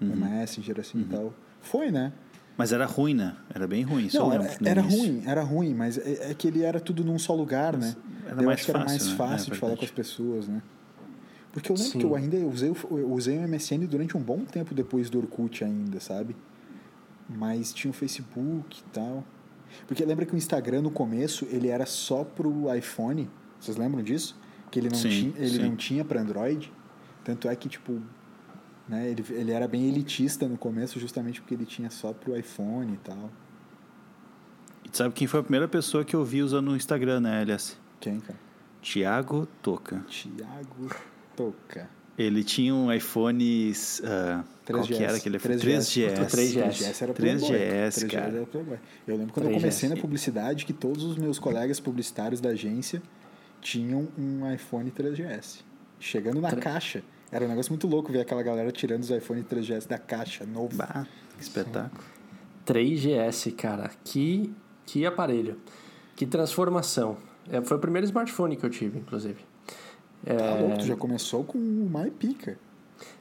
O 0.00 0.04
Messenger, 0.04 0.78
assim 0.80 1.00
e 1.00 1.04
tal. 1.04 1.32
Foi, 1.62 1.90
né? 1.90 2.12
Mas 2.56 2.72
era 2.72 2.84
ruim, 2.84 3.14
né? 3.14 3.34
Era 3.54 3.66
bem 3.66 3.82
ruim. 3.82 4.08
Não, 4.12 4.32
era, 4.32 4.56
era 4.64 4.82
ruim, 4.82 5.22
era 5.26 5.42
ruim, 5.42 5.74
mas 5.74 5.98
é, 5.98 6.30
é 6.30 6.34
que 6.34 6.46
ele 6.46 6.62
era 6.62 6.78
tudo 6.78 7.02
num 7.02 7.18
só 7.18 7.34
lugar, 7.34 7.76
né? 7.76 7.96
era 8.26 8.40
Eu 8.40 8.46
mais 8.46 8.58
acho 8.58 8.64
que 8.66 8.70
era 8.70 8.80
fácil, 8.80 8.98
mais 8.98 9.08
né? 9.08 9.16
fácil 9.16 9.50
É 9.50 9.54
de 9.54 9.60
falar 9.60 9.76
com 9.76 9.84
as 9.84 9.90
pessoas, 9.90 10.48
né? 10.48 10.62
Porque 11.52 11.70
eu 11.70 11.76
lembro 11.76 11.92
Sim. 11.92 11.98
que 11.98 12.04
eu 12.04 12.14
ainda 12.14 12.36
usei, 12.38 12.70
eu 12.70 13.12
usei 13.12 13.38
o 13.38 13.48
MSN 13.48 13.86
durante 13.86 14.16
um 14.16 14.20
bom 14.20 14.40
tempo 14.44 14.74
depois 14.74 15.10
do 15.10 15.18
Orkut 15.18 15.62
ainda, 15.62 16.00
sabe? 16.00 16.34
Mas 17.28 17.72
tinha 17.72 17.90
o 17.90 17.94
Facebook 17.94 18.80
e 18.80 18.90
tal. 18.90 19.24
Porque 19.86 20.04
lembra 20.04 20.24
que 20.24 20.34
o 20.34 20.36
Instagram 20.36 20.82
no 20.82 20.90
começo 20.90 21.46
ele 21.50 21.68
era 21.68 21.86
só 21.86 22.24
pro 22.24 22.74
iPhone? 22.74 23.28
Vocês 23.60 23.76
lembram 23.76 24.02
disso? 24.02 24.38
Que 24.70 24.78
ele 24.78 24.88
não 24.88 24.96
Sim, 24.96 25.08
tinha, 25.08 25.32
ele 25.36 25.56
sim. 25.56 25.62
não 25.62 25.76
tinha 25.76 26.04
para 26.04 26.20
Android. 26.20 26.72
Tanto 27.22 27.48
é 27.48 27.54
que 27.54 27.68
tipo, 27.68 28.00
né, 28.88 29.08
ele, 29.10 29.24
ele 29.30 29.52
era 29.52 29.66
bem 29.68 29.88
elitista 29.88 30.46
no 30.48 30.56
começo 30.58 30.98
justamente 31.00 31.40
porque 31.40 31.54
ele 31.54 31.64
tinha 31.66 31.88
só 31.90 32.12
pro 32.12 32.36
iPhone 32.36 32.94
e 32.94 32.96
tal. 32.98 33.30
E 34.84 34.88
tu 34.88 34.96
sabe 34.96 35.14
quem 35.14 35.26
foi 35.26 35.40
a 35.40 35.42
primeira 35.42 35.68
pessoa 35.68 36.04
que 36.04 36.14
eu 36.14 36.24
vi 36.24 36.42
usando 36.42 36.68
o 36.72 36.76
Instagram, 36.76 37.20
né, 37.20 37.40
aliás? 37.40 37.78
Quem, 38.00 38.20
cara? 38.20 38.38
Tiago 38.80 39.46
Toca. 39.62 40.04
Tiago 40.08 40.88
Toca. 41.36 41.88
Ele 42.18 42.44
tinha 42.44 42.74
um 42.74 42.92
iPhone. 42.92 43.72
ah, 44.04 44.44
qual 44.66 44.82
que 44.82 44.94
era 45.02 45.16
aquele 45.16 45.36
iPhone? 45.38 45.54
3GS. 45.56 46.12
3GS. 46.12 46.28
3GS. 46.28 47.02
era 47.02 47.12
Playboy. 47.14 47.48
3GS, 47.48 47.88
3GS 47.88 48.10
cara. 48.10 48.36
era 48.36 48.46
Playboy. 48.46 48.78
Eu 49.06 49.16
lembro 49.16 49.32
quando 49.32 49.46
eu 49.46 49.52
3GS. 49.52 49.60
comecei 49.60 49.88
na 49.88 49.96
publicidade 49.96 50.66
que 50.66 50.72
todos 50.72 51.04
os 51.04 51.16
meus 51.16 51.38
colegas 51.38 51.80
publicitários 51.80 52.40
da 52.40 52.50
agência 52.50 53.00
tinham 53.62 54.08
um 54.18 54.52
iPhone 54.52 54.90
3GS. 54.90 55.60
Chegando 55.98 56.40
na 56.40 56.50
Tre- 56.50 56.60
caixa. 56.60 57.02
Era 57.32 57.46
um 57.46 57.48
negócio 57.48 57.72
muito 57.72 57.86
louco 57.88 58.12
ver 58.12 58.20
aquela 58.20 58.42
galera 58.42 58.70
tirando 58.70 59.02
os 59.02 59.10
iPhone 59.10 59.42
3GS 59.42 59.88
da 59.88 59.96
caixa, 59.96 60.44
novo. 60.44 60.76
Bah, 60.76 61.06
que 61.38 61.42
espetáculo. 61.42 62.04
3GS, 62.66 63.54
cara. 63.56 63.90
Que, 64.04 64.52
que 64.84 65.06
aparelho. 65.06 65.58
Que 66.14 66.26
transformação. 66.26 67.16
É, 67.50 67.62
foi 67.62 67.78
o 67.78 67.80
primeiro 67.80 68.04
smartphone 68.04 68.54
que 68.54 68.64
eu 68.64 68.70
tive, 68.70 68.98
inclusive. 68.98 69.38
É... 70.26 70.36
Tá 70.36 70.54
louco, 70.60 70.78
tu 70.78 70.84
já 70.84 70.94
começou 70.94 71.42
com 71.42 71.56
o 71.58 71.90
MyPica. 71.90 72.58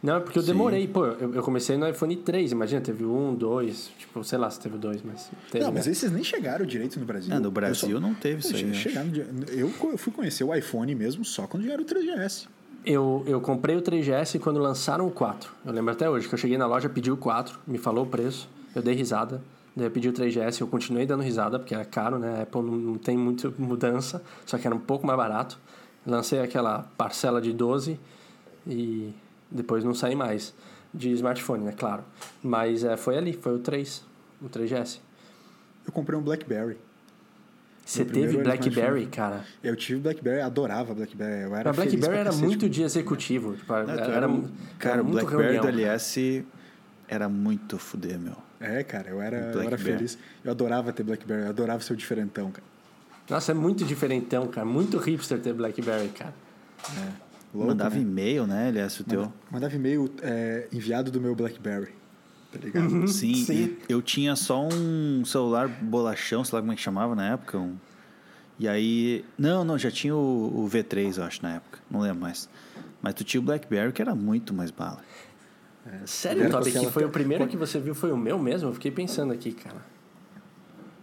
Não, 0.03 0.18
é 0.18 0.20
porque 0.20 0.38
eu 0.38 0.43
demorei. 0.43 0.88
Pô, 0.88 1.05
eu, 1.05 1.34
eu 1.36 1.41
comecei 1.41 1.76
no 1.78 1.88
iPhone 1.88 2.16
3, 2.16 2.51
imagina, 2.51 2.82
teve 2.82 3.03
um, 3.03 3.34
dois, 3.34 3.89
tipo, 3.97 4.24
sei 4.24 4.38
lá 4.38 4.47
se 4.49 4.59
teve 4.59 4.78
dois, 4.78 5.01
mas 5.01 5.32
teve. 5.49 5.64
Não, 5.66 5.72
mas 5.72 5.88
esses 5.88 6.12
nem 6.12 6.24
chegaram 6.24 6.66
direito 6.66 6.99
no 6.99 7.05
Brasil. 7.05 7.34
É, 7.34 7.39
no 7.39 7.49
Brasil 7.49 7.89
Eu 7.89 7.99
só- 8.01 8.07
não 8.07 8.14
teve 8.14 8.41
isso 8.41 8.55
aí. 8.55 8.74
Chegaram 8.76 9.09
eu 9.49 9.70
fui 9.97 10.12
conhecer 10.14 10.43
o 10.43 10.53
iPhone 10.53 10.93
mesmo 10.93 11.26
só 11.26 11.47
quando 11.47 11.64
já 11.64 11.74
era 11.74 11.82
o 11.82 11.86
3GS. 11.86 12.47
Eu, 12.84 13.24
eu 13.28 13.40
comprei 13.40 13.76
o 13.76 13.82
3GS 13.82 14.40
quando 14.40 14.60
lançaram 14.60 15.06
o 15.06 15.12
4. 15.12 15.52
Eu 15.64 15.72
lembro 15.72 15.92
até 15.92 16.10
hoje 16.10 16.28
que 16.28 16.34
eu 16.34 16.38
cheguei 16.38 16.58
na 16.58 16.66
loja, 16.66 16.90
pedi 16.90 17.12
o 17.12 17.18
4, 17.18 17.60
me 17.68 17.78
falou 17.78 18.06
o 18.06 18.08
preço, 18.08 18.50
eu 18.76 18.82
dei 18.82 18.96
risada. 18.96 19.42
Daí 19.76 19.86
eu 19.86 19.92
pedi 19.92 20.10
o 20.10 20.14
3GS, 20.14 20.62
eu 20.62 20.68
continuei 20.68 21.06
dando 21.06 21.22
risada, 21.22 21.60
porque 21.60 21.76
era 21.76 21.86
caro, 21.86 22.18
né? 22.18 22.40
A 22.40 22.42
Apple 22.42 22.62
não, 22.62 22.98
tem 22.98 23.16
muita 23.16 23.54
mudança, 23.58 24.22
só 24.46 24.58
que 24.58 24.66
era 24.66 24.76
um 24.76 24.80
pouco 24.80 25.06
mais 25.06 25.16
barato. 25.16 25.60
Lancei 26.06 26.40
aquela 26.40 26.90
parcela 26.98 27.40
de 27.40 27.54
12 27.54 28.00
e 28.66 29.14
depois 29.50 29.84
não 29.84 29.94
saí 29.94 30.16
mais. 30.16 30.54
De 30.94 31.10
smartphone, 31.12 31.64
né? 31.64 31.72
Claro. 31.72 32.04
Mas 32.44 32.84
é, 32.84 32.98
foi 32.98 33.18
ali, 33.18 33.32
foi 33.32 33.56
o 33.56 33.60
3, 33.60 34.04
o 34.42 34.50
3GS. 34.50 35.00
Eu 35.86 35.94
comprei 35.94 36.20
um 36.20 36.22
BlackBerry. 36.22 36.78
Você 37.92 38.06
teve. 38.06 38.38
BlackBerry, 38.38 39.06
cara? 39.08 39.44
Eu 39.62 39.76
tive 39.76 40.00
BlackBerry, 40.00 40.42
adorava 40.42 40.94
BlackBerry. 40.94 41.44
Eu 41.44 41.56
era 41.56 41.74
BlackBerry 41.74 42.16
era 42.16 42.26
cacete 42.26 42.44
muito 42.44 42.70
de 42.70 42.84
executivo. 42.84 43.56
Tipo, 43.56 43.74
era, 43.74 43.92
era, 43.92 44.02
era 44.04 44.12
era 44.16 44.44
Cara, 44.80 45.02
o 45.02 45.06
muito 45.06 45.20
BlackBerry 45.20 45.54
reunião, 45.54 45.64
do. 45.64 45.70
LS 45.70 46.46
era 47.08 47.28
muito 47.28 47.78
fuder, 47.78 48.18
meu. 48.18 48.36
É, 48.62 48.82
cara, 48.84 49.10
eu 49.10 49.22
era, 49.22 49.52
eu 49.52 49.62
era 49.62 49.78
feliz. 49.78 50.18
Eu 50.44 50.52
adorava 50.52 50.94
ter 50.94 51.04
BlackBerry, 51.04 51.44
eu 51.44 51.50
adorava 51.50 51.84
ser 51.84 51.94
o 51.94 51.96
diferentão, 51.98 52.50
cara. 52.50 52.64
Nossa, 53.30 53.52
é 53.52 53.56
muito 53.56 53.84
diferentão, 53.84 54.48
cara. 54.48 54.66
Muito 54.66 54.98
hipster 54.98 55.39
ter 55.39 55.54
BlackBerry, 55.54 56.10
cara. 56.10 56.34
Louco, 57.54 57.68
Mandava 57.68 57.96
né? 57.96 58.02
e-mail, 58.02 58.48
né, 58.48 58.70
LS, 58.70 59.02
o 59.02 59.04
teu. 59.04 59.34
Mandava 59.52 59.76
e-mail 59.76 60.10
é, 60.22 60.68
enviado 60.72 61.12
do 61.12 61.20
meu 61.20 61.36
BlackBerry. 61.36 62.01
Tá 62.52 62.60
ligado? 62.62 62.91
Uhum. 62.91 63.08
Sim, 63.08 63.34
Sim. 63.34 63.78
eu 63.88 64.02
tinha 64.02 64.36
só 64.36 64.68
um 64.68 65.24
celular 65.26 65.68
bolachão, 65.70 66.43
sei 66.43 66.56
lá 66.56 66.62
como 66.62 66.74
é 66.74 66.76
que 66.76 66.82
chamava 66.82 67.16
na 67.16 67.30
época. 67.34 67.58
um- 67.58 67.78
E 68.60 68.68
aí. 68.68 69.24
Não, 69.38 69.64
não, 69.64 69.78
já 69.78 69.89
tinha 69.89 70.16
o, 70.16 70.64
o 70.66 70.68
V3, 70.70 71.18
eu 71.18 71.24
acho, 71.24 71.41
na 71.41 71.56
época. 71.56 71.80
Não 71.89 72.02
lembro 72.02 72.20
mais. 72.22 72.49
Mas 73.02 73.14
tu 73.14 73.24
tinha 73.24 73.39
o 73.39 73.43
Blackberry 73.43 73.91
que 73.91 74.02
era 74.02 74.14
muito 74.14 74.54
mais 74.54 74.70
bala. 74.70 74.99
Sério, 76.06 76.43
Era 76.43 76.52
com 76.52 76.60
Toby, 76.60 76.72
que 76.72 76.91
foi 76.91 77.04
o 77.06 77.10
primeiro 77.10 77.47
que 77.47 77.58
você 77.58 77.80
viu 77.80 77.95
foi 77.95 78.12
o 78.12 78.18
meu 78.18 78.38
mesmo? 78.38 78.70
Eu 78.70 78.74
fiquei 78.74 78.91
pensando 78.91 79.34
aqui, 79.34 79.52
cara. 79.52 79.82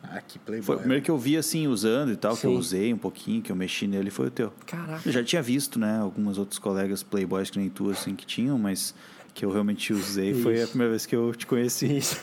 Ah, 0.02 0.20
que 0.20 0.38
playboy. 0.38 0.64
Foi 0.64 0.76
o 0.76 0.78
primeiro 0.78 1.02
que 1.02 1.10
eu 1.10 1.18
vi 1.18 1.36
assim 1.36 1.66
usando 1.66 2.12
e 2.12 2.16
tal, 2.16 2.36
que 2.36 2.46
eu 2.46 2.52
Sim. 2.52 2.56
usei 2.56 2.94
um 2.94 2.98
pouquinho, 2.98 3.42
que 3.42 3.50
eu 3.52 3.56
mexi 3.56 3.86
nele, 3.86 4.10
foi 4.10 4.28
o 4.28 4.30
teu. 4.30 4.52
Caraca. 4.66 5.02
Eu 5.04 5.12
já 5.12 5.22
tinha 5.24 5.42
visto, 5.42 5.78
né, 5.78 5.98
algumas 5.98 6.38
outros 6.38 6.58
colegas 6.58 7.02
playboys 7.02 7.50
que 7.50 7.58
nem 7.58 7.68
tu, 7.68 7.90
assim, 7.90 8.14
que 8.14 8.24
tinham, 8.24 8.56
mas 8.58 8.94
que 9.38 9.44
eu 9.44 9.52
realmente 9.52 9.92
usei 9.92 10.34
foi 10.34 10.54
a 10.54 10.62
Isso. 10.64 10.70
primeira 10.70 10.90
vez 10.90 11.06
que 11.06 11.14
eu 11.14 11.32
te 11.32 11.46
conheci. 11.46 11.98
Isso. 11.98 12.20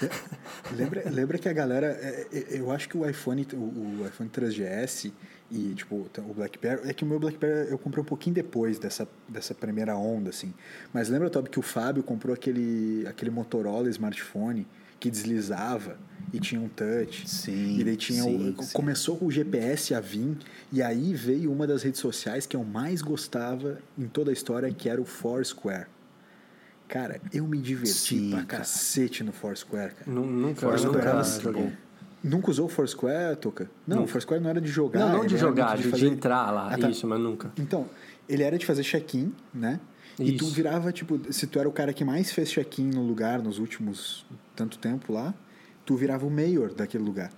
Lembra, 0.76 1.04
lembra 1.08 1.38
que 1.38 1.48
a 1.48 1.52
galera. 1.52 1.86
é, 1.86 2.26
é, 2.32 2.58
Eu 2.58 2.72
acho 2.72 2.88
que 2.88 2.98
o 2.98 3.08
iPhone, 3.08 3.46
o, 3.54 4.02
o 4.02 4.06
iPhone 4.06 4.28
3GS 4.28 5.12
e 5.50 5.74
tipo 5.74 5.94
o 6.18 6.34
BlackBerry. 6.34 6.90
É 6.90 6.92
que 6.92 7.04
o 7.04 7.06
meu 7.06 7.20
BlackBerry 7.20 7.70
eu 7.70 7.78
comprei 7.78 8.02
um 8.02 8.04
pouquinho 8.04 8.34
depois 8.34 8.78
dessa, 8.80 9.08
dessa 9.28 9.54
primeira 9.54 9.96
onda, 9.96 10.30
assim. 10.30 10.52
Mas 10.92 11.08
lembra, 11.08 11.30
Toby, 11.30 11.48
que 11.48 11.58
o 11.60 11.62
Fábio 11.62 12.02
comprou 12.02 12.34
aquele, 12.34 13.06
aquele 13.06 13.30
Motorola 13.30 13.88
smartphone 13.88 14.66
que 14.98 15.08
deslizava 15.08 15.96
e 16.32 16.40
tinha 16.40 16.60
um 16.60 16.68
touch. 16.68 17.30
Sim, 17.30 17.78
E 17.78 17.84
daí 17.84 17.96
tinha 17.96 18.24
sim, 18.24 18.54
o, 18.58 18.62
sim. 18.62 18.72
começou 18.72 19.16
com 19.16 19.26
o 19.26 19.30
GPS 19.30 19.94
a 19.94 20.00
vir, 20.00 20.36
e 20.72 20.82
aí 20.82 21.14
veio 21.14 21.52
uma 21.52 21.66
das 21.66 21.84
redes 21.84 22.00
sociais 22.00 22.44
que 22.44 22.56
eu 22.56 22.64
mais 22.64 23.00
gostava 23.00 23.78
em 23.96 24.08
toda 24.08 24.30
a 24.30 24.34
história, 24.34 24.70
que 24.72 24.88
era 24.88 25.00
o 25.00 25.04
Foursquare. 25.04 25.86
Cara, 26.88 27.20
eu 27.32 27.46
me 27.46 27.58
diverti 27.58 27.92
Sim, 27.92 28.30
pra 28.30 28.44
cara. 28.44 28.58
cacete 28.60 29.24
no 29.24 29.32
Foursquare, 29.32 29.94
cara. 29.94 30.10
Nu- 30.10 30.24
Nunca, 30.26 30.60
Foursquare 30.60 31.04
nunca 31.04 31.22
joguei. 31.24 31.62
bom. 31.64 31.72
Nunca 32.22 32.50
usou 32.50 32.66
o 32.66 32.68
Foursquare, 32.68 33.36
Toca? 33.36 33.70
Não, 33.86 34.04
o 34.04 34.06
Foursquare 34.06 34.40
não 34.40 34.50
era 34.50 34.60
de 34.60 34.68
jogar. 34.68 35.00
Não, 35.00 35.18
não 35.18 35.26
de 35.26 35.36
jogar, 35.36 35.76
de, 35.76 35.82
de 35.84 35.88
fazer- 35.90 36.06
entrar 36.08 36.50
lá. 36.50 36.72
Ah, 36.72 36.78
tá. 36.78 36.88
Isso, 36.90 37.06
mas 37.06 37.20
nunca. 37.20 37.52
Então, 37.58 37.86
ele 38.28 38.42
era 38.42 38.56
de 38.58 38.64
fazer 38.66 38.82
check-in, 38.82 39.32
né? 39.54 39.78
E 40.18 40.32
tu 40.32 40.44
Isso. 40.44 40.54
virava, 40.54 40.90
tipo, 40.92 41.20
se 41.32 41.46
tu 41.46 41.58
era 41.58 41.68
o 41.68 41.72
cara 41.72 41.92
que 41.92 42.04
mais 42.04 42.32
fez 42.32 42.50
check-in 42.50 42.86
no 42.90 43.02
lugar 43.02 43.40
nos 43.42 43.58
últimos 43.58 44.24
tanto 44.56 44.78
tempo 44.78 45.12
lá, 45.12 45.34
tu 45.84 45.94
virava 45.94 46.24
o 46.26 46.30
mayor 46.30 46.72
daquele 46.72 47.04
lugar. 47.04 47.30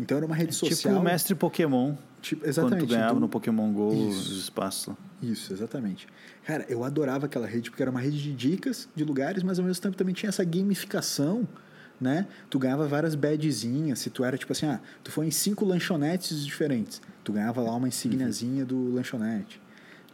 Então 0.00 0.16
era 0.16 0.26
uma 0.26 0.34
rede 0.34 0.52
Tipo 0.52 0.66
social. 0.66 0.98
o 0.98 1.02
mestre 1.02 1.34
Pokémon. 1.34 1.94
Tipo, 2.20 2.42
Quando 2.42 2.48
exatamente. 2.50 2.80
tu 2.80 2.86
ganhava 2.86 3.14
tu- 3.14 3.20
no 3.20 3.28
Pokémon 3.28 3.72
GO 3.72 3.92
Isso. 4.08 4.32
os 4.32 4.38
espaços. 4.38 4.94
Isso, 5.22 5.52
exatamente. 5.52 6.06
Cara, 6.44 6.64
eu 6.68 6.84
adorava 6.84 7.26
aquela 7.26 7.46
rede 7.46 7.70
porque 7.70 7.82
era 7.82 7.90
uma 7.90 8.00
rede 8.00 8.20
de 8.22 8.32
dicas 8.32 8.88
de 8.94 9.04
lugares, 9.04 9.42
mas 9.42 9.58
ao 9.58 9.64
mesmo 9.64 9.82
tempo 9.82 9.96
também 9.96 10.14
tinha 10.14 10.28
essa 10.28 10.44
gamificação, 10.44 11.46
né? 12.00 12.26
Tu 12.48 12.58
ganhava 12.58 12.86
várias 12.86 13.14
badgezinhas, 13.14 13.98
se 13.98 14.10
tu 14.10 14.22
era 14.24 14.36
tipo 14.38 14.52
assim, 14.52 14.66
ah, 14.66 14.80
tu 15.02 15.10
foi 15.10 15.26
em 15.26 15.30
cinco 15.30 15.64
lanchonetes 15.64 16.44
diferentes, 16.44 17.00
tu 17.24 17.32
ganhava 17.32 17.60
lá 17.60 17.74
uma 17.74 17.88
insigniazinha 17.88 18.64
do 18.64 18.92
lanchonete. 18.94 19.60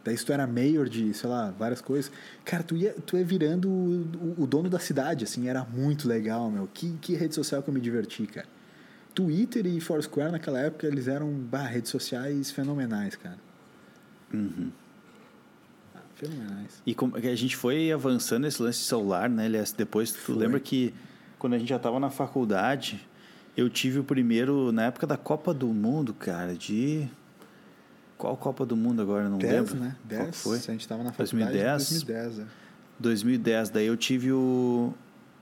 Daí 0.03 0.15
se 0.17 0.23
tu 0.25 0.31
era 0.31 0.45
mayor 0.45 0.87
de, 0.87 1.13
sei 1.15 1.27
lá, 1.29 1.51
várias 1.57 1.81
coisas, 1.81 2.11
cara, 2.43 2.61
tu 2.63 2.75
ia, 2.75 2.93
tu 2.93 3.17
ia 3.17 3.23
virando 3.25 3.67
o, 3.69 4.35
o 4.43 4.45
dono 4.47 4.69
da 4.69 4.77
cidade, 4.79 5.23
assim, 5.23 5.47
era 5.47 5.63
muito 5.65 6.07
legal, 6.07 6.49
meu. 6.51 6.67
Que, 6.71 6.91
que 7.01 7.15
rede 7.15 7.33
social 7.33 7.63
que 7.63 7.69
eu 7.69 7.73
me 7.73 7.81
diverti, 7.81 8.27
cara. 8.27 8.47
Twitter 9.15 9.65
e 9.65 9.79
Foursquare 9.79 10.29
naquela 10.29 10.59
época, 10.59 10.85
eles 10.85 11.07
eram, 11.07 11.31
bah, 11.31 11.65
redes 11.65 11.89
sociais 11.89 12.51
fenomenais, 12.51 13.15
cara. 13.15 13.37
Uhum. 14.33 14.69
Ah, 15.95 15.99
fenomenais. 16.15 16.81
E 16.85 16.93
como 16.93 17.15
a 17.15 17.35
gente 17.35 17.55
foi 17.55 17.93
avançando 17.93 18.43
nesse 18.43 18.61
lance 18.61 18.79
de 18.79 18.85
celular, 18.85 19.29
né, 19.29 19.45
LS? 19.45 19.73
Depois, 19.75 20.11
tu 20.11 20.17
Foi. 20.17 20.35
lembra 20.35 20.59
que 20.59 20.93
quando 21.39 21.53
a 21.53 21.57
gente 21.57 21.69
já 21.69 21.79
tava 21.79 21.97
na 21.97 22.09
faculdade, 22.09 23.07
eu 23.55 23.69
tive 23.69 23.99
o 23.99 24.03
primeiro, 24.03 24.73
na 24.73 24.83
época 24.87 25.07
da 25.07 25.15
Copa 25.15 25.53
do 25.53 25.67
Mundo, 25.67 26.13
cara, 26.13 26.53
de... 26.53 27.07
Qual 28.17 28.35
Copa 28.35 28.65
do 28.65 28.75
Mundo 28.75 29.01
agora? 29.01 29.29
Não 29.29 29.37
10, 29.37 29.53
lembro. 29.53 29.75
né? 29.75 29.95
Qual 30.07 30.19
10. 30.23 30.29
que 30.31 30.37
foi? 30.37 30.57
A 30.57 30.61
gente 30.61 30.87
tava 30.87 31.03
na 31.03 31.11
faculdade 31.11 31.51
2010? 31.53 31.89
2010, 32.03 32.39
é. 32.39 32.45
2010. 32.99 33.69
Daí 33.69 33.87
eu 33.87 33.95
tive 33.95 34.31
o... 34.31 34.93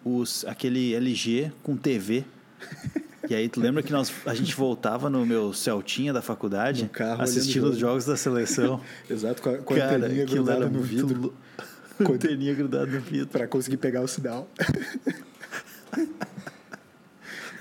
Os, 0.05 0.43
aquele 0.45 0.93
LG 0.93 1.51
com 1.63 1.78
TV. 1.78 2.26
E 3.30 3.34
aí, 3.36 3.47
tu 3.47 3.61
lembra 3.61 3.82
que 3.82 3.91
nós, 3.91 4.11
a 4.26 4.34
gente 4.34 4.53
voltava 4.55 5.09
no 5.09 5.26
meu 5.26 5.53
Celtinha 5.53 6.11
da 6.11 6.21
faculdade, 6.21 6.89
carro, 6.89 7.21
assistindo 7.21 7.69
os 7.69 7.78
jogos 7.78 8.05
da 8.05 8.17
seleção. 8.17 8.82
Exato, 9.09 9.41
com 9.41 9.49
a, 9.49 9.57
com 9.59 9.74
a 9.74 9.78
Cara, 9.78 9.95
anteninha 9.97 10.26
grudada 10.26 10.59
era 10.65 10.69
no 10.69 10.82
vidro 10.82 11.21
lou- 11.21 11.34
Anteninha 12.13 12.53
grudada 12.53 12.86
no 12.88 12.99
vidro. 12.99 13.28
pra 13.28 13.47
conseguir 13.47 13.78
pegar 13.78 14.01
o 14.01 14.07
sinal. 14.07 14.49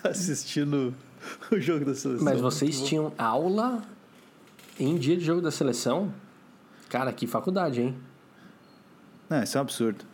Assistindo 0.03 0.95
o 1.51 1.61
jogo 1.61 1.85
da 1.85 1.95
seleção. 1.95 2.25
Mas 2.25 2.41
vocês 2.41 2.81
tinham 2.83 3.13
aula 3.17 3.83
em 4.81 4.97
dia 4.97 5.17
de 5.17 5.25
jogo 5.25 5.41
da 5.41 5.51
seleção? 5.51 6.13
Cara, 6.89 7.13
que 7.13 7.27
faculdade, 7.27 7.83
hein? 7.83 7.97
Não, 9.31 9.43
isso 9.43 9.57
é 9.57 9.61
um 9.61 9.63
absurdo. 9.63 10.05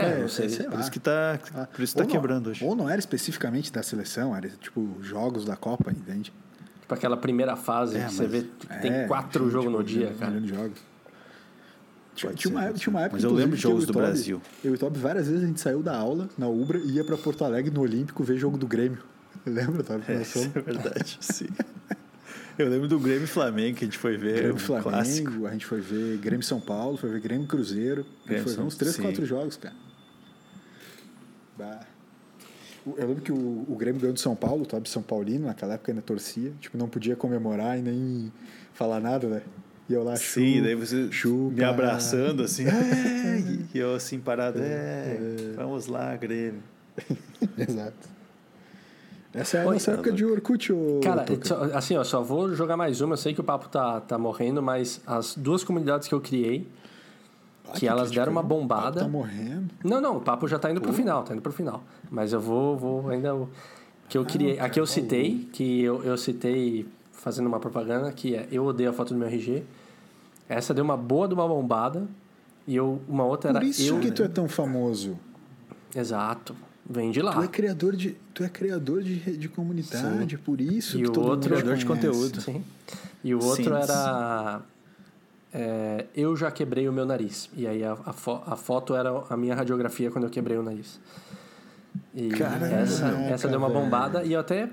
É, 0.00 0.20
não 0.20 0.28
sei. 0.28 0.48
sei 0.48 0.64
Por 0.66 0.74
lá. 0.74 0.80
isso 0.80 0.90
que 0.90 1.00
tá, 1.00 1.38
Ah, 1.54 1.66
por 1.66 1.82
isso 1.82 1.94
ou 1.96 2.02
tá 2.02 2.04
não- 2.04 2.10
quebrando 2.10 2.50
hoje. 2.50 2.64
Ou 2.64 2.74
não 2.76 2.88
era 2.88 2.98
especificamente 2.98 3.72
da 3.72 3.82
seleção, 3.82 4.34
era 4.34 4.48
tipo 4.48 4.96
jogos 5.02 5.44
da 5.44 5.56
Copa, 5.56 5.90
entende? 5.90 6.32
Tipo 6.80 6.94
aquela 6.94 7.16
primeira 7.16 7.54
fase 7.56 7.96
É, 7.98 8.04
que 8.06 8.12
você 8.14 8.26
vê 8.26 8.42
que 8.58 8.66
tem 8.80 8.92
É, 8.92 9.06
quatro 9.06 9.40
tinha, 9.40 9.50
jogos 9.52 9.66
tipo, 9.68 9.78
no 9.78 9.84
dia, 9.84 10.14
cara. 10.18 10.40
de 10.40 10.48
jogos. 10.48 10.88
Tinha, 12.14 12.30
uma, 12.30 12.36
ser, 12.36 12.48
época- 12.66 12.66
pode 12.66 12.80
tinha 12.80 12.90
uma 12.92 13.00
época, 13.02 13.16
Mas 13.16 13.24
eu 13.24 13.32
lembro 13.32 13.54
de 13.56 13.62
jogos 13.62 13.86
do 13.86 13.92
Brasil. 13.92 14.42
Eu 14.64 14.72
e 14.72 14.74
o 14.74 14.78
Toby, 14.78 14.98
várias 14.98 15.28
vezes 15.28 15.44
a 15.44 15.46
gente 15.46 15.60
saiu 15.60 15.82
da 15.84 15.96
aula 15.96 16.28
na 16.36 16.48
Ubra 16.48 16.78
e 16.78 16.92
ia 16.92 17.04
pra 17.04 17.16
Porto 17.16 17.44
Alegre 17.44 17.70
no 17.70 17.80
Olímpico 17.80 18.24
ver 18.24 18.36
jogo 18.36 18.58
do 18.58 18.66
Grêmio. 18.66 18.98
Lembra, 19.46 19.84
que 20.00 20.10
É, 20.12 20.22
isso 20.22 20.38
é 20.54 20.60
verdade, 20.60 21.16
sim. 21.22 21.46
Eu 22.58 22.68
lembro 22.68 22.88
do 22.88 22.98
Grêmio 22.98 23.28
Flamengo 23.28 23.76
que 23.78 23.84
a 23.84 23.86
gente 23.86 23.98
foi 23.98 24.16
ver. 24.16 24.34
Grêmio 24.34 24.56
um 24.56 24.58
Flamengo, 24.58 24.90
clássico. 24.90 25.46
a 25.46 25.50
gente 25.52 25.64
foi 25.64 25.80
ver 25.80 26.16
Grêmio 26.18 26.42
São 26.44 26.60
Paulo, 26.60 26.96
foi 26.96 27.08
ver 27.08 27.20
Grêmio 27.20 27.46
Cruzeiro. 27.46 28.00
A 28.00 28.04
gente 28.04 28.26
Grêmio 28.26 28.44
foi 28.44 28.54
ver 28.54 28.62
uns 28.62 28.74
3, 28.76 28.94
sim. 28.96 29.02
4 29.02 29.24
jogos, 29.24 29.56
cara. 29.56 29.74
Bah. 31.58 31.80
O- 32.86 32.94
Eu 32.96 33.08
lembro 33.08 33.22
que 33.22 33.32
o, 33.32 33.36
o 33.68 33.74
Grêmio 33.76 34.00
ganhou 34.00 34.14
do 34.14 34.20
São 34.20 34.36
Paulo, 34.36 34.62
o 34.62 34.66
Tobi 34.66 34.88
São 34.88 35.02
Paulino, 35.02 35.46
naquela 35.46 35.74
época 35.74 35.90
ainda 35.92 36.02
torcia. 36.02 36.52
Tipo, 36.60 36.78
não 36.78 36.88
podia 36.88 37.16
comemorar 37.16 37.78
e 37.78 37.82
nem 37.82 38.32
falar 38.72 39.00
nada, 39.00 39.26
né? 39.28 39.42
E 39.88 39.92
eu 39.94 40.04
lá, 40.04 40.16
Sim, 40.16 40.58
chu- 40.58 40.62
daí 40.62 40.74
você 40.74 41.10
chupa. 41.10 41.54
me 41.56 41.64
abraçando 41.64 42.42
assim. 42.42 42.64
"É", 42.66 43.42
e 43.74 43.78
eu 43.78 43.94
assim 43.94 44.18
parado. 44.20 44.58
É, 44.62 45.18
vamos 45.56 45.86
lá, 45.86 46.14
Grêmio. 46.16 46.62
Exato. 47.58 48.08
Essa 49.34 49.58
é 49.58 49.62
a 49.62 49.66
Oi, 49.66 49.74
nossa 49.74 49.92
época 49.92 50.10
de 50.12 50.24
Orkut, 50.24 50.72
ô 50.72 51.00
Cara, 51.02 51.24
só- 51.42 51.62
assim, 51.74 51.96
ó, 51.96 52.02
só 52.04 52.22
vou 52.22 52.54
jogar 52.54 52.76
mais 52.76 53.00
uma. 53.00 53.12
Eu 53.12 53.16
sei 53.18 53.34
que 53.34 53.40
o 53.40 53.44
papo 53.44 53.68
tá, 53.68 54.00
tá 54.00 54.18
morrendo, 54.18 54.62
mas 54.62 55.00
as 55.06 55.34
duas 55.36 55.62
comunidades 55.62 56.08
que 56.08 56.14
eu 56.14 56.20
criei, 56.20 56.66
Ah, 57.68 57.72
que 57.72 57.86
elas 57.86 58.10
deram 58.10 58.32
uma 58.32 58.42
bombada. 58.42 59.00
Tá 59.00 59.08
morrendo. 59.08 59.68
Não, 59.84 60.00
não, 60.00 60.16
o 60.16 60.20
papo 60.20 60.46
já 60.48 60.58
tá 60.58 60.70
indo 60.70 60.80
pro 60.80 60.92
final, 60.92 61.22
tá 61.22 61.32
indo 61.34 61.42
pro 61.42 61.52
final. 61.52 61.82
Mas 62.10 62.32
eu 62.32 62.40
vou, 62.40 62.76
vou 62.76 63.08
ainda. 63.10 63.34
Que 64.08 64.16
eu 64.16 64.24
criei. 64.24 64.58
a 64.58 64.68
que 64.70 64.80
eu 64.80 64.86
citei, 64.86 65.48
que 65.52 65.82
eu, 65.82 66.02
eu 66.02 66.16
citei 66.16 66.86
fazendo 67.12 67.46
uma 67.46 67.60
propaganda 67.60 68.10
que 68.12 68.34
é 68.34 68.48
Eu 68.50 68.64
odeio 68.64 68.90
a 68.90 68.92
foto 68.92 69.12
do 69.12 69.18
meu 69.20 69.28
RG. 69.28 69.62
Essa 70.48 70.72
deu 70.72 70.82
uma 70.82 70.96
boa 70.96 71.28
de 71.28 71.34
uma 71.34 71.46
bombada. 71.46 72.06
E 72.66 72.76
eu, 72.76 73.00
uma 73.08 73.24
outra 73.24 73.50
Por 73.50 73.56
era 73.58 73.66
isso 73.66 73.82
eu. 73.94 74.00
que 74.00 74.10
tu 74.10 74.22
é 74.22 74.28
tão 74.28 74.48
famoso. 74.48 75.18
Exato. 75.94 76.54
Vem 76.88 77.10
de 77.10 77.20
lá. 77.20 77.32
Tu 77.34 77.42
é 77.42 77.48
criador 77.48 77.94
de, 77.96 78.16
tu 78.32 78.42
é 78.44 78.48
criador 78.48 79.02
de, 79.02 79.36
de 79.36 79.48
comunidade, 79.48 80.38
por 80.38 80.58
isso 80.60 80.96
E 80.98 81.02
que 81.02 81.08
o 81.08 81.12
todo 81.12 81.28
outro- 81.28 81.50
Criador 81.50 81.76
de 81.76 81.84
conteúdo. 81.84 82.40
Sim. 82.40 82.64
E 83.22 83.34
o 83.34 83.42
outro 83.44 83.64
Sim. 83.64 83.72
era. 83.72 84.62
É, 85.52 86.06
eu 86.14 86.36
já 86.36 86.50
quebrei 86.50 86.88
o 86.88 86.92
meu 86.92 87.04
nariz. 87.06 87.48
E 87.56 87.66
aí 87.66 87.82
a, 87.84 87.92
a, 88.04 88.12
fo- 88.12 88.42
a 88.46 88.56
foto 88.56 88.94
era 88.94 89.10
a 89.30 89.36
minha 89.36 89.54
radiografia 89.54 90.10
quando 90.10 90.24
eu 90.24 90.30
quebrei 90.30 90.56
o 90.58 90.62
nariz. 90.62 91.00
E 92.14 92.28
Caraca, 92.28 92.66
essa, 92.66 93.06
essa 93.06 93.48
deu 93.48 93.58
uma 93.58 93.68
bombada 93.70 94.24
e 94.24 94.32
eu 94.32 94.40
até 94.40 94.68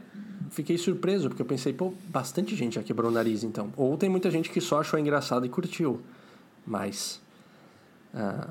fiquei 0.51 0.77
surpreso, 0.77 1.29
porque 1.29 1.41
eu 1.41 1.45
pensei, 1.45 1.73
pô, 1.73 1.93
bastante 2.09 2.55
gente 2.55 2.75
já 2.75 2.83
quebrou 2.83 3.09
o 3.09 3.13
nariz 3.13 3.43
então. 3.43 3.71
Ou 3.77 3.97
tem 3.97 4.09
muita 4.09 4.29
gente 4.29 4.49
que 4.49 4.59
só 4.61 4.79
achou 4.81 4.99
engraçado 4.99 5.45
e 5.45 5.49
curtiu. 5.49 6.01
Mas. 6.65 7.21
ah, 8.13 8.47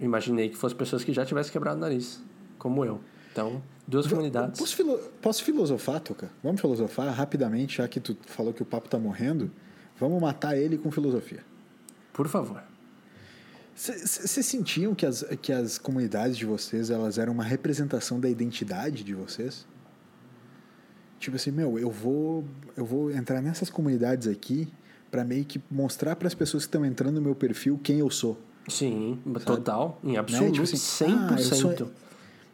imaginei 0.00 0.48
que 0.48 0.56
fossem 0.56 0.76
pessoas 0.78 1.02
que 1.04 1.12
já 1.12 1.24
tivessem 1.24 1.52
quebrado 1.52 1.76
o 1.76 1.80
nariz, 1.80 2.20
como 2.58 2.84
eu. 2.84 3.00
Então, 3.32 3.62
duas 3.86 4.06
comunidades. 4.06 4.58
Posso, 4.58 4.74
filo- 4.76 4.98
posso 5.20 5.44
filosofar, 5.44 6.00
Toca? 6.00 6.30
Vamos 6.42 6.60
filosofar 6.60 7.12
rapidamente, 7.12 7.76
já 7.78 7.86
que 7.88 8.00
tu 8.00 8.16
falou 8.26 8.52
que 8.52 8.62
o 8.62 8.64
papo 8.64 8.88
tá 8.88 8.98
morrendo. 8.98 9.50
Vamos 9.98 10.20
matar 10.20 10.56
ele 10.56 10.78
com 10.78 10.90
filosofia. 10.90 11.40
Por 12.18 12.26
favor. 12.26 12.60
Vocês 13.76 14.44
sentiam 14.44 14.92
que 14.92 15.06
as, 15.06 15.24
que 15.40 15.52
as 15.52 15.78
comunidades 15.78 16.36
de 16.36 16.44
vocês 16.44 16.90
elas 16.90 17.16
eram 17.16 17.32
uma 17.32 17.44
representação 17.44 18.18
da 18.18 18.28
identidade 18.28 19.04
de 19.04 19.14
vocês? 19.14 19.64
Tipo 21.20 21.36
assim, 21.36 21.52
meu, 21.52 21.78
eu 21.78 21.88
vou 21.92 22.44
eu 22.76 22.84
vou 22.84 23.12
entrar 23.12 23.40
nessas 23.40 23.70
comunidades 23.70 24.26
aqui 24.26 24.66
para 25.12 25.24
meio 25.24 25.44
que 25.44 25.62
mostrar 25.70 26.16
para 26.16 26.26
as 26.26 26.34
pessoas 26.34 26.64
que 26.64 26.68
estão 26.70 26.84
entrando 26.84 27.14
no 27.14 27.22
meu 27.22 27.36
perfil 27.36 27.78
quem 27.80 28.00
eu 28.00 28.10
sou. 28.10 28.36
Sim, 28.68 29.20
total, 29.46 30.00
em 30.02 30.14
Né? 30.14 30.18
absoluto, 30.18 30.50
Tipo 30.54 30.64
assim, 30.64 30.76
100%. 30.76 31.16
ah, 31.30 31.34
eu 31.34 31.38
sou- 31.38 31.90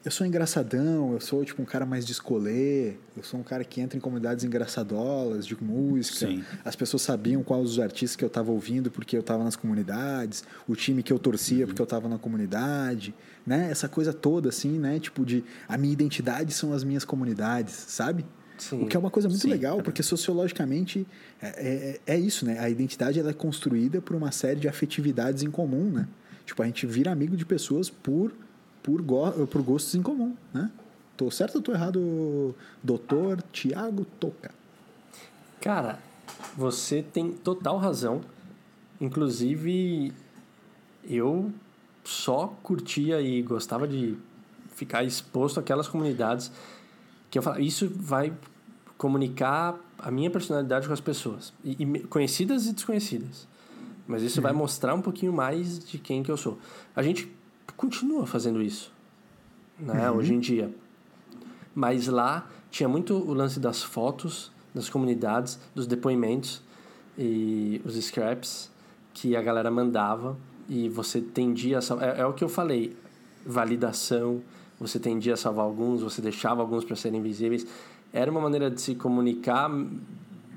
Eu 0.05 0.11
sou 0.11 0.27
engraçadão, 0.27 1.15
eu 1.15 1.21
sou 1.21 1.43
tipo 1.47 1.63
um 1.63 1.65
cara 1.65 1.87
mais 1.87 2.05
descolê, 2.05 2.97
eu 3.17 3.23
sou 3.23 3.41
um 3.41 3.43
cara 3.43 3.65
que 3.65 3.81
entra 3.81 3.97
em 3.97 4.01
comunidades 4.01 4.45
engraçadolas 4.45 5.47
de 5.47 5.57
música. 5.63 6.27
Sim. 6.27 6.45
As 6.63 6.77
pessoas 6.77 7.01
sabiam 7.01 7.43
quais 7.43 7.71
os 7.71 7.81
artistas 7.81 8.15
que 8.15 8.23
eu 8.23 8.27
estava 8.27 8.53
ouvindo 8.53 8.91
porque 8.91 9.17
eu 9.17 9.21
estava 9.21 9.43
nas 9.43 9.57
comunidades, 9.57 10.45
o 10.69 10.77
time 10.77 11.03
que 11.03 11.11
eu 11.11 11.19
torcia 11.19 11.67
porque 11.67 11.81
eu 11.81 11.85
estava 11.85 12.07
na 12.07 12.19
comunidade, 12.19 13.15
né? 13.47 13.71
Essa 13.71 13.89
coisa 13.89 14.13
toda 14.13 14.51
assim, 14.51 14.79
né? 14.79 15.01
Tipo 15.01 15.25
de 15.25 15.43
a 15.67 15.79
minha 15.79 15.95
identidade 15.95 16.53
são 16.53 16.75
as 16.75 16.85
minhas 16.85 17.05
comunidades, 17.07 17.73
sabe? 17.73 18.27
Sim. 18.59 18.83
O 18.83 18.87
que 18.87 18.97
é 18.97 19.01
uma 19.01 19.11
coisa 19.11 19.29
muito 19.29 19.41
Sim, 19.41 19.49
legal, 19.49 19.81
é 19.81 19.83
porque 19.83 20.03
sociologicamente 20.03 21.07
é, 21.41 22.01
é, 22.07 22.15
é 22.15 22.19
isso, 22.19 22.45
né? 22.45 22.59
A 22.59 22.69
identidade 22.69 23.19
ela 23.19 23.31
é 23.31 23.35
construída 23.35 24.03
por 24.03 24.15
uma 24.15 24.31
série 24.31 24.61
de 24.61 24.69
afetividades 24.69 25.43
em 25.43 25.51
comum, 25.51 25.91
né? 25.91 26.07
Tipo, 26.45 26.63
a 26.63 26.67
gente 26.67 26.87
vira 26.87 27.11
amigo 27.11 27.37
de 27.37 27.47
pessoas 27.47 27.89
por, 27.89 28.33
por, 28.85 29.01
go 29.01 29.47
por 29.47 29.63
gostos 29.63 29.95
em 29.95 30.03
comum, 30.03 30.37
né? 30.53 30.71
Tô 31.17 31.31
certo 31.31 31.57
ou 31.57 31.63
tô 31.63 31.73
errado, 31.73 32.55
doutor 32.83 33.43
Tiago 33.51 34.05
Toca? 34.21 34.53
Cara, 35.61 35.99
você 36.57 37.03
tem 37.03 37.33
total 37.33 37.79
razão. 37.79 38.21
Inclusive, 39.01 40.13
eu 41.03 41.51
só 42.05 42.49
curtia 42.63 43.21
e 43.23 43.43
gostava 43.43 43.89
de 43.89 44.17
ficar 44.75 45.03
exposto 45.03 45.59
àquelas 45.59 45.89
comunidades 45.89 46.53
que 47.31 47.39
eu 47.39 47.43
falo, 47.43 47.61
isso 47.61 47.89
vai 47.89 48.33
comunicar 48.99 49.79
a 49.99 50.11
minha 50.11 50.31
personalidade 50.31 50.87
com 50.87 50.93
as 50.93 51.01
pessoas, 51.01 51.53
e, 51.65 51.83
e 51.83 52.01
conhecidas 52.05 52.67
e 52.67 52.73
desconhecidas. 52.73 53.49
Mas 54.07 54.23
isso 54.23 54.43
vai 54.43 54.53
mostrar 54.53 54.95
um 54.95 55.01
pouquinho 55.01 55.33
mais 55.33 55.79
de 55.85 55.97
quem 55.97 56.23
que 56.23 56.31
eu 56.31 56.37
sou. 56.37 56.59
A 56.95 57.03
gente 57.03 57.33
continua 57.77 58.27
fazendo 58.27 58.63
isso, 58.63 58.93
né, 59.79 60.11
hoje 60.11 60.35
em 60.35 60.41
dia. 60.41 60.75
Mas 61.75 62.07
lá 62.07 62.49
tinha 62.71 62.89
muito 62.89 63.15
o 63.15 63.33
lance 63.33 63.59
das 63.59 63.83
fotos, 63.83 64.53
das 64.75 64.89
comunidades, 64.89 65.59
dos 65.75 65.87
depoimentos 65.87 66.63
e 67.19 67.81
os 67.85 67.95
scraps 67.97 68.71
que 69.13 69.37
a 69.37 69.43
galera 69.43 69.71
mandava 69.71 70.37
e 70.69 70.89
você 70.89 71.21
tendia 71.21 71.79
a 71.79 71.83
sal... 71.83 72.01
é, 72.01 72.21
é 72.21 72.27
o 72.27 72.33
que 72.33 72.43
eu 72.43 72.49
falei, 72.49 72.97
validação, 73.45 74.41
você 74.79 74.99
tendia 74.99 75.35
a 75.35 75.37
salvar 75.37 75.65
alguns, 75.65 76.03
você 76.03 76.21
deixava 76.21 76.61
alguns 76.61 76.85
para 76.85 76.97
serem 76.97 77.23
visíveis. 77.23 77.67
Era 78.13 78.31
uma 78.31 78.41
maneira 78.41 78.71
de 78.71 78.81
se 78.81 78.95
comunicar 78.95 79.71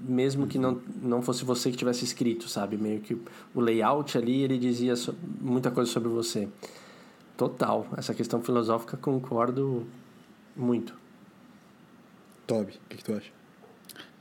mesmo 0.02 0.48
que 0.48 0.58
não, 0.58 0.80
não 1.02 1.22
fosse 1.22 1.44
você 1.44 1.70
que 1.70 1.78
tivesse 1.78 2.04
escrito, 2.06 2.48
sabe? 2.48 2.78
Meio 2.78 3.02
que 3.02 3.18
o 3.54 3.60
layout 3.60 4.18
ali, 4.18 4.44
ele 4.44 4.58
dizia 4.58 4.96
so- 4.96 5.16
muita 5.42 5.70
coisa 5.70 5.92
sobre 5.92 6.10
você. 6.10 6.48
Total, 7.38 7.88
essa 7.96 8.16
questão 8.16 8.42
filosófica 8.42 8.98
concordo 8.98 9.88
muito. 10.56 10.96
Toby, 12.48 12.74
o 12.74 12.90
que, 12.90 12.98
que 12.98 13.04
tu 13.04 13.14
acha? 13.14 13.32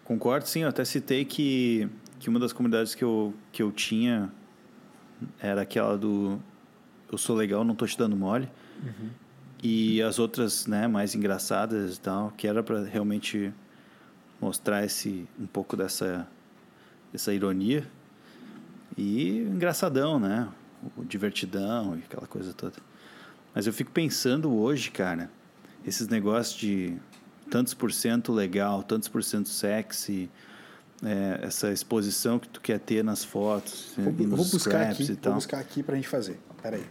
Concordo, 0.05 0.47
sim. 0.47 0.61
Eu 0.61 0.69
até 0.69 0.85
citei 0.85 1.25
que, 1.25 1.89
que 2.21 2.29
uma 2.29 2.39
das 2.39 2.53
comunidades 2.53 2.95
que 2.95 3.03
eu, 3.03 3.33
que 3.51 3.63
eu 3.63 3.73
tinha 3.73 4.31
era 5.41 5.63
aquela 5.63 5.97
do 5.97 6.39
Eu 7.11 7.17
sou 7.17 7.35
legal, 7.35 7.65
não 7.65 7.75
tô 7.75 7.87
te 7.87 7.97
dando 7.97 8.15
mole. 8.15 8.49
E 9.63 10.03
as 10.03 10.19
outras, 10.19 10.67
né, 10.67 10.87
mais 10.87 11.15
engraçadas 11.15 11.97
e 11.97 12.01
tal, 12.01 12.31
que 12.37 12.47
era 12.47 12.63
para 12.63 12.85
realmente 12.85 13.53
mostrar 14.41 14.85
esse 14.85 15.27
um 15.41 15.47
pouco 15.47 15.77
dessa 15.77 16.29
essa 17.15 17.33
ironia 17.33 17.89
e 18.97 19.39
engraçadão, 19.39 20.21
né? 20.21 20.49
O 20.97 21.05
divertidão 21.05 21.97
e 21.97 22.01
aquela 22.01 22.27
coisa 22.27 22.53
toda. 22.53 22.77
Mas 23.57 23.67
eu 23.67 23.73
fico 23.73 23.91
pensando 23.91 24.55
hoje, 24.55 24.91
cara, 24.91 25.31
esses 25.83 26.09
negócios 26.09 26.61
de 26.61 26.95
tantos 27.51 27.73
por 27.73 27.91
cento 27.91 28.31
legal, 28.31 28.83
tantos 28.83 29.09
por 29.09 29.25
cento 29.25 29.49
sexy, 29.49 30.29
é, 31.03 31.41
essa 31.41 31.73
exposição 31.73 32.39
que 32.39 32.47
tu 32.49 32.61
quer 32.61 32.79
ter 32.79 33.03
nas 33.03 33.25
fotos, 33.25 33.95
Vou, 33.97 34.13
e 34.19 34.27
nos 34.27 34.37
vou 34.37 34.47
buscar 34.47 34.91
aqui, 34.91 35.05
e 35.05 35.07
vou 35.07 35.17
tal. 35.17 35.33
buscar 35.33 35.59
aqui 35.59 35.83
pra 35.83 35.97
gente 35.97 36.07
fazer. 36.07 36.39
Pera 36.63 36.77
aí. 36.77 36.85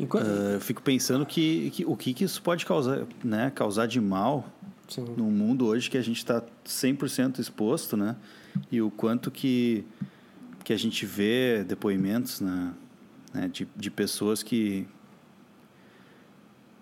Enquanto... 0.00 0.26
Ah, 0.26 0.54
eu 0.54 0.60
fico 0.60 0.82
pensando 0.82 1.24
que, 1.24 1.70
que 1.70 1.84
o 1.84 1.96
que, 1.96 2.12
que 2.12 2.24
isso 2.24 2.42
pode 2.42 2.66
causar, 2.66 3.06
né? 3.22 3.52
Causar 3.54 3.86
de 3.86 4.00
mal 4.00 4.52
Sim. 4.88 5.04
num 5.16 5.30
mundo 5.30 5.64
hoje 5.66 5.88
que 5.88 5.96
a 5.96 6.02
gente 6.02 6.18
está 6.18 6.42
100% 6.66 7.38
exposto, 7.38 7.96
né? 7.96 8.16
E 8.68 8.82
o 8.82 8.90
quanto 8.90 9.30
que, 9.30 9.84
que 10.64 10.72
a 10.72 10.76
gente 10.76 11.06
vê 11.06 11.62
depoimentos 11.62 12.40
né? 12.40 12.72
né? 13.32 13.46
De, 13.46 13.68
de 13.76 13.90
pessoas 13.92 14.42
que, 14.42 14.88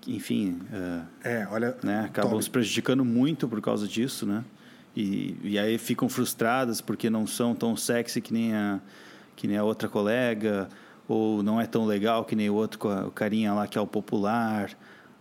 enfim, 0.09 0.61
ah, 0.73 1.05
É, 1.23 1.47
olha. 1.51 1.77
né? 1.83 2.05
acabam 2.07 2.33
Toby, 2.33 2.45
se 2.45 2.51
prejudicando 2.51 3.05
muito 3.05 3.49
por 3.49 3.61
causa 3.61 3.87
disso, 3.87 4.27
né? 4.27 4.45
E, 4.97 5.37
e 5.43 5.59
aí 5.59 5.77
ficam 5.77 6.09
frustradas 6.09 6.81
porque 6.81 7.11
não 7.11 7.27
são 7.27 7.55
tão 7.55 7.77
sexy 7.77 8.21
que 8.21 8.33
nem 8.33 8.55
a, 8.55 8.81
que 9.35 9.49
nem 9.49 9.57
a 9.57 9.65
outra 9.65 9.89
colega, 9.89 10.69
ou 11.09 11.43
não 11.43 11.61
é 11.61 11.67
tão 11.67 11.85
legal 11.85 12.25
que 12.25 12.37
nem 12.37 12.49
o 12.49 12.55
outro 12.55 12.79
o 13.07 13.11
carinha 13.11 13.53
lá 13.53 13.67
que 13.67 13.77
é 13.77 13.81
o 13.81 13.87
popular. 13.87 14.71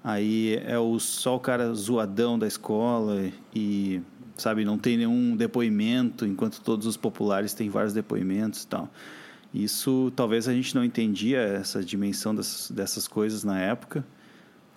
Aí 0.04 0.62
é 0.66 0.78
o, 0.78 1.00
só 1.00 1.38
o 1.38 1.40
cara 1.40 1.74
zoadão 1.74 2.38
da 2.38 2.46
escola 2.46 3.32
e, 3.56 4.02
sabe, 4.36 4.66
não 4.66 4.78
tem 4.78 4.98
nenhum 4.98 5.36
depoimento, 5.36 6.26
enquanto 6.26 6.62
todos 6.62 6.86
os 6.86 6.98
populares 6.98 7.54
têm 7.54 7.70
vários 7.70 7.94
depoimentos 7.94 8.64
e 8.64 8.68
tal. 8.68 8.90
Isso 9.54 10.12
talvez 10.16 10.48
a 10.48 10.54
gente 10.54 10.76
não 10.76 10.84
entendia 10.84 11.40
essa 11.40 11.84
dimensão 11.84 12.36
dessas, 12.36 12.70
dessas 12.70 13.08
coisas 13.08 13.44
na 13.44 13.60
época. 13.60 14.06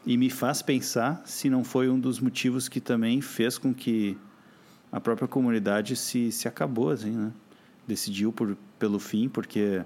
E 0.06 0.16
me 0.16 0.30
faz 0.30 0.62
pensar 0.62 1.20
se 1.24 1.50
não 1.50 1.64
foi 1.64 1.88
um 1.88 1.98
dos 1.98 2.20
motivos 2.20 2.68
que 2.68 2.80
também 2.80 3.20
fez 3.20 3.58
com 3.58 3.74
que 3.74 4.16
a 4.92 5.00
própria 5.00 5.26
comunidade 5.26 5.96
se, 5.96 6.30
se 6.30 6.46
acabou, 6.46 6.90
assim, 6.90 7.10
né? 7.10 7.32
Decidiu 7.88 8.32
por, 8.32 8.56
pelo 8.78 9.00
fim, 9.00 9.28
porque 9.28 9.82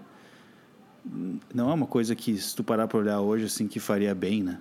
não 1.55 1.71
é 1.71 1.75
uma 1.75 1.87
coisa 1.87 2.15
que, 2.15 2.37
se 2.39 2.55
tu 2.55 2.63
parar 2.63 2.87
para 2.87 2.99
olhar 2.99 3.21
hoje, 3.21 3.47
assim, 3.47 3.67
que 3.67 3.81
faria 3.81 4.15
bem, 4.15 4.43
né? 4.43 4.61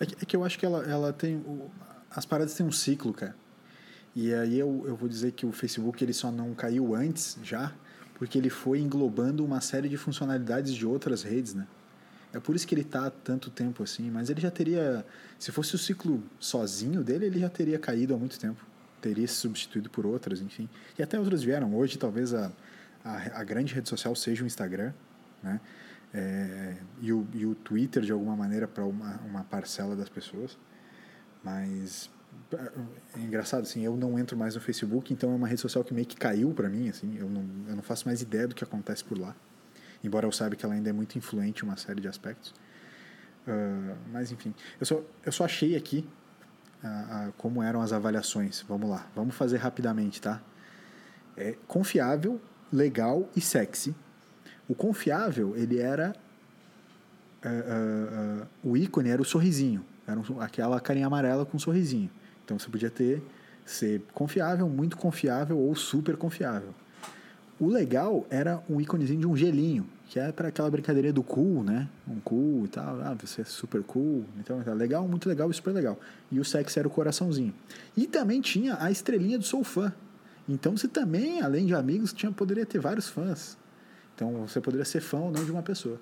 É 0.00 0.06
que, 0.06 0.14
é 0.22 0.24
que 0.26 0.36
eu 0.36 0.42
acho 0.44 0.58
que 0.58 0.64
ela, 0.66 0.82
ela 0.84 1.12
tem. 1.12 1.36
o- 1.36 1.70
as 2.10 2.24
paradas 2.24 2.54
têm 2.54 2.64
um 2.64 2.72
ciclo, 2.72 3.12
cara. 3.12 3.36
E 4.14 4.32
aí 4.32 4.58
eu, 4.58 4.84
eu 4.86 4.96
vou 4.96 5.06
dizer 5.08 5.32
que 5.32 5.44
o 5.44 5.52
Facebook 5.52 6.02
ele 6.02 6.14
só 6.14 6.30
não 6.30 6.54
caiu 6.54 6.94
antes 6.94 7.36
já, 7.42 7.72
porque 8.14 8.38
ele 8.38 8.48
foi 8.48 8.80
englobando 8.80 9.44
uma 9.44 9.60
série 9.60 9.88
de 9.90 9.98
funcionalidades 9.98 10.74
de 10.74 10.86
outras 10.86 11.22
redes, 11.22 11.52
né? 11.52 11.66
É 12.32 12.40
por 12.40 12.54
isso 12.54 12.66
que 12.66 12.74
ele 12.74 12.84
tá 12.84 13.10
tanto 13.10 13.50
tempo 13.50 13.82
assim, 13.82 14.10
mas 14.10 14.28
ele 14.28 14.40
já 14.40 14.50
teria. 14.50 15.04
Se 15.38 15.50
fosse 15.52 15.74
o 15.74 15.78
ciclo 15.78 16.22
sozinho 16.38 17.02
dele, 17.02 17.26
ele 17.26 17.40
já 17.40 17.48
teria 17.48 17.78
caído 17.78 18.14
há 18.14 18.18
muito 18.18 18.38
tempo. 18.38 18.64
Teria 19.00 19.26
se 19.26 19.34
substituído 19.34 19.88
por 19.88 20.04
outras, 20.04 20.40
enfim. 20.40 20.68
E 20.98 21.02
até 21.02 21.18
outras 21.18 21.42
vieram. 21.42 21.74
Hoje, 21.74 21.98
talvez 21.98 22.34
a, 22.34 22.52
a, 23.04 23.40
a 23.40 23.44
grande 23.44 23.74
rede 23.74 23.88
social 23.88 24.14
seja 24.14 24.42
o 24.42 24.46
Instagram, 24.46 24.92
né? 25.42 25.60
É, 26.12 26.76
e, 27.00 27.12
o, 27.12 27.26
e 27.34 27.44
o 27.44 27.54
Twitter, 27.54 28.02
de 28.02 28.12
alguma 28.12 28.34
maneira, 28.36 28.66
para 28.66 28.84
uma, 28.84 29.16
uma 29.26 29.44
parcela 29.44 29.94
das 29.94 30.08
pessoas. 30.08 30.58
Mas 31.44 32.10
é 33.14 33.20
engraçado, 33.20 33.62
assim, 33.62 33.82
eu 33.82 33.96
não 33.96 34.18
entro 34.18 34.36
mais 34.36 34.54
no 34.54 34.60
Facebook, 34.60 35.12
então 35.12 35.32
é 35.32 35.34
uma 35.34 35.48
rede 35.48 35.60
social 35.60 35.82
que 35.84 35.92
meio 35.92 36.06
que 36.06 36.16
caiu 36.16 36.52
para 36.52 36.68
mim, 36.68 36.88
assim, 36.88 37.16
eu 37.18 37.28
não, 37.28 37.44
eu 37.68 37.76
não 37.76 37.82
faço 37.82 38.06
mais 38.06 38.22
ideia 38.22 38.46
do 38.46 38.54
que 38.54 38.62
acontece 38.62 39.04
por 39.04 39.18
lá. 39.18 39.34
Embora 40.06 40.26
eu 40.26 40.32
saiba 40.32 40.54
que 40.54 40.64
ela 40.64 40.74
ainda 40.74 40.88
é 40.88 40.92
muito 40.92 41.18
influente 41.18 41.64
em 41.64 41.68
uma 41.68 41.76
série 41.76 42.00
de 42.00 42.08
aspectos. 42.08 42.54
Uh, 43.46 43.96
mas, 44.12 44.30
enfim, 44.30 44.54
eu 44.80 44.86
só, 44.86 45.02
eu 45.24 45.32
só 45.32 45.44
achei 45.44 45.76
aqui 45.76 46.08
uh, 46.82 47.28
uh, 47.28 47.32
como 47.36 47.62
eram 47.62 47.80
as 47.80 47.92
avaliações. 47.92 48.64
Vamos 48.68 48.88
lá, 48.88 49.06
vamos 49.14 49.34
fazer 49.34 49.56
rapidamente, 49.56 50.20
tá? 50.20 50.40
É 51.36 51.56
confiável, 51.66 52.40
legal 52.72 53.28
e 53.34 53.40
sexy. 53.40 53.94
O 54.68 54.74
confiável, 54.74 55.56
ele 55.56 55.78
era... 55.78 56.14
o 58.64 58.76
ícone 58.76 59.10
era 59.10 59.22
o 59.22 59.24
sorrisinho. 59.24 59.84
Era 60.06 60.18
um, 60.18 60.40
aquela 60.40 60.80
carinha 60.80 61.06
amarela 61.06 61.44
com 61.44 61.56
um 61.56 61.60
sorrisinho. 61.60 62.10
Então 62.44 62.58
você 62.58 62.68
podia 62.68 62.90
ter 62.90 63.22
ser 63.64 64.02
confiável, 64.14 64.68
muito 64.68 64.96
confiável 64.96 65.58
ou 65.58 65.74
super 65.74 66.16
confiável. 66.16 66.74
O 67.58 67.68
legal 67.68 68.26
era 68.28 68.62
um 68.68 68.80
íconezinho 68.80 69.20
de 69.20 69.26
um 69.26 69.36
gelinho, 69.36 69.86
que 70.08 70.20
é 70.20 70.30
para 70.30 70.48
aquela 70.48 70.70
brincadeira 70.70 71.12
do 71.12 71.22
cool, 71.22 71.64
né? 71.64 71.88
Um 72.06 72.20
cool 72.20 72.66
e 72.66 72.68
tal. 72.68 73.00
Ah, 73.00 73.16
você 73.18 73.40
é 73.40 73.44
super 73.44 73.82
cool. 73.82 74.24
Então, 74.38 74.62
tá 74.62 74.72
legal, 74.74 75.08
muito 75.08 75.28
legal 75.28 75.50
super 75.52 75.72
legal. 75.72 75.98
E 76.30 76.38
o 76.38 76.44
sexo 76.44 76.78
era 76.78 76.86
o 76.86 76.90
coraçãozinho. 76.90 77.54
E 77.96 78.06
também 78.06 78.40
tinha 78.40 78.76
a 78.80 78.90
estrelinha 78.90 79.38
do 79.38 79.44
sou 79.44 79.64
fã. 79.64 79.92
Então 80.48 80.76
você 80.76 80.86
também, 80.86 81.40
além 81.40 81.66
de 81.66 81.74
amigos, 81.74 82.12
tinha, 82.12 82.30
poderia 82.30 82.66
ter 82.66 82.78
vários 82.78 83.08
fãs. 83.08 83.56
Então 84.14 84.46
você 84.46 84.60
poderia 84.60 84.84
ser 84.84 85.00
fã 85.00 85.18
ou 85.18 85.32
não 85.32 85.44
de 85.44 85.50
uma 85.50 85.62
pessoa. 85.62 85.98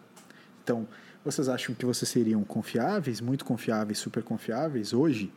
Então, 0.62 0.86
vocês 1.24 1.48
acham 1.48 1.74
que 1.74 1.86
vocês 1.86 2.08
seriam 2.08 2.42
confiáveis, 2.44 3.20
muito 3.20 3.44
confiáveis, 3.44 3.98
super 3.98 4.22
confiáveis 4.22 4.92
hoje? 4.92 5.32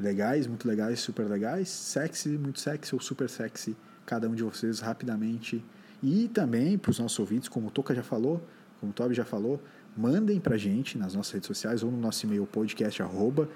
legais, 0.00 0.46
muito 0.46 0.66
legais, 0.66 1.00
super 1.00 1.28
legais, 1.28 1.68
sexy, 1.68 2.30
muito 2.30 2.58
sexy 2.58 2.94
ou 2.94 3.00
super 3.00 3.28
sexy, 3.28 3.76
cada 4.10 4.28
um 4.28 4.34
de 4.34 4.42
vocês 4.42 4.80
rapidamente. 4.80 5.64
E 6.02 6.26
também 6.26 6.76
para 6.76 6.90
os 6.90 6.98
nossos 6.98 7.16
ouvintes, 7.20 7.48
como 7.48 7.68
o 7.68 7.70
Toca 7.70 7.94
já 7.94 8.02
falou, 8.02 8.44
como 8.80 8.90
o 8.90 8.92
Toby 8.92 9.14
já 9.14 9.24
falou, 9.24 9.62
mandem 9.96 10.40
para 10.40 10.56
a 10.56 10.58
gente 10.58 10.98
nas 10.98 11.14
nossas 11.14 11.32
redes 11.32 11.46
sociais 11.46 11.84
ou 11.84 11.92
no 11.92 11.96
nosso 11.96 12.26
e-mail 12.26 12.44
podcast 12.44 13.00
arroba 13.00 13.48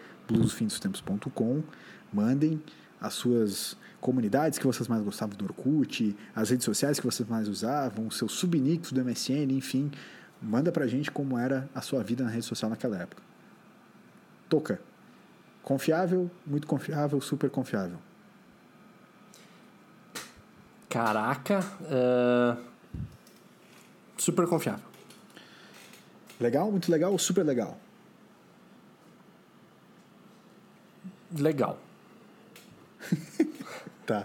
mandem 2.13 2.63
as 3.01 3.15
suas 3.15 3.77
comunidades 4.01 4.57
que 4.57 4.67
vocês 4.67 4.87
mais 4.87 5.03
gostavam 5.03 5.37
do 5.37 5.45
Orkut, 5.45 6.17
as 6.37 6.51
redes 6.51 6.65
sociais 6.65 7.01
que 7.01 7.05
vocês 7.05 7.29
mais 7.29 7.49
usavam, 7.49 8.09
seus 8.11 8.33
subnicks 8.33 8.93
do 8.93 9.05
MSN, 9.05 9.51
enfim, 9.51 9.91
manda 10.41 10.71
para 10.71 10.85
a 10.85 10.87
gente 10.87 11.11
como 11.11 11.37
era 11.37 11.69
a 11.75 11.81
sua 11.81 12.03
vida 12.03 12.23
na 12.23 12.31
rede 12.31 12.45
social 12.45 12.71
naquela 12.71 12.97
época. 12.97 13.23
Toca, 14.49 14.81
Confiável, 15.65 16.31
muito 16.47 16.67
confiável, 16.67 17.19
super 17.23 17.49
confiável. 17.49 17.97
Caraca, 20.95 21.59
uh... 21.91 22.57
super 24.17 24.47
confiável. 24.47 24.85
Legal, 26.39 26.71
muito 26.71 26.89
legal, 26.89 27.19
super 27.19 27.45
legal. 27.45 27.77
Legal. 31.37 31.81
tá. 34.07 34.25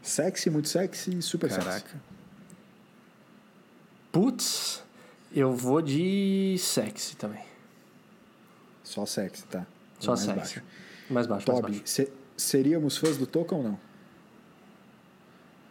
Sexy, 0.00 0.50
muito 0.50 0.68
sexy, 0.68 1.20
super 1.20 1.50
Caraca. 1.50 1.80
sexy. 1.80 1.96
Putz, 4.12 4.84
eu 5.34 5.52
vou 5.52 5.82
de 5.82 6.54
sexy 6.60 7.16
também. 7.16 7.42
Só 8.84 9.04
sexy, 9.04 9.44
tá. 9.46 9.66
Só 9.98 10.12
mais 10.12 10.20
sexy. 10.20 10.38
baixo. 10.38 10.62
Mais 11.10 11.26
baixo, 11.26 11.46
Toby, 11.46 11.62
mais 11.62 11.76
baixo. 11.78 11.86
se- 11.92 12.12
seríamos 12.36 12.96
fãs 12.98 13.16
do 13.16 13.26
Toca 13.26 13.56
ou 13.56 13.64
não? 13.64 13.93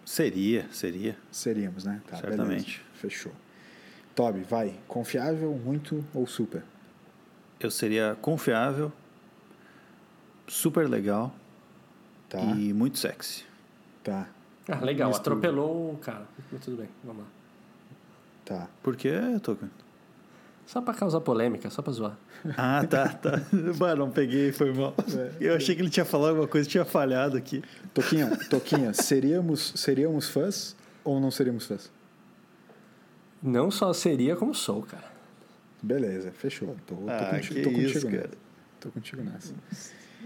Seria, 0.05 0.67
seria. 0.71 1.17
Seríamos, 1.31 1.83
né? 1.85 2.01
Tá, 2.07 2.17
Certamente. 2.17 2.77
beleza. 2.79 2.79
Fechou. 2.95 3.31
Toby, 4.15 4.41
vai. 4.43 4.75
Confiável, 4.87 5.51
muito 5.53 6.03
ou 6.13 6.27
super? 6.27 6.63
Eu 7.59 7.71
seria 7.71 8.17
confiável, 8.21 8.91
super 10.47 10.87
legal 10.89 11.33
Tá, 12.29 12.39
e 12.41 12.73
muito 12.73 12.97
sexy. 12.97 13.45
tá, 14.03 14.27
Ah, 14.67 14.79
legal, 14.83 15.13
atropelou 15.15 15.93
o 15.93 15.97
cara. 15.97 16.25
Mas 16.51 16.61
tudo 16.63 16.77
bem, 16.77 16.89
vamos 17.03 17.23
lá. 17.23 17.29
tá. 18.45 18.67
Por 18.81 18.95
que, 18.95 19.11
Token? 19.41 19.69
Só 20.65 20.81
pra 20.81 20.93
causar 20.93 21.19
polêmica, 21.21 21.69
só 21.69 21.81
pra 21.81 21.93
zoar. 21.93 22.17
Ah, 22.57 22.85
tá, 22.89 23.07
tá. 23.09 23.41
Bah, 23.77 23.95
não 23.95 24.09
peguei, 24.09 24.51
foi 24.51 24.73
mal. 24.73 24.93
Eu 25.39 25.55
achei 25.55 25.75
que 25.75 25.81
ele 25.81 25.89
tinha 25.89 26.05
falado 26.05 26.29
alguma 26.29 26.47
coisa, 26.47 26.67
tinha 26.67 26.85
falhado 26.85 27.37
aqui. 27.37 27.61
Toquinha, 27.93 28.35
Toquinha, 28.49 28.93
seríamos, 28.93 29.73
seríamos 29.75 30.29
fãs 30.29 30.75
ou 31.03 31.19
não 31.19 31.29
seríamos 31.29 31.65
fãs? 31.65 31.91
Não 33.41 33.69
só 33.69 33.91
seria 33.93 34.35
como 34.35 34.55
sou, 34.55 34.81
cara. 34.83 35.11
Beleza, 35.81 36.31
fechou. 36.31 36.75
Tô, 36.87 36.95
tô 36.95 37.09
Ah, 37.09 37.31
contigo, 37.35 37.55
que 37.55 37.61
tô 37.61 37.69
contigo 37.69 37.87
isso, 37.89 38.05
nessa. 38.09 38.17
cara. 38.17 38.37
Tô 38.79 38.89
contigo 38.89 39.21
nessa. 39.23 39.53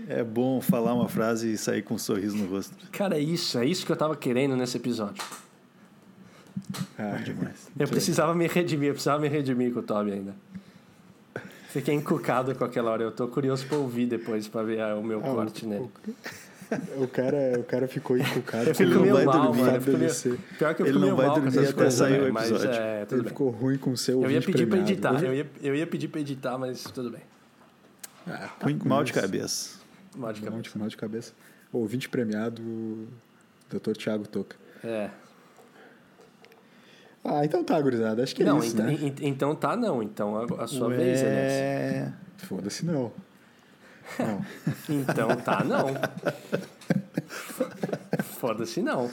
É 0.07 0.23
bom 0.23 0.61
falar 0.61 0.93
uma 0.93 1.09
frase 1.09 1.51
e 1.53 1.57
sair 1.57 1.81
com 1.81 1.95
um 1.95 1.97
sorriso 1.97 2.37
no 2.37 2.45
rosto. 2.47 2.75
Cara, 2.91 3.17
é 3.17 3.19
isso, 3.19 3.57
é 3.57 3.65
isso 3.65 3.83
que 3.85 3.91
eu 3.91 3.95
tava 3.95 4.15
querendo 4.15 4.55
nesse 4.55 4.77
episódio. 4.77 5.23
Ah, 6.97 7.17
Demais. 7.23 7.69
Eu 7.77 7.87
precisava 7.87 8.33
me 8.33 8.47
redimir, 8.47 8.89
eu 8.89 8.93
precisava 8.93 9.19
me 9.21 9.27
redimir 9.27 9.73
com 9.73 9.79
o 9.79 9.83
Toby 9.83 10.11
ainda. 10.11 10.33
Fiquei 11.69 11.93
encucado 11.93 12.55
com 12.55 12.63
aquela 12.63 12.91
hora. 12.91 13.03
Eu 13.03 13.11
tô 13.11 13.27
curioso 13.27 13.65
pra 13.67 13.77
ouvir 13.77 14.05
depois, 14.07 14.47
pra 14.47 14.63
ver 14.63 14.79
ah, 14.81 14.95
o 14.95 15.03
meu 15.03 15.19
Ah, 15.19 15.23
corte 15.23 15.65
o- 15.65 15.69
nele. 15.69 15.89
O 16.97 17.07
cara, 17.07 17.57
o 17.57 17.63
cara 17.63 17.87
ficou 17.87 18.17
encucado. 18.17 18.67
Eu 18.67 18.75
fico 18.75 18.91
Ele 18.91 18.99
não 19.07 19.13
vai 19.15 19.23
mal, 19.23 19.41
dormir 19.53 19.61
mano. 19.61 19.97
Meio... 19.97 20.37
Pior 20.57 20.75
que 20.75 20.81
eu 20.81 20.85
Ele 20.87 20.99
não 20.99 21.15
vai 21.15 21.27
dormir 21.27 21.59
até 21.59 21.71
coisas, 21.71 21.93
sair 21.93 22.19
o 22.19 22.25
né? 22.25 22.31
mas 22.31 22.51
episódio. 22.51 22.81
é, 22.81 23.05
tudo 23.05 23.13
Ele 23.15 23.21
bem. 23.23 23.29
ficou 23.29 23.49
ruim 23.51 23.77
com 23.77 23.91
o 23.91 23.95
seu 23.97 24.21
Eu 24.21 24.29
ia 24.29 24.41
pedir 24.41 24.67
pra 24.67 24.77
premiado. 24.77 24.91
editar, 24.91 25.23
eu 25.23 25.33
ia, 25.33 25.49
eu 25.63 25.73
ia 25.73 25.87
pedir 25.87 26.09
pra 26.09 26.19
editar, 26.19 26.57
mas 26.57 26.83
tudo 26.83 27.09
bem. 27.09 27.21
Ah, 28.27 28.49
Ruim- 28.61 28.77
com 28.77 28.89
mal 28.89 29.01
de 29.01 29.13
cabeça. 29.13 29.77
Mal 30.13 30.33
de 30.33 30.41
cabeça. 30.41 30.77
mal 30.77 30.89
de 30.89 30.97
cabeça. 30.97 31.31
Ouvinte 31.71 32.09
premiado, 32.09 32.61
Dr. 33.69 33.93
Thiago 33.93 34.27
Toca. 34.27 34.57
É. 34.83 35.09
Ah, 37.29 37.43
então 37.43 37.61
tá, 37.63 37.79
gurizada. 37.81 38.23
Acho 38.23 38.33
que 38.33 38.41
é 38.41 38.45
Não, 38.45 38.59
isso, 38.59 38.73
ent- 38.75 38.79
né? 38.79 38.93
ent- 38.93 39.21
então 39.21 39.53
tá 39.53 39.75
não. 39.75 40.01
Então 40.01 40.37
a, 40.37 40.63
a 40.63 40.67
sua 40.67 40.87
Ué, 40.87 40.97
vez, 40.97 41.21
aliás. 41.21 42.13
Foda-se 42.37 42.85
não. 42.85 43.11
Não. 44.17 44.45
Então 44.89 45.35
tá 45.35 45.61
não. 45.63 45.87
Foda-se 48.39 48.81
não. 48.81 49.09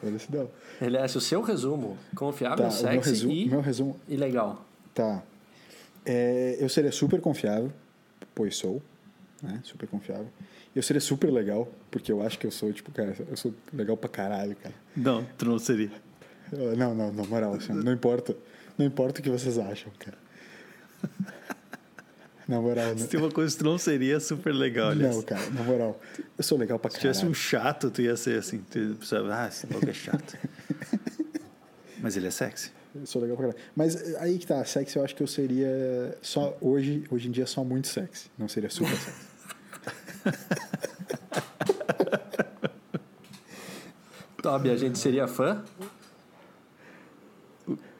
Foda-se 0.00 0.34
não. 0.34 0.48
Aliás, 0.80 1.14
o 1.16 1.20
seu 1.20 1.42
resumo, 1.42 1.98
confiável, 2.14 2.56
Tá, 2.56 2.64
o 2.64 2.66
meu 2.66 2.76
sexy 3.02 3.10
resumo, 3.10 3.32
e, 3.32 3.48
meu 3.48 3.60
resumo 3.60 4.00
e 4.08 4.16
legal. 4.16 4.64
Tá. 4.94 5.22
É, 6.06 6.56
eu 6.60 6.68
seria 6.68 6.92
super 6.92 7.20
confiável, 7.20 7.72
pois 8.34 8.56
sou, 8.56 8.80
né? 9.42 9.60
Super 9.64 9.88
confiável. 9.88 10.28
Eu 10.74 10.82
seria 10.82 11.00
super 11.00 11.30
legal, 11.30 11.68
porque 11.90 12.12
eu 12.12 12.22
acho 12.22 12.38
que 12.38 12.46
eu 12.46 12.50
sou, 12.50 12.72
tipo, 12.72 12.90
cara, 12.92 13.14
eu 13.28 13.36
sou 13.36 13.52
legal 13.72 13.96
pra 13.96 14.08
caralho, 14.08 14.54
cara. 14.56 14.74
Não, 14.96 15.26
tu 15.36 15.44
não 15.46 15.58
seria. 15.58 15.90
Não, 16.76 16.94
não, 16.94 17.12
na 17.12 17.24
moral, 17.24 17.54
assim, 17.54 17.72
não 17.72 17.92
importa. 17.92 18.36
Não 18.76 18.86
importa 18.86 19.20
o 19.20 19.22
que 19.22 19.30
vocês 19.30 19.58
acham, 19.58 19.90
cara. 19.98 20.16
Na 22.46 22.60
moral, 22.60 22.94
Se 22.94 23.00
não, 23.02 23.06
tem 23.08 23.20
uma 23.20 23.30
coisa 23.30 23.52
que 23.52 23.58
tu 23.62 23.64
não 23.66 23.76
seria, 23.76 24.18
super 24.20 24.54
legal, 24.54 24.90
aliás. 24.90 25.14
não, 25.14 25.22
cara, 25.22 25.50
na 25.50 25.62
moral. 25.62 26.00
Eu 26.38 26.42
sou 26.42 26.56
legal 26.56 26.78
pra 26.78 26.90
Se 26.90 26.98
tivesse 26.98 27.18
caralho. 27.20 27.32
um 27.32 27.34
chato, 27.34 27.90
tu 27.90 28.00
ia 28.00 28.16
ser 28.16 28.38
assim. 28.38 28.64
Tu 28.70 28.96
ah, 29.30 29.48
esse 29.48 29.66
louco 29.70 29.90
é 29.90 29.92
chato. 29.92 30.38
Mas 32.00 32.16
ele 32.16 32.28
é 32.28 32.30
sexy. 32.30 32.70
Eu 32.94 33.04
sou 33.04 33.20
legal 33.20 33.36
pra 33.36 33.48
caralho. 33.48 33.64
Mas 33.76 33.94
eh, 33.96 34.16
aí 34.20 34.38
que 34.38 34.46
tá, 34.46 34.64
sexy 34.64 34.96
eu 34.96 35.04
acho 35.04 35.14
que 35.14 35.22
eu 35.22 35.26
seria 35.26 36.16
só 36.22 36.56
hoje, 36.60 37.04
hoje 37.10 37.28
em 37.28 37.30
dia 37.30 37.46
só 37.46 37.62
muito 37.62 37.88
sexy. 37.88 38.30
Não 38.38 38.48
seria 38.48 38.70
super 38.70 38.96
sexy. 38.96 39.28
Toby, 44.42 44.70
a 44.70 44.76
gente 44.76 44.98
seria 44.98 45.28
fã? 45.28 45.62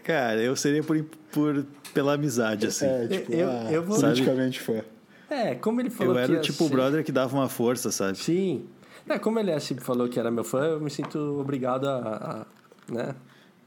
Cara, 0.08 0.40
eu 0.40 0.56
seria 0.56 0.82
por, 0.82 1.04
por 1.30 1.66
pela 1.92 2.14
amizade, 2.14 2.66
assim. 2.66 2.86
É, 2.86 3.06
tipo, 3.08 3.30
Eu- 3.30 3.50
ah, 3.50 3.70
eu 3.70 3.82
vou- 3.82 4.00
politicamente 4.00 4.58
fã. 4.58 4.80
É, 5.28 5.54
como 5.54 5.82
ele 5.82 5.90
falou 5.90 6.18
eu 6.18 6.24
que 6.26 6.32
era 6.32 6.40
o 6.40 6.42
tipo 6.42 6.64
o 6.64 6.66
ser- 6.68 6.72
brother 6.72 7.04
que 7.04 7.12
dava 7.12 7.36
uma 7.36 7.46
força, 7.50 7.92
sabe? 7.92 8.16
Sim. 8.16 8.64
É, 9.06 9.18
como 9.18 9.38
ele 9.38 9.52
assim, 9.52 9.76
falou 9.76 10.08
que 10.08 10.18
era 10.18 10.30
meu 10.30 10.44
fã, 10.44 10.64
eu 10.64 10.80
me 10.80 10.88
sinto 10.88 11.18
obrigado 11.38 11.86
a, 11.86 12.46
a, 12.88 12.92
né, 12.92 13.14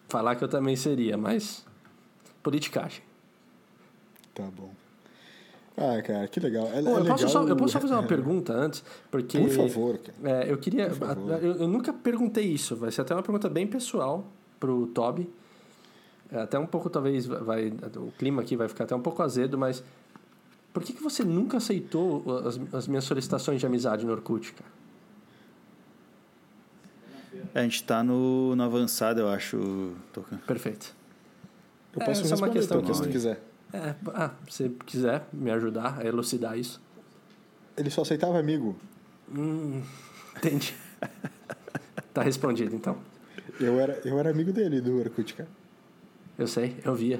falar 0.10 0.36
que 0.36 0.44
eu 0.44 0.48
também 0.48 0.76
seria, 0.76 1.16
mas 1.16 1.64
politicagem. 2.42 3.04
Tá 4.34 4.46
bom. 4.58 4.72
Ah, 5.78 6.02
cara, 6.02 6.28
que 6.28 6.40
legal. 6.40 6.66
É, 6.74 6.82
Pô, 6.82 6.90
é 6.90 7.02
eu, 7.02 7.06
posso 7.06 7.26
legal 7.26 7.30
só, 7.30 7.44
eu 7.48 7.56
posso 7.56 7.74
só 7.74 7.80
fazer 7.80 7.94
uma 7.94 8.04
pergunta 8.08 8.52
antes? 8.52 8.84
Porque, 9.12 9.40
Por 9.40 9.50
favor, 9.52 10.00
cara. 10.00 10.44
É, 10.44 10.52
eu 10.52 10.58
queria. 10.58 10.92
Eu, 11.40 11.56
eu 11.62 11.68
nunca 11.68 11.94
perguntei 11.94 12.46
isso, 12.46 12.76
vai 12.76 12.92
ser 12.92 13.02
até 13.02 13.14
uma 13.14 13.22
pergunta 13.22 13.48
bem 13.48 13.68
pessoal 13.68 14.26
pro 14.60 14.88
Toby. 14.88 15.30
É, 16.32 16.42
Até 16.42 16.58
um 16.58 16.66
pouco, 16.66 16.90
talvez, 16.90 17.26
vai. 17.26 17.74
O 17.98 18.12
clima 18.18 18.42
aqui 18.42 18.56
vai 18.56 18.68
ficar 18.68 18.86
até 18.86 18.96
um 18.96 19.02
pouco 19.02 19.22
azedo, 19.22 19.58
mas. 19.58 19.84
Por 20.74 20.82
que, 20.84 20.94
que 20.94 21.04
você 21.04 21.24
nunca 21.24 21.58
aceitou 21.58 22.24
as, 22.48 22.60
as 22.74 22.88
minhas 22.88 23.04
solicitações 23.04 23.60
de 23.60 23.66
amizade 23.66 24.06
no 24.06 24.12
Orkut, 24.14 24.54
cara? 24.54 24.72
A 27.54 27.62
gente 27.64 27.84
tá 27.84 28.02
no, 28.04 28.56
no 28.56 28.64
avançado, 28.64 29.20
eu 29.20 29.28
acho, 29.28 29.94
Tocan. 30.14 30.38
Perfeito. 30.48 30.96
Eu 31.94 32.02
É, 32.02 32.06
posso 32.06 32.22
é 32.22 32.24
uma 32.24 32.30
responder, 32.30 32.54
questão 32.54 32.82
Toca, 32.82 32.94
se 32.94 33.02
tu 33.02 33.10
quiser. 33.10 33.44
É, 33.74 33.96
ah, 34.14 34.32
se 34.50 34.64
você 34.64 34.72
quiser 34.86 35.28
me 35.34 35.52
ajudar 35.52 36.00
a 36.00 36.06
elucidar 36.06 36.58
isso. 36.58 36.82
Ele 37.76 37.90
só 37.90 38.02
aceitava 38.04 38.40
amigo. 38.40 38.78
Hum, 39.34 39.82
entendi. 40.38 40.74
tá 42.14 42.22
respondido, 42.22 42.74
então. 42.76 42.98
Eu 43.60 43.78
era, 43.80 44.00
eu 44.06 44.18
era 44.18 44.30
amigo 44.30 44.54
dele, 44.54 44.80
do 44.80 45.00
Orkut, 45.00 45.34
cara. 45.34 45.50
Eu 46.42 46.48
sei, 46.48 46.76
eu 46.84 46.96
via. 46.96 47.20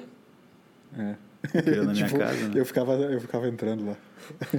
É. 0.98 1.16
Criou 1.62 1.86
na 1.86 1.94
minha 1.94 2.10
casa, 2.10 2.48
né? 2.48 2.52
eu, 2.56 2.66
ficava, 2.66 2.94
eu 2.94 3.22
ficava 3.22 3.48
entrando 3.48 3.86
lá. 3.86 3.96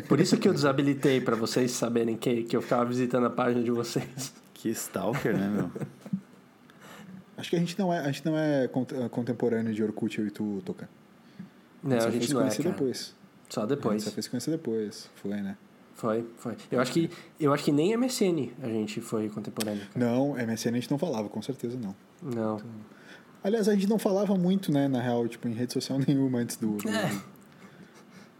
Por 0.09 0.21
isso 0.21 0.37
que 0.37 0.49
eu 0.49 0.53
desabilitei 0.55 1.21
pra 1.21 1.35
vocês 1.37 1.71
saberem 1.73 2.17
que, 2.17 2.45
que 2.45 2.57
eu 2.57 2.63
ficava 2.63 2.85
visitando 2.85 3.27
a 3.27 3.31
página 3.31 3.63
de 3.63 3.71
vocês. 3.71 4.33
Que 4.55 4.69
stalker, 4.71 5.37
né, 5.37 5.49
meu? 5.49 5.71
Acho 7.37 7.51
que 7.51 7.57
a 7.57 7.59
gente 7.59 7.77
não 7.79 7.93
é, 7.93 7.99
a 7.99 8.07
gente 8.13 8.25
não 8.25 8.39
é 8.39 8.69
cont- 8.69 8.93
contemporâneo 9.11 9.75
de 9.75 9.83
Orkut, 9.83 10.19
eu 10.21 10.27
e 10.27 10.31
tu, 10.31 10.63
Toca. 10.65 10.89
Não, 11.83 11.97
a 11.97 12.11
gente 12.11 12.33
não 12.33 12.41
é, 12.41 12.45
conhecer 12.45 12.63
cara. 12.63 12.75
depois. 12.75 13.15
Só 13.49 13.61
A 13.61 13.65
gente 13.65 13.77
depois. 13.77 14.03
só 14.05 14.11
foi 14.13 14.23
se 14.23 14.31
conhecer 14.31 14.51
depois. 14.53 15.11
Foi, 15.17 15.41
né? 15.41 15.57
Foi, 15.97 16.25
foi. 16.37 16.57
Eu 16.71 16.81
acho 16.81 16.93
que, 16.93 17.11
eu 17.41 17.53
acho 17.53 17.65
que 17.65 17.73
nem 17.73 17.97
MSN 17.97 18.51
a 18.63 18.69
gente 18.69 19.01
foi 19.01 19.29
contemporâneo. 19.29 19.83
cara. 19.93 20.07
Não, 20.07 20.35
MSN 20.35 20.69
a 20.71 20.75
gente 20.81 20.91
não 20.91 20.99
falava, 20.99 21.29
com 21.29 21.43
certeza 21.43 21.77
não. 21.77 21.95
Não. 22.23 22.61
Aliás, 23.45 23.69
a 23.69 23.75
gente 23.75 23.89
não 23.89 23.99
falava 23.99 24.37
muito, 24.37 24.71
né, 24.73 24.87
na 24.89 25.01
real, 25.01 25.27
tipo, 25.29 25.49
em 25.49 25.53
rede 25.53 25.73
social 25.73 25.99
nenhuma 26.07 26.39
antes 26.39 26.57
do. 26.57 26.77
do- 26.77 26.89
É. 26.89 27.11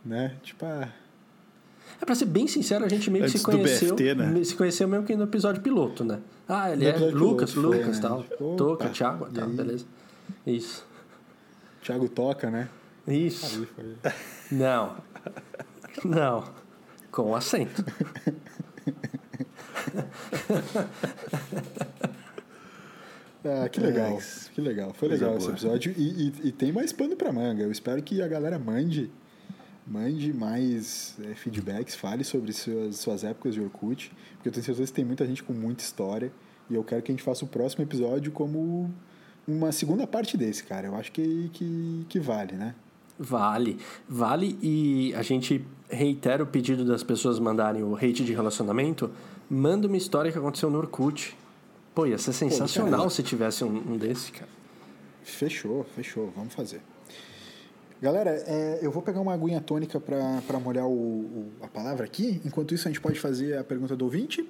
Né? 0.05 0.37
Tipo, 0.43 0.65
ah, 0.65 0.89
É 2.01 2.05
pra 2.05 2.15
ser 2.15 2.25
bem 2.27 2.47
sincero, 2.49 2.85
a 2.85 2.89
gente 2.89 3.09
meio 3.11 3.25
que 3.25 3.31
Antes 3.31 3.41
se 3.41 3.47
do 3.47 3.53
conheceu. 3.59 3.95
BFT, 3.95 4.15
né? 4.17 4.45
Se 4.45 4.55
conheceu 4.57 4.89
mesmo 4.89 5.07
que 5.07 5.15
no 5.17 5.25
episódio 5.25 5.63
piloto, 5.63 6.05
né? 6.05 6.19
Ah, 6.49 6.71
ele 6.73 6.85
No 6.85 6.91
é 6.91 6.97
Lucas, 7.11 7.53
piloto 7.53 7.75
foi, 7.77 7.85
Lucas 7.85 8.01
né? 8.01 8.09
tal. 8.09 8.23
Tipo, 8.25 8.57
Toca, 8.57 8.85
opa, 8.85 8.89
Thiago, 8.93 9.29
e 9.31 9.35
tal, 9.35 9.49
aí? 9.49 9.55
beleza. 9.55 9.85
Isso. 10.47 10.85
Thiago 11.83 12.09
toca, 12.09 12.51
né? 12.51 12.69
Isso. 13.07 13.61
Aí 13.61 13.67
foi. 13.67 14.13
Não. 14.51 14.97
Não. 16.05 16.45
Com 17.13 17.35
acento. 17.37 17.85
Ah, 23.45 23.69
que 23.69 23.81
legal, 23.81 24.19
É, 24.19 24.55
que 24.55 24.61
legal. 24.61 24.93
Foi 24.95 25.09
coisa 25.09 25.25
legal 25.25 25.39
esse 25.39 25.51
episódio. 25.51 25.95
E, 25.97 26.29
e, 26.29 26.49
e 26.49 26.53
tem 26.53 26.73
mais 26.73 26.93
pano 26.93 27.17
pra 27.17 27.33
manga. 27.33 27.63
Eu 27.63 27.73
espero 27.73 28.03
que 28.03 28.23
a 28.23 28.29
galera 28.29 28.59
mande, 28.59 29.11
mande 29.87 30.33
mais 30.33 31.17
é, 31.25 31.35
feedbacks, 31.35 31.95
fale 31.95 32.25
sobre 32.25 32.53
suas, 32.53 32.97
suas 32.97 33.25
épocas 33.25 33.55
de 33.55 33.61
Orkut. 33.61 34.13
Porque 34.35 34.49
eu 34.49 34.53
tenho 34.53 34.65
certeza 34.65 34.87
que 34.87 34.95
tem 34.95 35.05
muita 35.05 35.27
gente 35.27 35.43
com 35.43 35.53
muita 35.53 35.83
história. 35.83 36.33
E 36.71 36.75
eu 36.75 36.85
quero 36.85 37.03
que 37.03 37.11
a 37.11 37.15
gente 37.15 37.25
faça 37.25 37.45
o 37.45 37.49
próximo 37.49 37.83
episódio 37.85 38.31
como 38.31 38.91
uma 39.47 39.73
segunda 39.73 40.07
parte 40.07 40.37
desse, 40.37 40.63
cara. 40.65 40.87
Eu 40.87 40.95
acho 40.95 41.11
que, 41.11 41.51
que, 41.53 42.07
que 42.09 42.21
vale, 42.21 42.55
né? 42.55 42.75
Vale. 43.19 43.79
Vale 44.09 44.59
e 44.63 45.15
a 45.15 45.23
gente 45.23 45.65
reitera 45.89 46.43
o 46.43 46.47
pedido 46.47 46.85
das 46.85 47.03
pessoas 47.03 47.39
mandarem 47.39 47.83
o 47.83 47.95
hate 47.95 48.25
de 48.25 48.33
relacionamento. 48.33 49.11
Manda 49.51 49.87
uma 49.87 49.97
história 49.97 50.33
que 50.33 50.39
aconteceu 50.39 50.71
no 50.71 50.79
Orkut. 50.79 51.37
Pô, 51.95 52.07
ia 52.07 52.17
ser 52.19 52.33
sensacional 52.33 52.91
caralho. 52.93 53.11
se 53.11 53.23
tivesse 53.23 53.65
um, 53.65 53.93
um 53.93 53.97
desse, 53.99 54.33
cara. 54.33 54.49
Fechou, 55.23 55.85
fechou. 55.95 56.33
Vamos 56.35 56.55
fazer. 56.55 56.81
Galera, 58.01 58.31
é, 58.47 58.81
eu 58.83 58.91
vou 58.91 59.03
pegar 59.03 59.21
uma 59.21 59.33
aguinha 59.35 59.61
tônica 59.61 60.01
pra 60.01 60.59
molhar 60.59 60.87
o, 60.87 60.91
o- 60.91 61.53
a 61.63 61.69
palavra 61.69 62.05
aqui. 62.05 62.41
Enquanto 62.45 62.75
isso, 62.75 62.89
a 62.89 62.91
gente 62.91 63.01
pode 63.01 63.21
fazer 63.21 63.57
a 63.59 63.63
pergunta 63.63 63.95
do 63.95 64.05
ouvinte. 64.05 64.45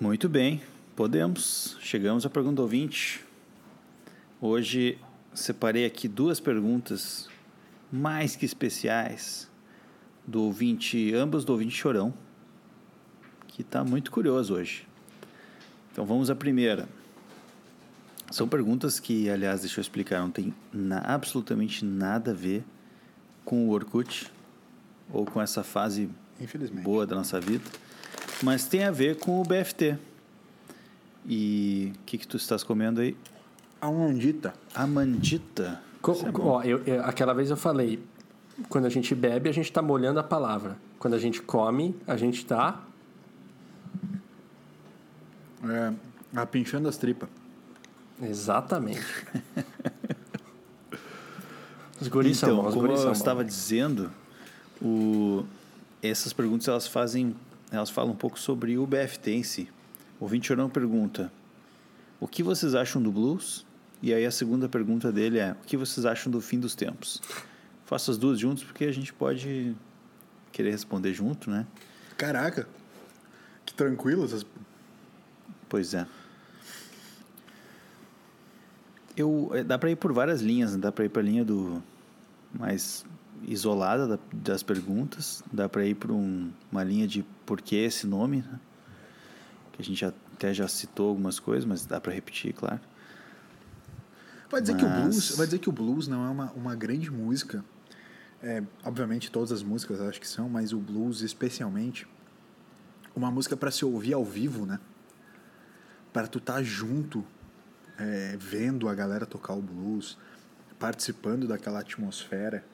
Muito 0.00 0.28
bem, 0.28 0.60
podemos. 0.96 1.76
Chegamos 1.80 2.24
à 2.24 2.30
pergunta 2.30 2.56
do 2.56 2.62
ouvinte. 2.62 3.24
Hoje 4.40 4.98
separei 5.34 5.84
aqui 5.84 6.08
duas 6.08 6.40
perguntas 6.40 7.28
mais 7.92 8.34
que 8.36 8.44
especiais 8.46 9.49
do 10.30 10.42
ouvinte, 10.44 11.12
ambas 11.12 11.44
do 11.44 11.52
ouvinte 11.52 11.74
Chorão, 11.76 12.14
que 13.48 13.62
está 13.62 13.82
muito 13.82 14.10
curioso 14.12 14.54
hoje. 14.54 14.86
Então 15.92 16.04
vamos 16.06 16.30
à 16.30 16.36
primeira. 16.36 16.88
São 18.30 18.46
perguntas 18.46 19.00
que, 19.00 19.28
aliás, 19.28 19.62
deixa 19.62 19.80
eu 19.80 19.82
explicar, 19.82 20.20
não 20.20 20.30
tem 20.30 20.54
na- 20.72 21.00
absolutamente 21.00 21.84
nada 21.84 22.30
a 22.30 22.34
ver 22.34 22.62
com 23.44 23.66
o 23.68 23.70
Orkut 23.72 24.30
ou 25.12 25.26
com 25.26 25.42
essa 25.42 25.64
fase 25.64 26.08
Infelizmente. 26.40 26.84
boa 26.84 27.04
da 27.04 27.16
nossa 27.16 27.40
vida, 27.40 27.64
mas 28.40 28.68
tem 28.68 28.84
a 28.84 28.90
ver 28.92 29.16
com 29.18 29.40
o 29.40 29.44
BFT. 29.44 29.98
E 31.26 31.92
o 31.96 31.98
que, 32.06 32.18
que 32.18 32.26
tu 32.26 32.36
estás 32.36 32.62
comendo 32.62 33.00
aí? 33.00 33.16
A 33.80 33.90
mandita. 33.90 34.54
A 34.74 34.86
mandita. 34.86 35.82
Co- 36.00 36.12
é 36.12 36.30
ó, 36.38 36.62
eu- 36.62 36.82
eu- 36.84 37.02
aquela 37.04 37.32
vez 37.34 37.50
eu 37.50 37.56
falei, 37.56 38.00
quando 38.68 38.86
a 38.86 38.88
gente 38.88 39.14
bebe, 39.14 39.48
a 39.48 39.52
gente 39.52 39.72
tá 39.72 39.82
molhando 39.82 40.20
a 40.20 40.22
palavra. 40.22 40.76
Quando 40.98 41.14
a 41.14 41.18
gente 41.18 41.40
come, 41.42 41.96
a 42.06 42.16
gente 42.16 42.44
tá. 42.44 42.82
É, 45.64 45.92
a 46.34 46.46
pinchando 46.46 46.88
as 46.88 46.96
tripas. 46.96 47.28
Exatamente. 48.22 49.04
Os 52.00 52.08
guris 52.08 52.38
são 52.38 52.48
então, 52.48 52.62
bons, 52.62 52.68
os 52.70 52.74
como 52.74 52.86
eu 52.92 52.96
são 52.96 53.12
estava 53.12 53.42
bons. 53.42 53.52
dizendo, 53.52 54.10
o, 54.80 55.44
essas 56.02 56.32
perguntas 56.32 56.66
elas 56.66 56.86
fazem, 56.86 57.36
elas 57.70 57.90
falam 57.90 58.12
um 58.12 58.16
pouco 58.16 58.40
sobre 58.40 58.78
o 58.78 58.86
BFT 58.86 59.32
em 59.32 59.42
si. 59.42 59.68
O 60.18 60.24
ouvinte 60.24 60.48
Chorão 60.48 60.70
pergunta: 60.70 61.30
O 62.18 62.26
que 62.26 62.42
vocês 62.42 62.74
acham 62.74 63.02
do 63.02 63.12
blues? 63.12 63.66
E 64.02 64.14
aí 64.14 64.24
a 64.24 64.30
segunda 64.30 64.66
pergunta 64.66 65.12
dele 65.12 65.38
é: 65.38 65.52
O 65.52 65.66
que 65.66 65.76
vocês 65.76 66.06
acham 66.06 66.32
do 66.32 66.40
fim 66.40 66.58
dos 66.58 66.74
tempos? 66.74 67.20
Faço 67.90 68.12
as 68.12 68.16
duas 68.16 68.38
juntos 68.38 68.62
porque 68.62 68.84
a 68.84 68.92
gente 68.92 69.12
pode 69.12 69.74
querer 70.52 70.70
responder 70.70 71.12
junto, 71.12 71.50
né? 71.50 71.66
Caraca, 72.16 72.68
que 73.66 73.74
tranquilo. 73.74 74.24
Essas... 74.24 74.46
Pois 75.68 75.92
é. 75.92 76.06
Eu, 79.16 79.50
é, 79.52 79.64
dá 79.64 79.76
para 79.76 79.90
ir 79.90 79.96
por 79.96 80.12
várias 80.12 80.40
linhas, 80.40 80.72
né? 80.74 80.78
dá 80.78 80.92
para 80.92 81.04
ir 81.04 81.08
para 81.08 81.20
a 81.20 81.24
linha 81.24 81.44
do 81.44 81.82
mais 82.54 83.04
isolada 83.42 84.06
da- 84.06 84.18
das 84.32 84.62
perguntas, 84.62 85.42
dá 85.52 85.68
para 85.68 85.84
ir 85.84 85.96
para 85.96 86.12
um, 86.12 86.52
uma 86.70 86.84
linha 86.84 87.08
de 87.08 87.24
por 87.44 87.60
que 87.60 87.74
esse 87.74 88.06
nome, 88.06 88.38
né? 88.38 88.60
que 89.72 89.82
a 89.82 89.84
gente 89.84 89.98
já- 89.98 90.12
até 90.34 90.54
já 90.54 90.68
citou 90.68 91.08
algumas 91.08 91.40
coisas, 91.40 91.64
mas 91.64 91.84
dá 91.84 92.00
para 92.00 92.12
repetir, 92.12 92.52
claro. 92.54 92.78
Vai 94.48 94.60
dizer 94.60 94.76
que 94.76 94.84
o 94.84 94.88
Mas- 94.88 95.00
blues, 95.02 95.36
vai 95.36 95.46
dizer 95.48 95.58
que 95.58 95.68
o 95.68 95.72
blues 95.72 96.06
não 96.06 96.24
é 96.24 96.30
uma, 96.30 96.52
uma 96.52 96.74
grande 96.76 97.10
música. 97.10 97.64
É, 98.42 98.62
obviamente 98.84 99.30
todas 99.30 99.52
as 99.52 99.62
músicas 99.62 100.00
acho 100.00 100.20
que 100.20 100.26
são, 100.28 100.48
mas 100.48 100.72
o 100.72 100.78
blues 100.78 101.20
especialmente 101.20 102.06
uma 103.14 103.30
música 103.30 103.56
para 103.56 103.70
se 103.70 103.84
ouvir 103.84 104.14
ao 104.14 104.24
vivo, 104.24 104.64
né? 104.64 104.78
Para 106.12 106.26
tu 106.26 106.38
estar 106.38 106.62
junto, 106.62 107.24
é, 107.98 108.36
vendo 108.38 108.88
a 108.88 108.94
galera 108.94 109.26
tocar 109.26 109.52
o 109.54 109.60
blues, 109.60 110.16
participando 110.78 111.46
daquela 111.46 111.80
atmosfera 111.80 112.64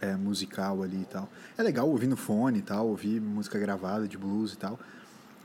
é, 0.00 0.14
musical 0.16 0.82
ali 0.82 1.00
e 1.02 1.04
tal. 1.06 1.30
É 1.56 1.62
legal 1.62 1.88
ouvir 1.88 2.06
no 2.06 2.16
fone 2.16 2.58
e 2.58 2.62
tal, 2.62 2.88
ouvir 2.88 3.20
música 3.20 3.58
gravada 3.58 4.06
de 4.06 4.18
blues 4.18 4.52
e 4.52 4.58
tal. 4.58 4.78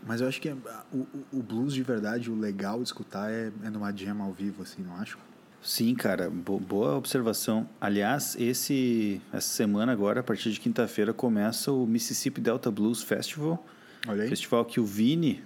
Mas 0.06 0.22
eu 0.22 0.28
acho 0.28 0.42
que 0.42 0.50
o, 0.50 0.98
o- 0.98 1.08
o 1.34 1.44
blues 1.44 1.74
de 1.74 1.84
verdade, 1.84 2.30
o 2.30 2.36
legal 2.36 2.78
de 2.80 2.86
escutar 2.86 3.32
é, 3.32 3.52
é 3.64 3.70
numa 3.70 3.92
jam 3.96 4.22
ao 4.22 4.34
vivo, 4.34 4.64
assim, 4.64 4.82
não 4.82 4.96
acho? 4.98 5.18
Sim, 5.62 5.94
cara, 5.94 6.30
bo- 6.30 6.60
boa 6.60 6.96
observação. 6.96 7.68
Aliás, 7.82 8.36
esse 8.40 9.22
essa 9.34 9.48
semana 9.50 9.92
agora, 9.92 10.22
a 10.22 10.24
partir 10.24 10.52
de 10.52 10.60
quinta-feira, 10.60 11.14
começa 11.14 11.72
o 11.72 11.86
Mississippi 11.86 12.40
Delta 12.40 12.72
Blues 12.72 13.04
Festival. 13.04 13.64
Olha 14.08 14.24
aí. 14.24 14.30
Festival 14.30 14.64
que 14.64 14.80
o 14.80 14.86
Vini 14.86 15.44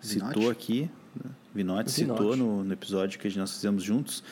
citou 0.00 0.28
Vinotti? 0.28 0.50
aqui, 0.50 0.80
né? 1.24 1.30
Vinotti 1.54 1.90
Vinotti. 2.00 2.20
citou 2.20 2.36
no, 2.36 2.62
no 2.62 2.72
episódio 2.72 3.18
que 3.18 3.38
nós 3.38 3.50
fizemos 3.52 3.82
juntos. 3.82 4.22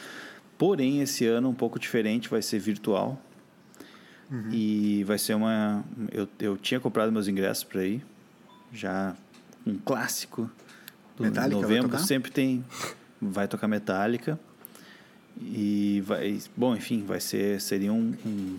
Porém, 0.58 1.00
esse 1.00 1.26
ano 1.26 1.48
um 1.48 1.54
pouco 1.54 1.78
diferente, 1.78 2.28
vai 2.28 2.42
ser 2.42 2.58
virtual. 2.58 3.20
Uhum. 4.30 4.50
E 4.52 5.04
vai 5.04 5.18
ser 5.18 5.34
uma. 5.34 5.82
Eu, 6.12 6.28
eu 6.38 6.56
tinha 6.58 6.78
comprado 6.78 7.10
meus 7.10 7.28
ingressos 7.28 7.64
para 7.64 7.84
ir, 7.84 8.04
já 8.72 9.16
um 9.66 9.78
clássico. 9.78 10.50
Do 11.16 11.22
Metallica 11.24 11.60
novembro 11.60 11.98
sempre 11.98 12.30
tem. 12.30 12.64
Vai 13.20 13.48
tocar 13.48 13.68
Metallica. 13.68 14.38
E 15.40 16.02
vai. 16.06 16.38
Bom, 16.56 16.74
enfim, 16.76 17.04
vai 17.04 17.20
ser. 17.20 17.60
Seria 17.60 17.92
um, 17.92 18.14
um, 18.24 18.58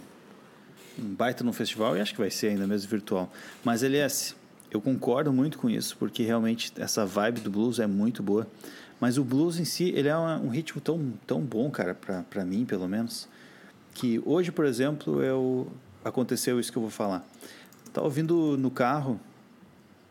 um 1.00 1.14
baita 1.14 1.44
no 1.44 1.54
festival 1.54 1.96
e 1.98 2.02
acho 2.02 2.14
que 2.14 2.20
vai 2.20 2.32
ser 2.32 2.48
ainda 2.48 2.68
mesmo 2.68 2.90
virtual. 2.90 3.32
Mas, 3.64 3.84
LS, 3.84 4.36
eu 4.72 4.82
concordo 4.82 5.32
muito 5.32 5.58
com 5.58 5.70
isso, 5.70 5.96
porque 5.98 6.24
realmente 6.24 6.74
essa 6.78 7.06
vibe 7.06 7.42
do 7.42 7.50
blues 7.50 7.80
é 7.80 7.88
muito 7.88 8.22
boa. 8.22 8.48
Mas 9.00 9.18
o 9.18 9.24
blues 9.24 9.60
em 9.60 9.66
si, 9.66 9.92
ele 9.96 10.08
é 10.08 10.18
um 10.18 10.50
ritmo 10.50 10.80
tão, 10.80 11.14
tão 11.28 11.42
bom, 11.42 11.70
cara, 11.70 11.94
para 11.94 12.46
mim, 12.46 12.66
pelo 12.66 12.88
menos, 12.88 13.28
que 13.94 14.22
hoje, 14.26 14.52
por 14.52 14.66
exemplo, 14.66 15.22
eu 15.22 15.68
aconteceu 16.04 16.60
isso 16.60 16.72
que 16.72 16.78
eu 16.78 16.82
vou 16.82 16.92
falar. 16.92 17.26
Tava 17.92 18.08
ouvindo 18.08 18.58
no 18.58 18.70
carro 18.70 19.20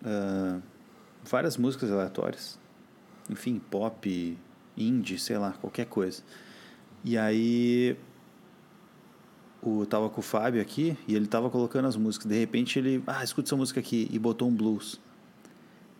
uh, 0.02 0.60
várias 1.24 1.56
músicas 1.56 1.90
aleatórias. 1.90 2.58
Enfim, 3.30 3.60
pop, 3.70 4.38
indie, 4.76 5.18
sei 5.18 5.38
lá, 5.38 5.52
qualquer 5.52 5.86
coisa. 5.86 6.22
E 7.04 7.18
aí 7.18 7.96
o 9.62 9.84
tava 9.86 10.08
com 10.08 10.20
o 10.20 10.22
Fábio 10.22 10.60
aqui 10.60 10.96
e 11.06 11.14
ele 11.14 11.26
tava 11.26 11.50
colocando 11.50 11.86
as 11.86 11.96
músicas. 11.96 12.26
De 12.26 12.38
repente 12.38 12.78
ele, 12.78 13.02
ah, 13.06 13.22
escuta 13.22 13.48
essa 13.48 13.56
música 13.56 13.80
aqui 13.80 14.08
e 14.10 14.18
botou 14.18 14.48
um 14.48 14.54
blues. 14.54 15.00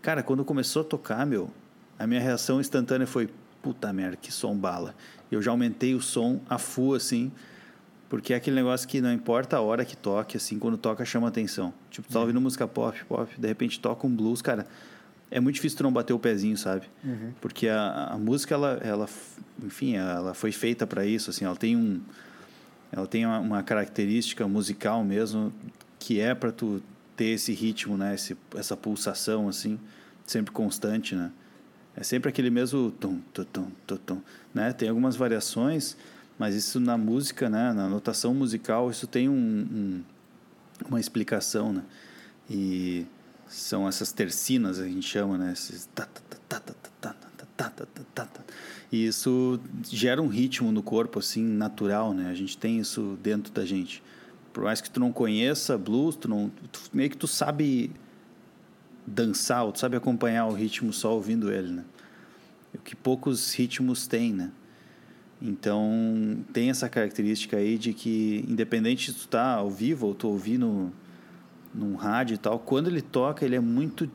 Cara, 0.00 0.22
quando 0.22 0.44
começou 0.44 0.82
a 0.82 0.84
tocar, 0.84 1.24
meu, 1.26 1.50
a 1.98 2.06
minha 2.06 2.20
reação 2.20 2.60
instantânea 2.60 3.06
foi, 3.06 3.28
puta 3.62 3.92
merda, 3.92 4.16
que 4.16 4.32
som 4.32 4.56
bala. 4.56 4.94
Eu 5.30 5.40
já 5.40 5.50
aumentei 5.50 5.94
o 5.94 6.00
som 6.00 6.40
a 6.48 6.58
full 6.58 6.94
assim, 6.94 7.32
porque 8.08 8.34
é 8.34 8.36
aquele 8.36 8.56
negócio 8.56 8.86
que 8.86 9.00
não 9.00 9.12
importa 9.12 9.56
a 9.56 9.60
hora 9.60 9.84
que 9.84 9.96
toque, 9.96 10.36
assim, 10.36 10.58
quando 10.58 10.76
toca 10.76 11.04
chama 11.04 11.28
atenção. 11.28 11.72
Tipo, 11.90 12.08
tu 12.08 12.12
tá 12.12 12.20
ouvindo 12.20 12.40
música 12.40 12.68
pop, 12.68 13.02
pop, 13.06 13.40
de 13.40 13.48
repente 13.48 13.80
toca 13.80 14.06
um 14.06 14.14
blues, 14.14 14.42
cara, 14.42 14.66
é 15.34 15.40
muito 15.40 15.56
difícil 15.56 15.76
tu 15.78 15.82
não 15.82 15.92
bater 15.92 16.12
o 16.12 16.18
pezinho, 16.18 16.56
sabe? 16.56 16.86
Uhum. 17.02 17.32
Porque 17.40 17.66
a, 17.66 18.10
a 18.12 18.18
música, 18.18 18.54
ela, 18.54 18.78
ela, 18.80 19.08
enfim, 19.64 19.96
ela 19.96 20.32
foi 20.32 20.52
feita 20.52 20.86
para 20.86 21.04
isso, 21.04 21.28
assim, 21.28 21.44
ela 21.44 21.56
tem 21.56 21.76
um 21.76 22.00
ela 22.92 23.08
tem 23.08 23.26
uma, 23.26 23.40
uma 23.40 23.62
característica 23.64 24.46
musical 24.46 25.02
mesmo 25.02 25.52
que 25.98 26.20
é 26.20 26.36
para 26.36 26.52
tu 26.52 26.80
ter 27.16 27.30
esse 27.30 27.52
ritmo, 27.52 27.96
né? 27.96 28.14
Esse, 28.14 28.36
essa 28.54 28.76
pulsação 28.76 29.48
assim, 29.48 29.76
sempre 30.24 30.52
constante, 30.52 31.16
né? 31.16 31.32
É 31.96 32.04
sempre 32.04 32.28
aquele 32.28 32.50
mesmo 32.50 32.92
tom, 32.92 33.18
tom, 33.32 33.44
tom, 33.44 33.66
tom, 33.84 33.96
tom, 33.96 34.22
né? 34.54 34.72
Tem 34.72 34.88
algumas 34.88 35.16
variações, 35.16 35.96
mas 36.38 36.54
isso 36.54 36.78
na 36.78 36.96
música, 36.96 37.50
né? 37.50 37.72
Na 37.72 37.88
notação 37.88 38.32
musical, 38.32 38.88
isso 38.88 39.08
tem 39.08 39.28
um, 39.28 39.34
um, 39.34 40.02
uma 40.88 41.00
explicação, 41.00 41.72
né? 41.72 41.82
E 42.48 43.04
são 43.48 43.88
essas 43.88 44.12
tercinas 44.12 44.78
a 44.78 44.84
gente 44.84 45.06
chama, 45.06 45.38
né? 45.38 45.52
Esses 45.52 45.88
e 48.94 49.06
isso 49.06 49.60
gera 49.90 50.22
um 50.22 50.28
ritmo 50.28 50.70
no 50.70 50.82
corpo, 50.82 51.18
assim, 51.18 51.42
natural, 51.42 52.14
né? 52.14 52.30
A 52.30 52.34
gente 52.34 52.56
tem 52.56 52.78
isso 52.78 53.18
dentro 53.20 53.52
da 53.52 53.64
gente. 53.64 54.00
Por 54.52 54.62
mais 54.62 54.80
que 54.80 54.88
tu 54.88 55.00
não 55.00 55.12
conheça 55.12 55.76
blues, 55.76 56.14
tu 56.14 56.28
não, 56.28 56.48
tu, 56.70 56.80
meio 56.92 57.10
que 57.10 57.16
tu 57.16 57.26
sabe 57.26 57.90
dançar, 59.04 59.64
ou 59.64 59.72
tu 59.72 59.80
sabe 59.80 59.96
acompanhar 59.96 60.46
o 60.46 60.52
ritmo 60.52 60.92
só 60.92 61.12
ouvindo 61.12 61.52
ele, 61.52 61.72
né? 61.72 61.84
O 62.72 62.78
que 62.78 62.94
poucos 62.94 63.52
ritmos 63.52 64.06
têm, 64.06 64.32
né? 64.32 64.52
Então, 65.42 66.38
tem 66.52 66.70
essa 66.70 66.88
característica 66.88 67.56
aí 67.56 67.76
de 67.76 67.92
que, 67.92 68.44
independente 68.48 69.12
se 69.12 69.18
tu 69.18 69.28
tá 69.28 69.54
ao 69.54 69.70
vivo 69.70 70.06
ou 70.06 70.14
tu 70.14 70.28
ouvir 70.28 70.56
no, 70.56 70.92
num 71.74 71.96
rádio 71.96 72.34
e 72.34 72.38
tal, 72.38 72.58
quando 72.58 72.88
ele 72.88 73.02
toca, 73.02 73.44
ele 73.44 73.56
é 73.56 73.60
muito. 73.60 74.08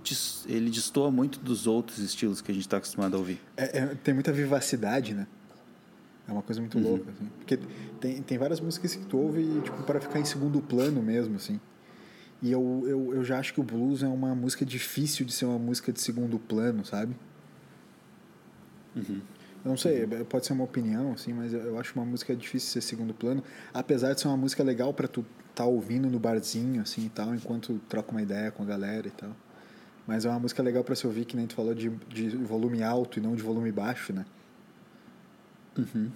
Ele 0.47 0.69
destoa 0.69 1.11
muito 1.11 1.39
dos 1.39 1.67
outros 1.67 1.99
estilos 1.99 2.41
que 2.41 2.51
a 2.51 2.53
gente 2.53 2.65
está 2.65 2.77
acostumado 2.77 3.15
a 3.15 3.19
ouvir. 3.19 3.39
É, 3.57 3.79
é, 3.79 3.85
tem 3.95 4.13
muita 4.13 4.31
vivacidade, 4.31 5.13
né? 5.13 5.27
É 6.27 6.31
uma 6.31 6.41
coisa 6.41 6.61
muito 6.61 6.77
uhum. 6.77 6.83
louca, 6.83 7.11
assim. 7.11 7.29
Porque 7.37 7.59
tem, 7.99 8.21
tem 8.21 8.37
várias 8.37 8.61
músicas 8.61 8.95
que 8.95 9.05
tu 9.05 9.17
ouve, 9.17 9.61
tipo, 9.61 9.83
para 9.83 9.99
ficar 9.99 10.19
em 10.19 10.25
segundo 10.25 10.61
plano 10.61 11.01
mesmo, 11.01 11.35
assim. 11.35 11.59
E 12.41 12.51
eu, 12.51 12.83
eu, 12.87 13.15
eu 13.15 13.23
já 13.25 13.37
acho 13.37 13.53
que 13.53 13.59
o 13.59 13.63
blues 13.63 14.03
é 14.03 14.07
uma 14.07 14.33
música 14.33 14.65
difícil 14.65 15.25
de 15.25 15.33
ser 15.33 15.45
uma 15.45 15.59
música 15.59 15.91
de 15.91 15.99
segundo 15.99 16.39
plano, 16.39 16.85
sabe? 16.85 17.13
Uhum. 18.95 19.21
Eu 19.65 19.69
não 19.69 19.77
sei, 19.77 20.05
uhum. 20.05 20.23
pode 20.23 20.45
ser 20.45 20.53
uma 20.53 20.63
opinião, 20.63 21.11
assim, 21.11 21.33
mas 21.33 21.53
eu 21.53 21.77
acho 21.77 21.93
uma 21.95 22.05
música 22.05 22.33
difícil 22.33 22.67
de 22.67 22.73
ser 22.73 22.81
segundo 22.81 23.13
plano. 23.13 23.43
Apesar 23.73 24.13
de 24.13 24.21
ser 24.21 24.29
uma 24.29 24.37
música 24.37 24.63
legal 24.63 24.93
para 24.93 25.07
tu 25.07 25.25
tá 25.55 25.65
ouvindo 25.65 26.09
no 26.09 26.19
barzinho, 26.19 26.81
assim 26.81 27.05
e 27.05 27.09
tal, 27.09 27.33
enquanto 27.33 27.79
troca 27.89 28.11
uma 28.11 28.21
ideia 28.21 28.51
com 28.51 28.63
a 28.63 28.65
galera 28.65 29.07
e 29.07 29.11
tal. 29.11 29.29
Mas 30.07 30.25
é 30.25 30.29
uma 30.29 30.39
música 30.39 30.63
legal 30.63 30.83
para 30.83 30.95
se 30.95 31.05
ouvir, 31.05 31.25
que 31.25 31.35
nem 31.35 31.45
tu 31.45 31.53
falou, 31.53 31.73
de, 31.75 31.89
de 32.07 32.29
volume 32.29 32.81
alto 32.81 33.19
e 33.19 33.21
não 33.21 33.35
de 33.35 33.43
volume 33.43 33.71
baixo, 33.71 34.11
né? 34.11 34.25
Uhum. 35.77 36.09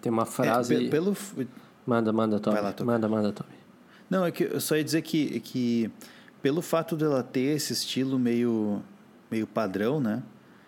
Tem 0.00 0.10
uma 0.10 0.24
frase. 0.24 0.86
É, 0.86 0.88
pelo... 0.88 1.16
Manda, 1.86 2.12
manda, 2.12 2.40
Tommy. 2.40 2.60
Lá, 2.60 2.74
manda, 2.84 3.08
manda, 3.08 3.32
Tommy. 3.32 3.58
Não, 4.08 4.24
é 4.24 4.30
que 4.30 4.44
eu 4.44 4.60
só 4.60 4.76
ia 4.76 4.84
dizer 4.84 5.02
que, 5.02 5.40
que 5.40 5.90
pelo 6.40 6.62
fato 6.62 6.96
dela 6.96 7.22
ter 7.22 7.56
esse 7.56 7.72
estilo 7.72 8.18
meio, 8.18 8.82
meio 9.30 9.46
padrão, 9.46 10.00
né? 10.00 10.22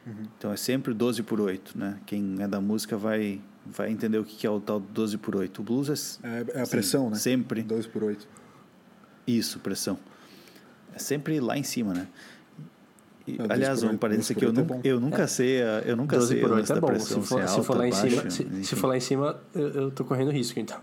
Uhum. 0.07 0.25
Então 0.37 0.53
é 0.53 0.57
sempre 0.57 0.93
12 0.93 1.23
por 1.23 1.41
8, 1.41 1.79
né? 1.79 1.99
Quem 2.07 2.37
é 2.41 2.49
da 2.49 2.61
música 2.61 2.97
vai 2.97 3.41
vai 3.65 3.91
entender 3.91 4.19
o 4.19 4.25
que 4.25 4.47
é 4.47 4.51
o 4.51 4.61
tal 4.61 4.81
12 4.81 5.19
por 5.19 5.37
8. 5.37 5.61
O 5.61 5.65
blues 5.65 6.21
é, 6.23 6.29
é, 6.29 6.59
é 6.59 6.63
a 6.63 6.67
pressão, 6.67 7.05
sim, 7.05 7.11
né? 7.11 7.17
Sempre. 7.17 7.63
12 7.63 7.89
por 7.89 8.05
8. 8.05 8.27
Isso, 9.27 9.59
pressão. 9.61 9.99
É 10.95 10.99
sempre 10.99 11.41
lá 11.41 11.57
em 11.57 11.63
cima, 11.63 11.95
né? 11.95 12.09
E, 13.27 13.37
aliás, 13.49 13.83
um 13.83 13.97
parênteses 13.97 14.31
aqui, 14.33 14.45
eu, 14.45 14.53
nunca, 14.53 14.75
é 14.75 14.81
eu 14.85 15.01
nunca 15.01 15.27
sei, 15.27 15.63
eu 15.85 15.97
nunca 15.97 16.17
12 16.17 16.29
sei 16.29 16.41
por 16.41 16.53
8 16.53 16.73
é 16.73 16.81
bom. 16.81 16.87
Pressão, 16.87 17.23
se 17.23 17.29
for, 17.29 17.43
se, 17.43 17.49
alta, 17.49 17.63
for 17.63 17.77
lá 17.77 17.87
em 17.87 17.93
cima, 17.93 18.31
se, 18.31 18.65
se, 18.65 18.77
for 18.77 18.87
lá 18.89 18.97
em 18.97 19.01
cima, 19.01 19.41
eu, 19.55 19.69
eu 19.69 19.91
tô 19.91 20.05
correndo 20.05 20.31
risco, 20.31 20.59
então. 20.59 20.79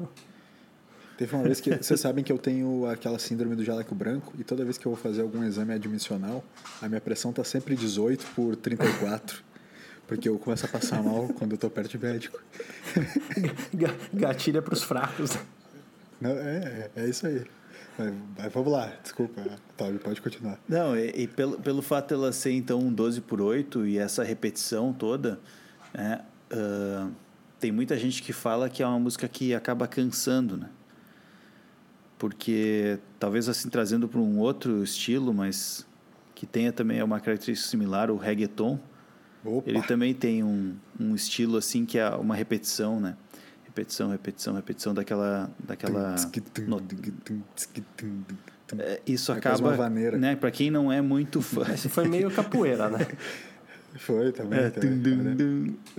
Teve 1.18 1.36
uma 1.36 1.44
vez 1.44 1.60
que 1.60 1.76
vocês 1.76 2.00
sabem 2.00 2.24
que 2.24 2.32
eu 2.32 2.38
tenho 2.38 2.88
aquela 2.88 3.18
síndrome 3.18 3.56
do 3.56 3.66
jaleco 3.66 3.96
branco 3.96 4.34
e 4.38 4.44
toda 4.44 4.64
vez 4.64 4.78
que 4.78 4.86
eu 4.86 4.92
vou 4.92 5.02
fazer 5.02 5.24
algum 5.24 5.44
exame 5.44 5.74
admissional, 5.74 6.44
a 6.80 6.88
minha 6.88 7.02
pressão 7.02 7.34
tá 7.34 7.44
sempre 7.44 7.76
18 7.76 8.24
por 8.36 8.56
34. 8.56 9.44
Porque 10.08 10.30
eu 10.30 10.40
começo 10.40 10.66
a 10.66 10.70
passar 10.70 11.04
mal 11.04 11.28
quando 11.38 11.52
eu 11.52 11.58
tô 11.58 11.70
perto 11.70 11.90
de 11.90 12.00
médico. 12.00 12.42
Gatilha 14.14 14.62
pros 14.62 14.82
fracos. 14.82 15.38
Não, 16.20 16.32
é, 16.32 16.90
é, 16.96 17.04
é 17.04 17.10
isso 17.10 17.28
aí. 17.28 17.46
Mas, 18.38 18.54
vamos 18.54 18.72
lá, 18.72 18.94
desculpa, 19.02 19.44
Toby, 19.76 19.98
pode 19.98 20.22
continuar. 20.22 20.60
Não, 20.70 20.96
e, 20.96 21.24
e, 21.24 21.28
pelo, 21.28 21.60
pelo 21.60 21.82
fato 21.82 22.10
dela 22.10 22.32
ser 22.32 22.52
então 22.52 22.80
um 22.80 22.94
12 22.94 23.22
por 23.22 23.42
8 23.42 23.88
e 23.88 23.98
essa 23.98 24.24
repetição 24.24 24.94
toda, 24.94 25.40
é, 25.94 26.22
uh, 26.54 27.12
tem 27.60 27.72
muita 27.72 27.98
gente 27.98 28.22
que 28.22 28.32
fala 28.32 28.70
que 28.70 28.84
é 28.84 28.88
uma 28.88 29.00
música 29.00 29.28
que 29.28 29.54
acaba 29.54 29.88
cansando, 29.88 30.58
né? 30.58 30.70
Porque 32.20 33.00
talvez 33.20 33.50
assim 33.50 33.70
trazendo 33.70 34.08
para 34.08 34.20
um 34.20 34.40
outro 34.40 34.84
estilo, 34.84 35.34
mas 35.34 35.86
que 36.36 36.46
tenha 36.46 36.72
também 36.72 37.02
uma 37.02 37.20
característica 37.20 37.70
similar, 37.70 38.12
o 38.12 38.18
reggaeton, 38.18 38.80
Opa. 39.48 39.70
Ele 39.70 39.82
também 39.82 40.14
tem 40.14 40.44
um, 40.44 40.76
um 41.00 41.16
estilo 41.16 41.58
assim 41.58 41.86
que 41.86 41.98
é 41.98 42.10
uma 42.10 42.36
repetição, 42.36 43.00
né? 43.00 43.16
Repetição, 43.66 44.10
repetição, 44.10 44.54
repetição 44.56 44.94
daquela 44.94 45.50
daquela 45.60 46.16
é, 48.80 49.02
isso 49.08 49.32
é 49.32 49.38
acaba, 49.38 49.90
né? 49.90 50.36
Para 50.36 50.52
quem 50.52 50.70
não 50.70 50.92
é 50.92 51.02
muito 51.02 51.42
fã, 51.42 51.66
Esse 51.74 51.88
foi 51.88 52.08
meio 52.08 52.30
capoeira, 52.30 52.90
né? 52.90 53.08
Foi 53.96 54.32
também. 54.32 54.60
É, 54.60 54.70
também 54.70 55.76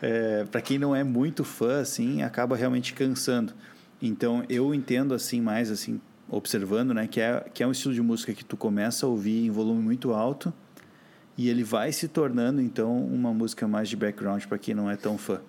é, 0.00 0.44
para 0.44 0.60
quem 0.60 0.78
não 0.78 0.94
é 0.94 1.02
muito 1.02 1.42
fã, 1.42 1.80
assim, 1.80 2.22
acaba 2.22 2.54
realmente 2.54 2.92
cansando. 2.92 3.52
Então 4.00 4.44
eu 4.48 4.72
entendo 4.72 5.14
assim 5.14 5.40
mais 5.40 5.68
assim 5.68 6.00
observando, 6.28 6.94
né, 6.94 7.08
que 7.08 7.20
é 7.20 7.44
que 7.52 7.62
é 7.62 7.66
um 7.66 7.72
estilo 7.72 7.92
de 7.92 8.02
música 8.02 8.32
que 8.34 8.44
tu 8.44 8.56
começa 8.56 9.04
a 9.04 9.08
ouvir 9.08 9.46
em 9.46 9.50
volume 9.50 9.82
muito 9.82 10.12
alto 10.12 10.52
e 11.38 11.48
ele 11.48 11.62
vai 11.62 11.92
se 11.92 12.08
tornando 12.08 12.60
então 12.60 13.00
uma 13.00 13.32
música 13.32 13.68
mais 13.68 13.88
de 13.88 13.96
background 13.96 14.44
para 14.46 14.58
quem 14.58 14.74
não 14.74 14.90
é 14.90 14.96
tão 14.96 15.16
fã. 15.16 15.40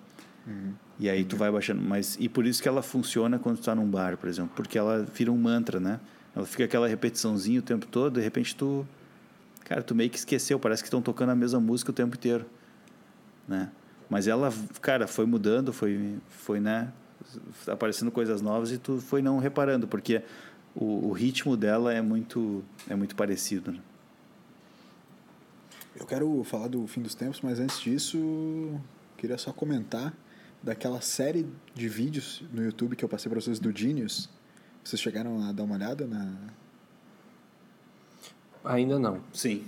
Uhum. 0.46 0.72
E 1.00 1.10
aí 1.10 1.24
tu 1.24 1.36
vai 1.36 1.50
baixando, 1.50 1.82
mas 1.82 2.16
e 2.20 2.28
por 2.28 2.46
isso 2.46 2.62
que 2.62 2.68
ela 2.68 2.80
funciona 2.80 3.40
quando 3.40 3.56
tu 3.56 3.64
tá 3.64 3.74
num 3.74 3.90
bar, 3.90 4.16
por 4.16 4.28
exemplo, 4.28 4.52
porque 4.54 4.78
ela 4.78 5.02
vira 5.02 5.32
um 5.32 5.36
mantra, 5.36 5.80
né? 5.80 5.98
Ela 6.34 6.46
fica 6.46 6.64
aquela 6.64 6.86
repetiçãozinha 6.86 7.58
o 7.58 7.62
tempo 7.62 7.86
todo, 7.86 8.14
de 8.14 8.20
repente 8.20 8.54
tu 8.54 8.86
cara, 9.64 9.82
tu 9.82 9.92
meio 9.92 10.08
que 10.08 10.16
esqueceu, 10.16 10.60
parece 10.60 10.80
que 10.80 10.86
estão 10.86 11.02
tocando 11.02 11.30
a 11.30 11.34
mesma 11.34 11.58
música 11.58 11.90
o 11.90 11.94
tempo 11.94 12.14
inteiro, 12.14 12.46
né? 13.48 13.68
Mas 14.08 14.28
ela, 14.28 14.52
cara, 14.80 15.08
foi 15.08 15.26
mudando, 15.26 15.72
foi 15.72 16.18
foi, 16.28 16.60
né, 16.60 16.92
aparecendo 17.66 18.12
coisas 18.12 18.40
novas 18.40 18.70
e 18.70 18.78
tu 18.78 18.98
foi 19.00 19.22
não 19.22 19.38
reparando, 19.38 19.88
porque 19.88 20.22
o, 20.72 21.08
o 21.08 21.12
ritmo 21.12 21.56
dela 21.56 21.92
é 21.92 22.00
muito 22.00 22.62
é 22.88 22.94
muito 22.94 23.16
parecido, 23.16 23.72
né? 23.72 23.78
Eu 25.98 26.06
quero 26.06 26.42
falar 26.44 26.68
do 26.68 26.86
fim 26.86 27.02
dos 27.02 27.14
tempos, 27.14 27.40
mas 27.42 27.58
antes 27.58 27.80
disso, 27.80 28.80
queria 29.16 29.36
só 29.36 29.52
comentar 29.52 30.14
daquela 30.62 31.00
série 31.00 31.46
de 31.74 31.88
vídeos 31.88 32.42
no 32.52 32.62
YouTube 32.62 32.96
que 32.96 33.04
eu 33.04 33.08
passei 33.08 33.30
para 33.30 33.40
vocês 33.40 33.58
do 33.58 33.76
Genius. 33.76 34.28
Vocês 34.84 35.00
chegaram 35.00 35.42
a 35.42 35.52
dar 35.52 35.64
uma 35.64 35.74
olhada 35.74 36.06
na. 36.06 36.32
Ainda 38.64 38.98
não. 38.98 39.22
Sim. 39.32 39.64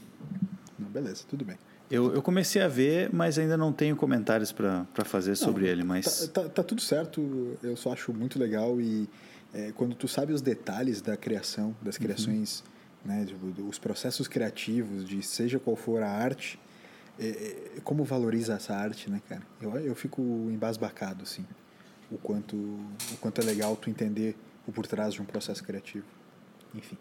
Não, 0.78 0.88
beleza, 0.88 1.24
tudo 1.28 1.44
bem. 1.44 1.58
Eu, 1.90 2.14
eu 2.14 2.22
comecei 2.22 2.62
a 2.62 2.68
ver, 2.68 3.10
mas 3.12 3.38
ainda 3.38 3.56
não 3.56 3.72
tenho 3.72 3.94
comentários 3.96 4.50
para 4.50 4.86
fazer 5.04 5.36
sobre 5.36 5.64
não, 5.64 5.70
ele. 5.70 5.84
Mas... 5.84 6.28
Tá, 6.28 6.42
tá, 6.42 6.48
tá, 6.48 6.62
tudo 6.62 6.80
certo, 6.80 7.58
eu 7.62 7.76
só 7.76 7.92
acho 7.92 8.14
muito 8.14 8.38
legal 8.38 8.80
e, 8.80 9.06
é, 9.52 9.72
quando 9.72 9.94
tu 9.94 10.08
sabe 10.08 10.32
os 10.32 10.40
detalhes 10.40 11.02
da 11.02 11.18
criação, 11.18 11.76
das 11.82 11.98
criações, 11.98 12.64
né, 13.04 13.24
tipo, 13.24 13.46
os 13.68 13.78
processos 13.78 14.28
criativos, 14.28 15.04
de 15.08 15.22
seja 15.22 15.58
qual 15.58 15.76
for 15.76 16.02
a 16.02 16.10
arte, 16.10 16.58
é, 17.18 17.26
é, 17.76 17.80
como 17.84 18.04
valoriza 18.04 18.54
essa 18.54 18.74
arte, 18.74 19.10
né, 19.10 19.20
cara? 19.28 19.42
Eu, 19.60 19.76
eu 19.78 19.94
fico 19.94 20.20
embasbacado, 20.50 21.22
assim, 21.24 21.44
o 22.10 22.16
quanto, 22.18 22.56
o 22.56 23.16
quanto 23.20 23.40
é 23.40 23.44
legal 23.44 23.76
tu 23.76 23.90
entender 23.90 24.36
o 24.66 24.72
por 24.72 24.86
trás 24.86 25.12
de 25.14 25.20
um 25.20 25.24
processo 25.24 25.62
criativo. 25.64 26.06
Enfim. 26.74 26.96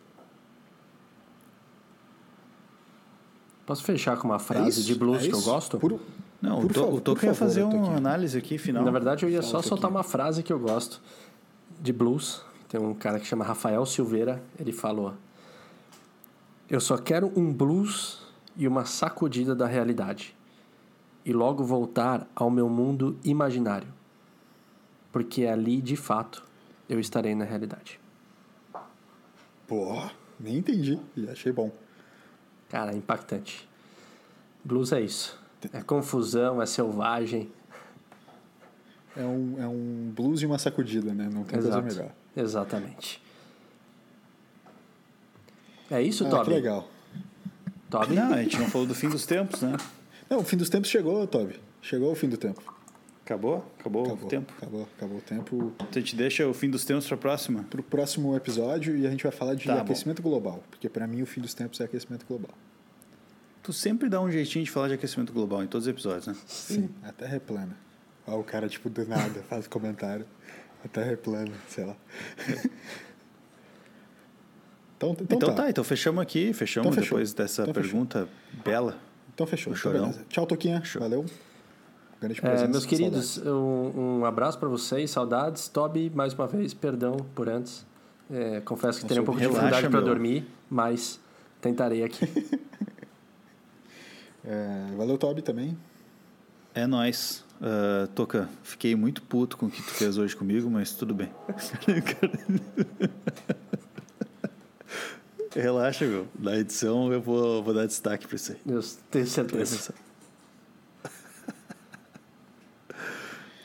Posso 3.65 3.83
fechar 3.83 4.17
com 4.17 4.27
uma 4.27 4.35
É 4.35 4.39
frase 4.39 4.69
isso, 4.69 4.83
de 4.83 4.95
blues 4.95 5.23
é 5.23 5.27
que 5.27 5.33
eu 5.33 5.41
gosto? 5.41 5.77
Por- 5.79 5.99
Não, 6.41 6.61
por 6.61 6.65
o, 6.65 6.73
to, 6.73 6.79
favor, 6.79 7.17
o 7.21 7.25
ia 7.25 7.33
fazer 7.33 7.63
uma 7.63 7.95
análise 7.95 8.37
aqui 8.37 8.57
final. 8.57 8.83
Na 8.83 8.91
verdade, 8.91 9.23
eu 9.23 9.29
ia 9.29 9.41
Fala 9.41 9.51
só 9.51 9.61
soltar 9.61 9.89
pouquinho. 9.89 9.97
uma 9.99 10.03
frase 10.03 10.43
que 10.43 10.51
eu 10.51 10.59
gosto 10.59 10.99
de 11.79 11.93
blues. 11.93 12.41
Tem 12.67 12.79
um 12.81 12.93
cara 12.93 13.19
que 13.19 13.25
chama 13.27 13.45
Rafael 13.45 13.85
Silveira, 13.85 14.41
ele 14.59 14.71
falou: 14.73 15.13
Eu 16.71 16.79
só 16.79 16.97
quero 16.97 17.37
um 17.37 17.51
blues 17.51 18.21
e 18.55 18.65
uma 18.65 18.85
sacudida 18.85 19.53
da 19.53 19.67
realidade, 19.67 20.33
e 21.25 21.33
logo 21.33 21.65
voltar 21.65 22.25
ao 22.33 22.49
meu 22.49 22.69
mundo 22.69 23.19
imaginário, 23.25 23.89
porque 25.11 25.45
ali, 25.45 25.81
de 25.81 25.97
fato, 25.97 26.45
eu 26.87 26.97
estarei 26.97 27.35
na 27.35 27.43
realidade. 27.43 27.99
Pô, 29.67 30.09
nem 30.39 30.59
entendi 30.59 30.97
e 31.13 31.29
achei 31.29 31.51
bom. 31.51 31.73
Cara, 32.69 32.93
é 32.93 32.95
impactante. 32.95 33.67
Blues 34.63 34.93
é 34.93 35.01
isso. 35.01 35.37
É 35.73 35.81
confusão, 35.81 36.61
é 36.61 36.65
selvagem. 36.65 37.51
É 39.13 39.25
um, 39.25 39.61
é 39.61 39.67
um 39.67 40.09
blues 40.15 40.41
e 40.41 40.45
uma 40.45 40.57
sacudida, 40.57 41.13
né? 41.13 41.29
Não 41.29 41.43
tem 41.43 41.59
Exato. 41.59 41.81
coisa 41.81 41.97
melhor. 41.97 42.15
Exatamente. 42.33 43.21
É 45.91 46.01
isso, 46.01 46.25
Ah, 46.25 46.29
Toby? 46.29 46.43
que 46.45 46.49
legal. 46.51 46.89
Toby? 47.89 48.15
Não, 48.15 48.33
a 48.33 48.41
gente 48.41 48.57
não 48.57 48.67
falou 48.69 48.87
do 48.87 48.95
fim 48.95 49.09
dos 49.09 49.25
tempos, 49.25 49.61
né? 49.61 49.75
Não, 50.29 50.39
o 50.39 50.43
fim 50.43 50.55
dos 50.57 50.69
tempos 50.69 50.89
chegou, 50.89 51.27
Toby. 51.27 51.59
Chegou 51.81 52.11
o 52.11 52.15
fim 52.15 52.29
do 52.29 52.37
tempo. 52.37 52.61
Acabou? 53.25 53.65
Acabou, 53.79 54.05
Acabou 54.05 54.25
o 54.25 54.29
tempo. 54.29 54.53
Acabou, 54.57 54.87
acabou 54.97 55.17
o 55.17 55.21
tempo. 55.21 55.73
Então 55.75 55.87
a 55.91 55.99
gente 55.99 56.15
deixa 56.15 56.47
o 56.47 56.53
fim 56.53 56.69
dos 56.69 56.83
tempos 56.85 57.07
pra 57.07 57.17
próxima. 57.17 57.63
Pro 57.69 57.83
próximo 57.83 58.35
episódio 58.35 58.95
e 58.97 59.05
a 59.05 59.09
gente 59.09 59.23
vai 59.23 59.31
falar 59.31 59.53
de 59.55 59.65
Tá 59.65 59.75
bom. 59.75 59.81
aquecimento 59.81 60.21
global. 60.21 60.63
Porque 60.69 60.89
pra 60.89 61.05
mim 61.07 61.21
o 61.21 61.25
fim 61.25 61.39
dos 61.41 61.53
tempos 61.53 61.79
é 61.79 61.83
aquecimento 61.85 62.25
global. 62.25 62.51
Tu 63.63 63.71
sempre 63.71 64.09
dá 64.09 64.19
um 64.19 64.31
jeitinho 64.31 64.65
de 64.65 64.71
falar 64.71 64.87
de 64.87 64.95
aquecimento 64.95 65.31
global 65.31 65.63
em 65.63 65.67
todos 65.67 65.85
os 65.85 65.91
episódios, 65.91 66.27
né? 66.27 66.35
Sim, 66.47 66.89
a 67.03 67.11
Terra 67.11 67.35
é 67.35 67.39
plana. 67.39 67.77
O 68.25 68.43
cara, 68.43 68.67
tipo, 68.67 68.89
do 68.89 69.05
nada 69.05 69.43
faz 69.49 69.67
comentário. 69.67 70.25
A 70.83 70.87
Terra 70.87 71.11
é 71.11 71.15
plana, 71.15 71.51
sei 71.67 71.85
lá. 71.85 71.95
então, 75.01 75.15
então, 75.19 75.37
Então, 75.37 75.49
tá. 75.55 75.63
tá. 75.63 75.69
então 75.69 75.83
fechamos 75.83 76.21
aqui, 76.21 76.53
fechamos 76.53 76.87
Então 76.87 77.01
fechou. 77.01 77.17
depois 77.17 77.33
dessa 77.33 77.63
Então 77.63 77.73
fechou. 77.73 77.91
pergunta 77.91 78.27
bela. 78.63 78.97
Então 79.33 79.47
fechou. 79.47 79.73
Então, 79.73 79.81
chorão. 79.81 80.13
Tchau, 80.29 80.45
Toquinha. 80.45 80.83
Show. 80.83 81.01
Valeu. 81.01 81.25
Grande 82.19 82.39
É, 82.43 82.67
meus 82.67 82.85
queridos, 82.85 83.39
um, 83.39 84.19
um 84.19 84.25
abraço 84.25 84.59
para 84.59 84.69
vocês, 84.69 85.09
saudades. 85.09 85.67
Toby, 85.67 86.11
mais 86.13 86.35
uma 86.35 86.45
vez, 86.45 86.71
perdão 86.71 87.17
por 87.33 87.49
antes. 87.49 87.83
É, 88.29 88.61
confesso 88.61 89.01
que 89.01 89.07
terei 89.07 89.23
um 89.23 89.25
pouco 89.25 89.41
de 89.41 89.47
dificuldade 89.47 89.89
para 89.89 90.01
dormir, 90.01 90.45
mas 90.69 91.19
tentarei 91.59 92.03
aqui. 92.03 92.27
É, 94.43 94.95
valeu, 94.97 95.19
Toby, 95.19 95.43
também. 95.43 95.77
É 96.73 96.87
nóis. 96.87 97.45
Ah, 97.61 98.07
Toca, 98.15 98.49
fiquei 98.63 98.95
muito 98.95 99.21
puto 99.21 99.55
com 99.55 99.67
o 99.67 99.69
que 99.69 99.83
tu 99.83 99.91
fez 99.91 100.17
hoje 100.17 100.35
comigo, 100.35 100.67
mas 100.67 100.93
tudo 100.93 101.13
bem. 101.13 101.29
Relaxa, 105.55 106.05
meu. 106.05 106.27
Na 106.39 106.57
edição 106.57 107.11
eu 107.11 107.21
vou, 107.21 107.61
vou 107.63 107.73
dar 107.73 107.85
destaque 107.85 108.25
pra 108.27 108.35
isso 108.35 108.53
aí. 108.53 108.57
Eu 108.65 108.81
tenho 109.09 109.27
certeza. 109.27 109.93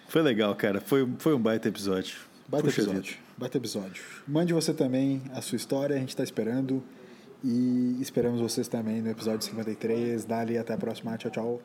Foi 0.09 0.23
legal, 0.23 0.55
cara. 0.55 0.81
Foi, 0.81 1.07
foi 1.19 1.35
um 1.35 1.39
baita 1.39 1.69
episódio. 1.69 2.17
Baita 2.49 2.69
Puxa 2.69 2.83
episódio. 2.83 3.03
vida. 3.13 3.17
Baita 3.37 3.59
episódio. 3.59 4.03
Mande 4.27 4.55
você 4.55 4.73
também 4.73 5.21
a 5.35 5.43
sua 5.43 5.57
história, 5.57 5.95
a 5.95 5.99
gente 5.99 6.11
está 6.11 6.25
esperando. 6.25 6.83
E 7.45 7.99
esperamos 8.01 8.41
vocês 8.41 8.67
também 8.67 9.03
no 9.03 9.11
episódio 9.11 9.47
53. 9.47 10.25
Dali, 10.25 10.57
até 10.57 10.73
a 10.73 10.79
próxima. 10.79 11.17
Tchau, 11.19 11.31
tchau. 11.31 11.63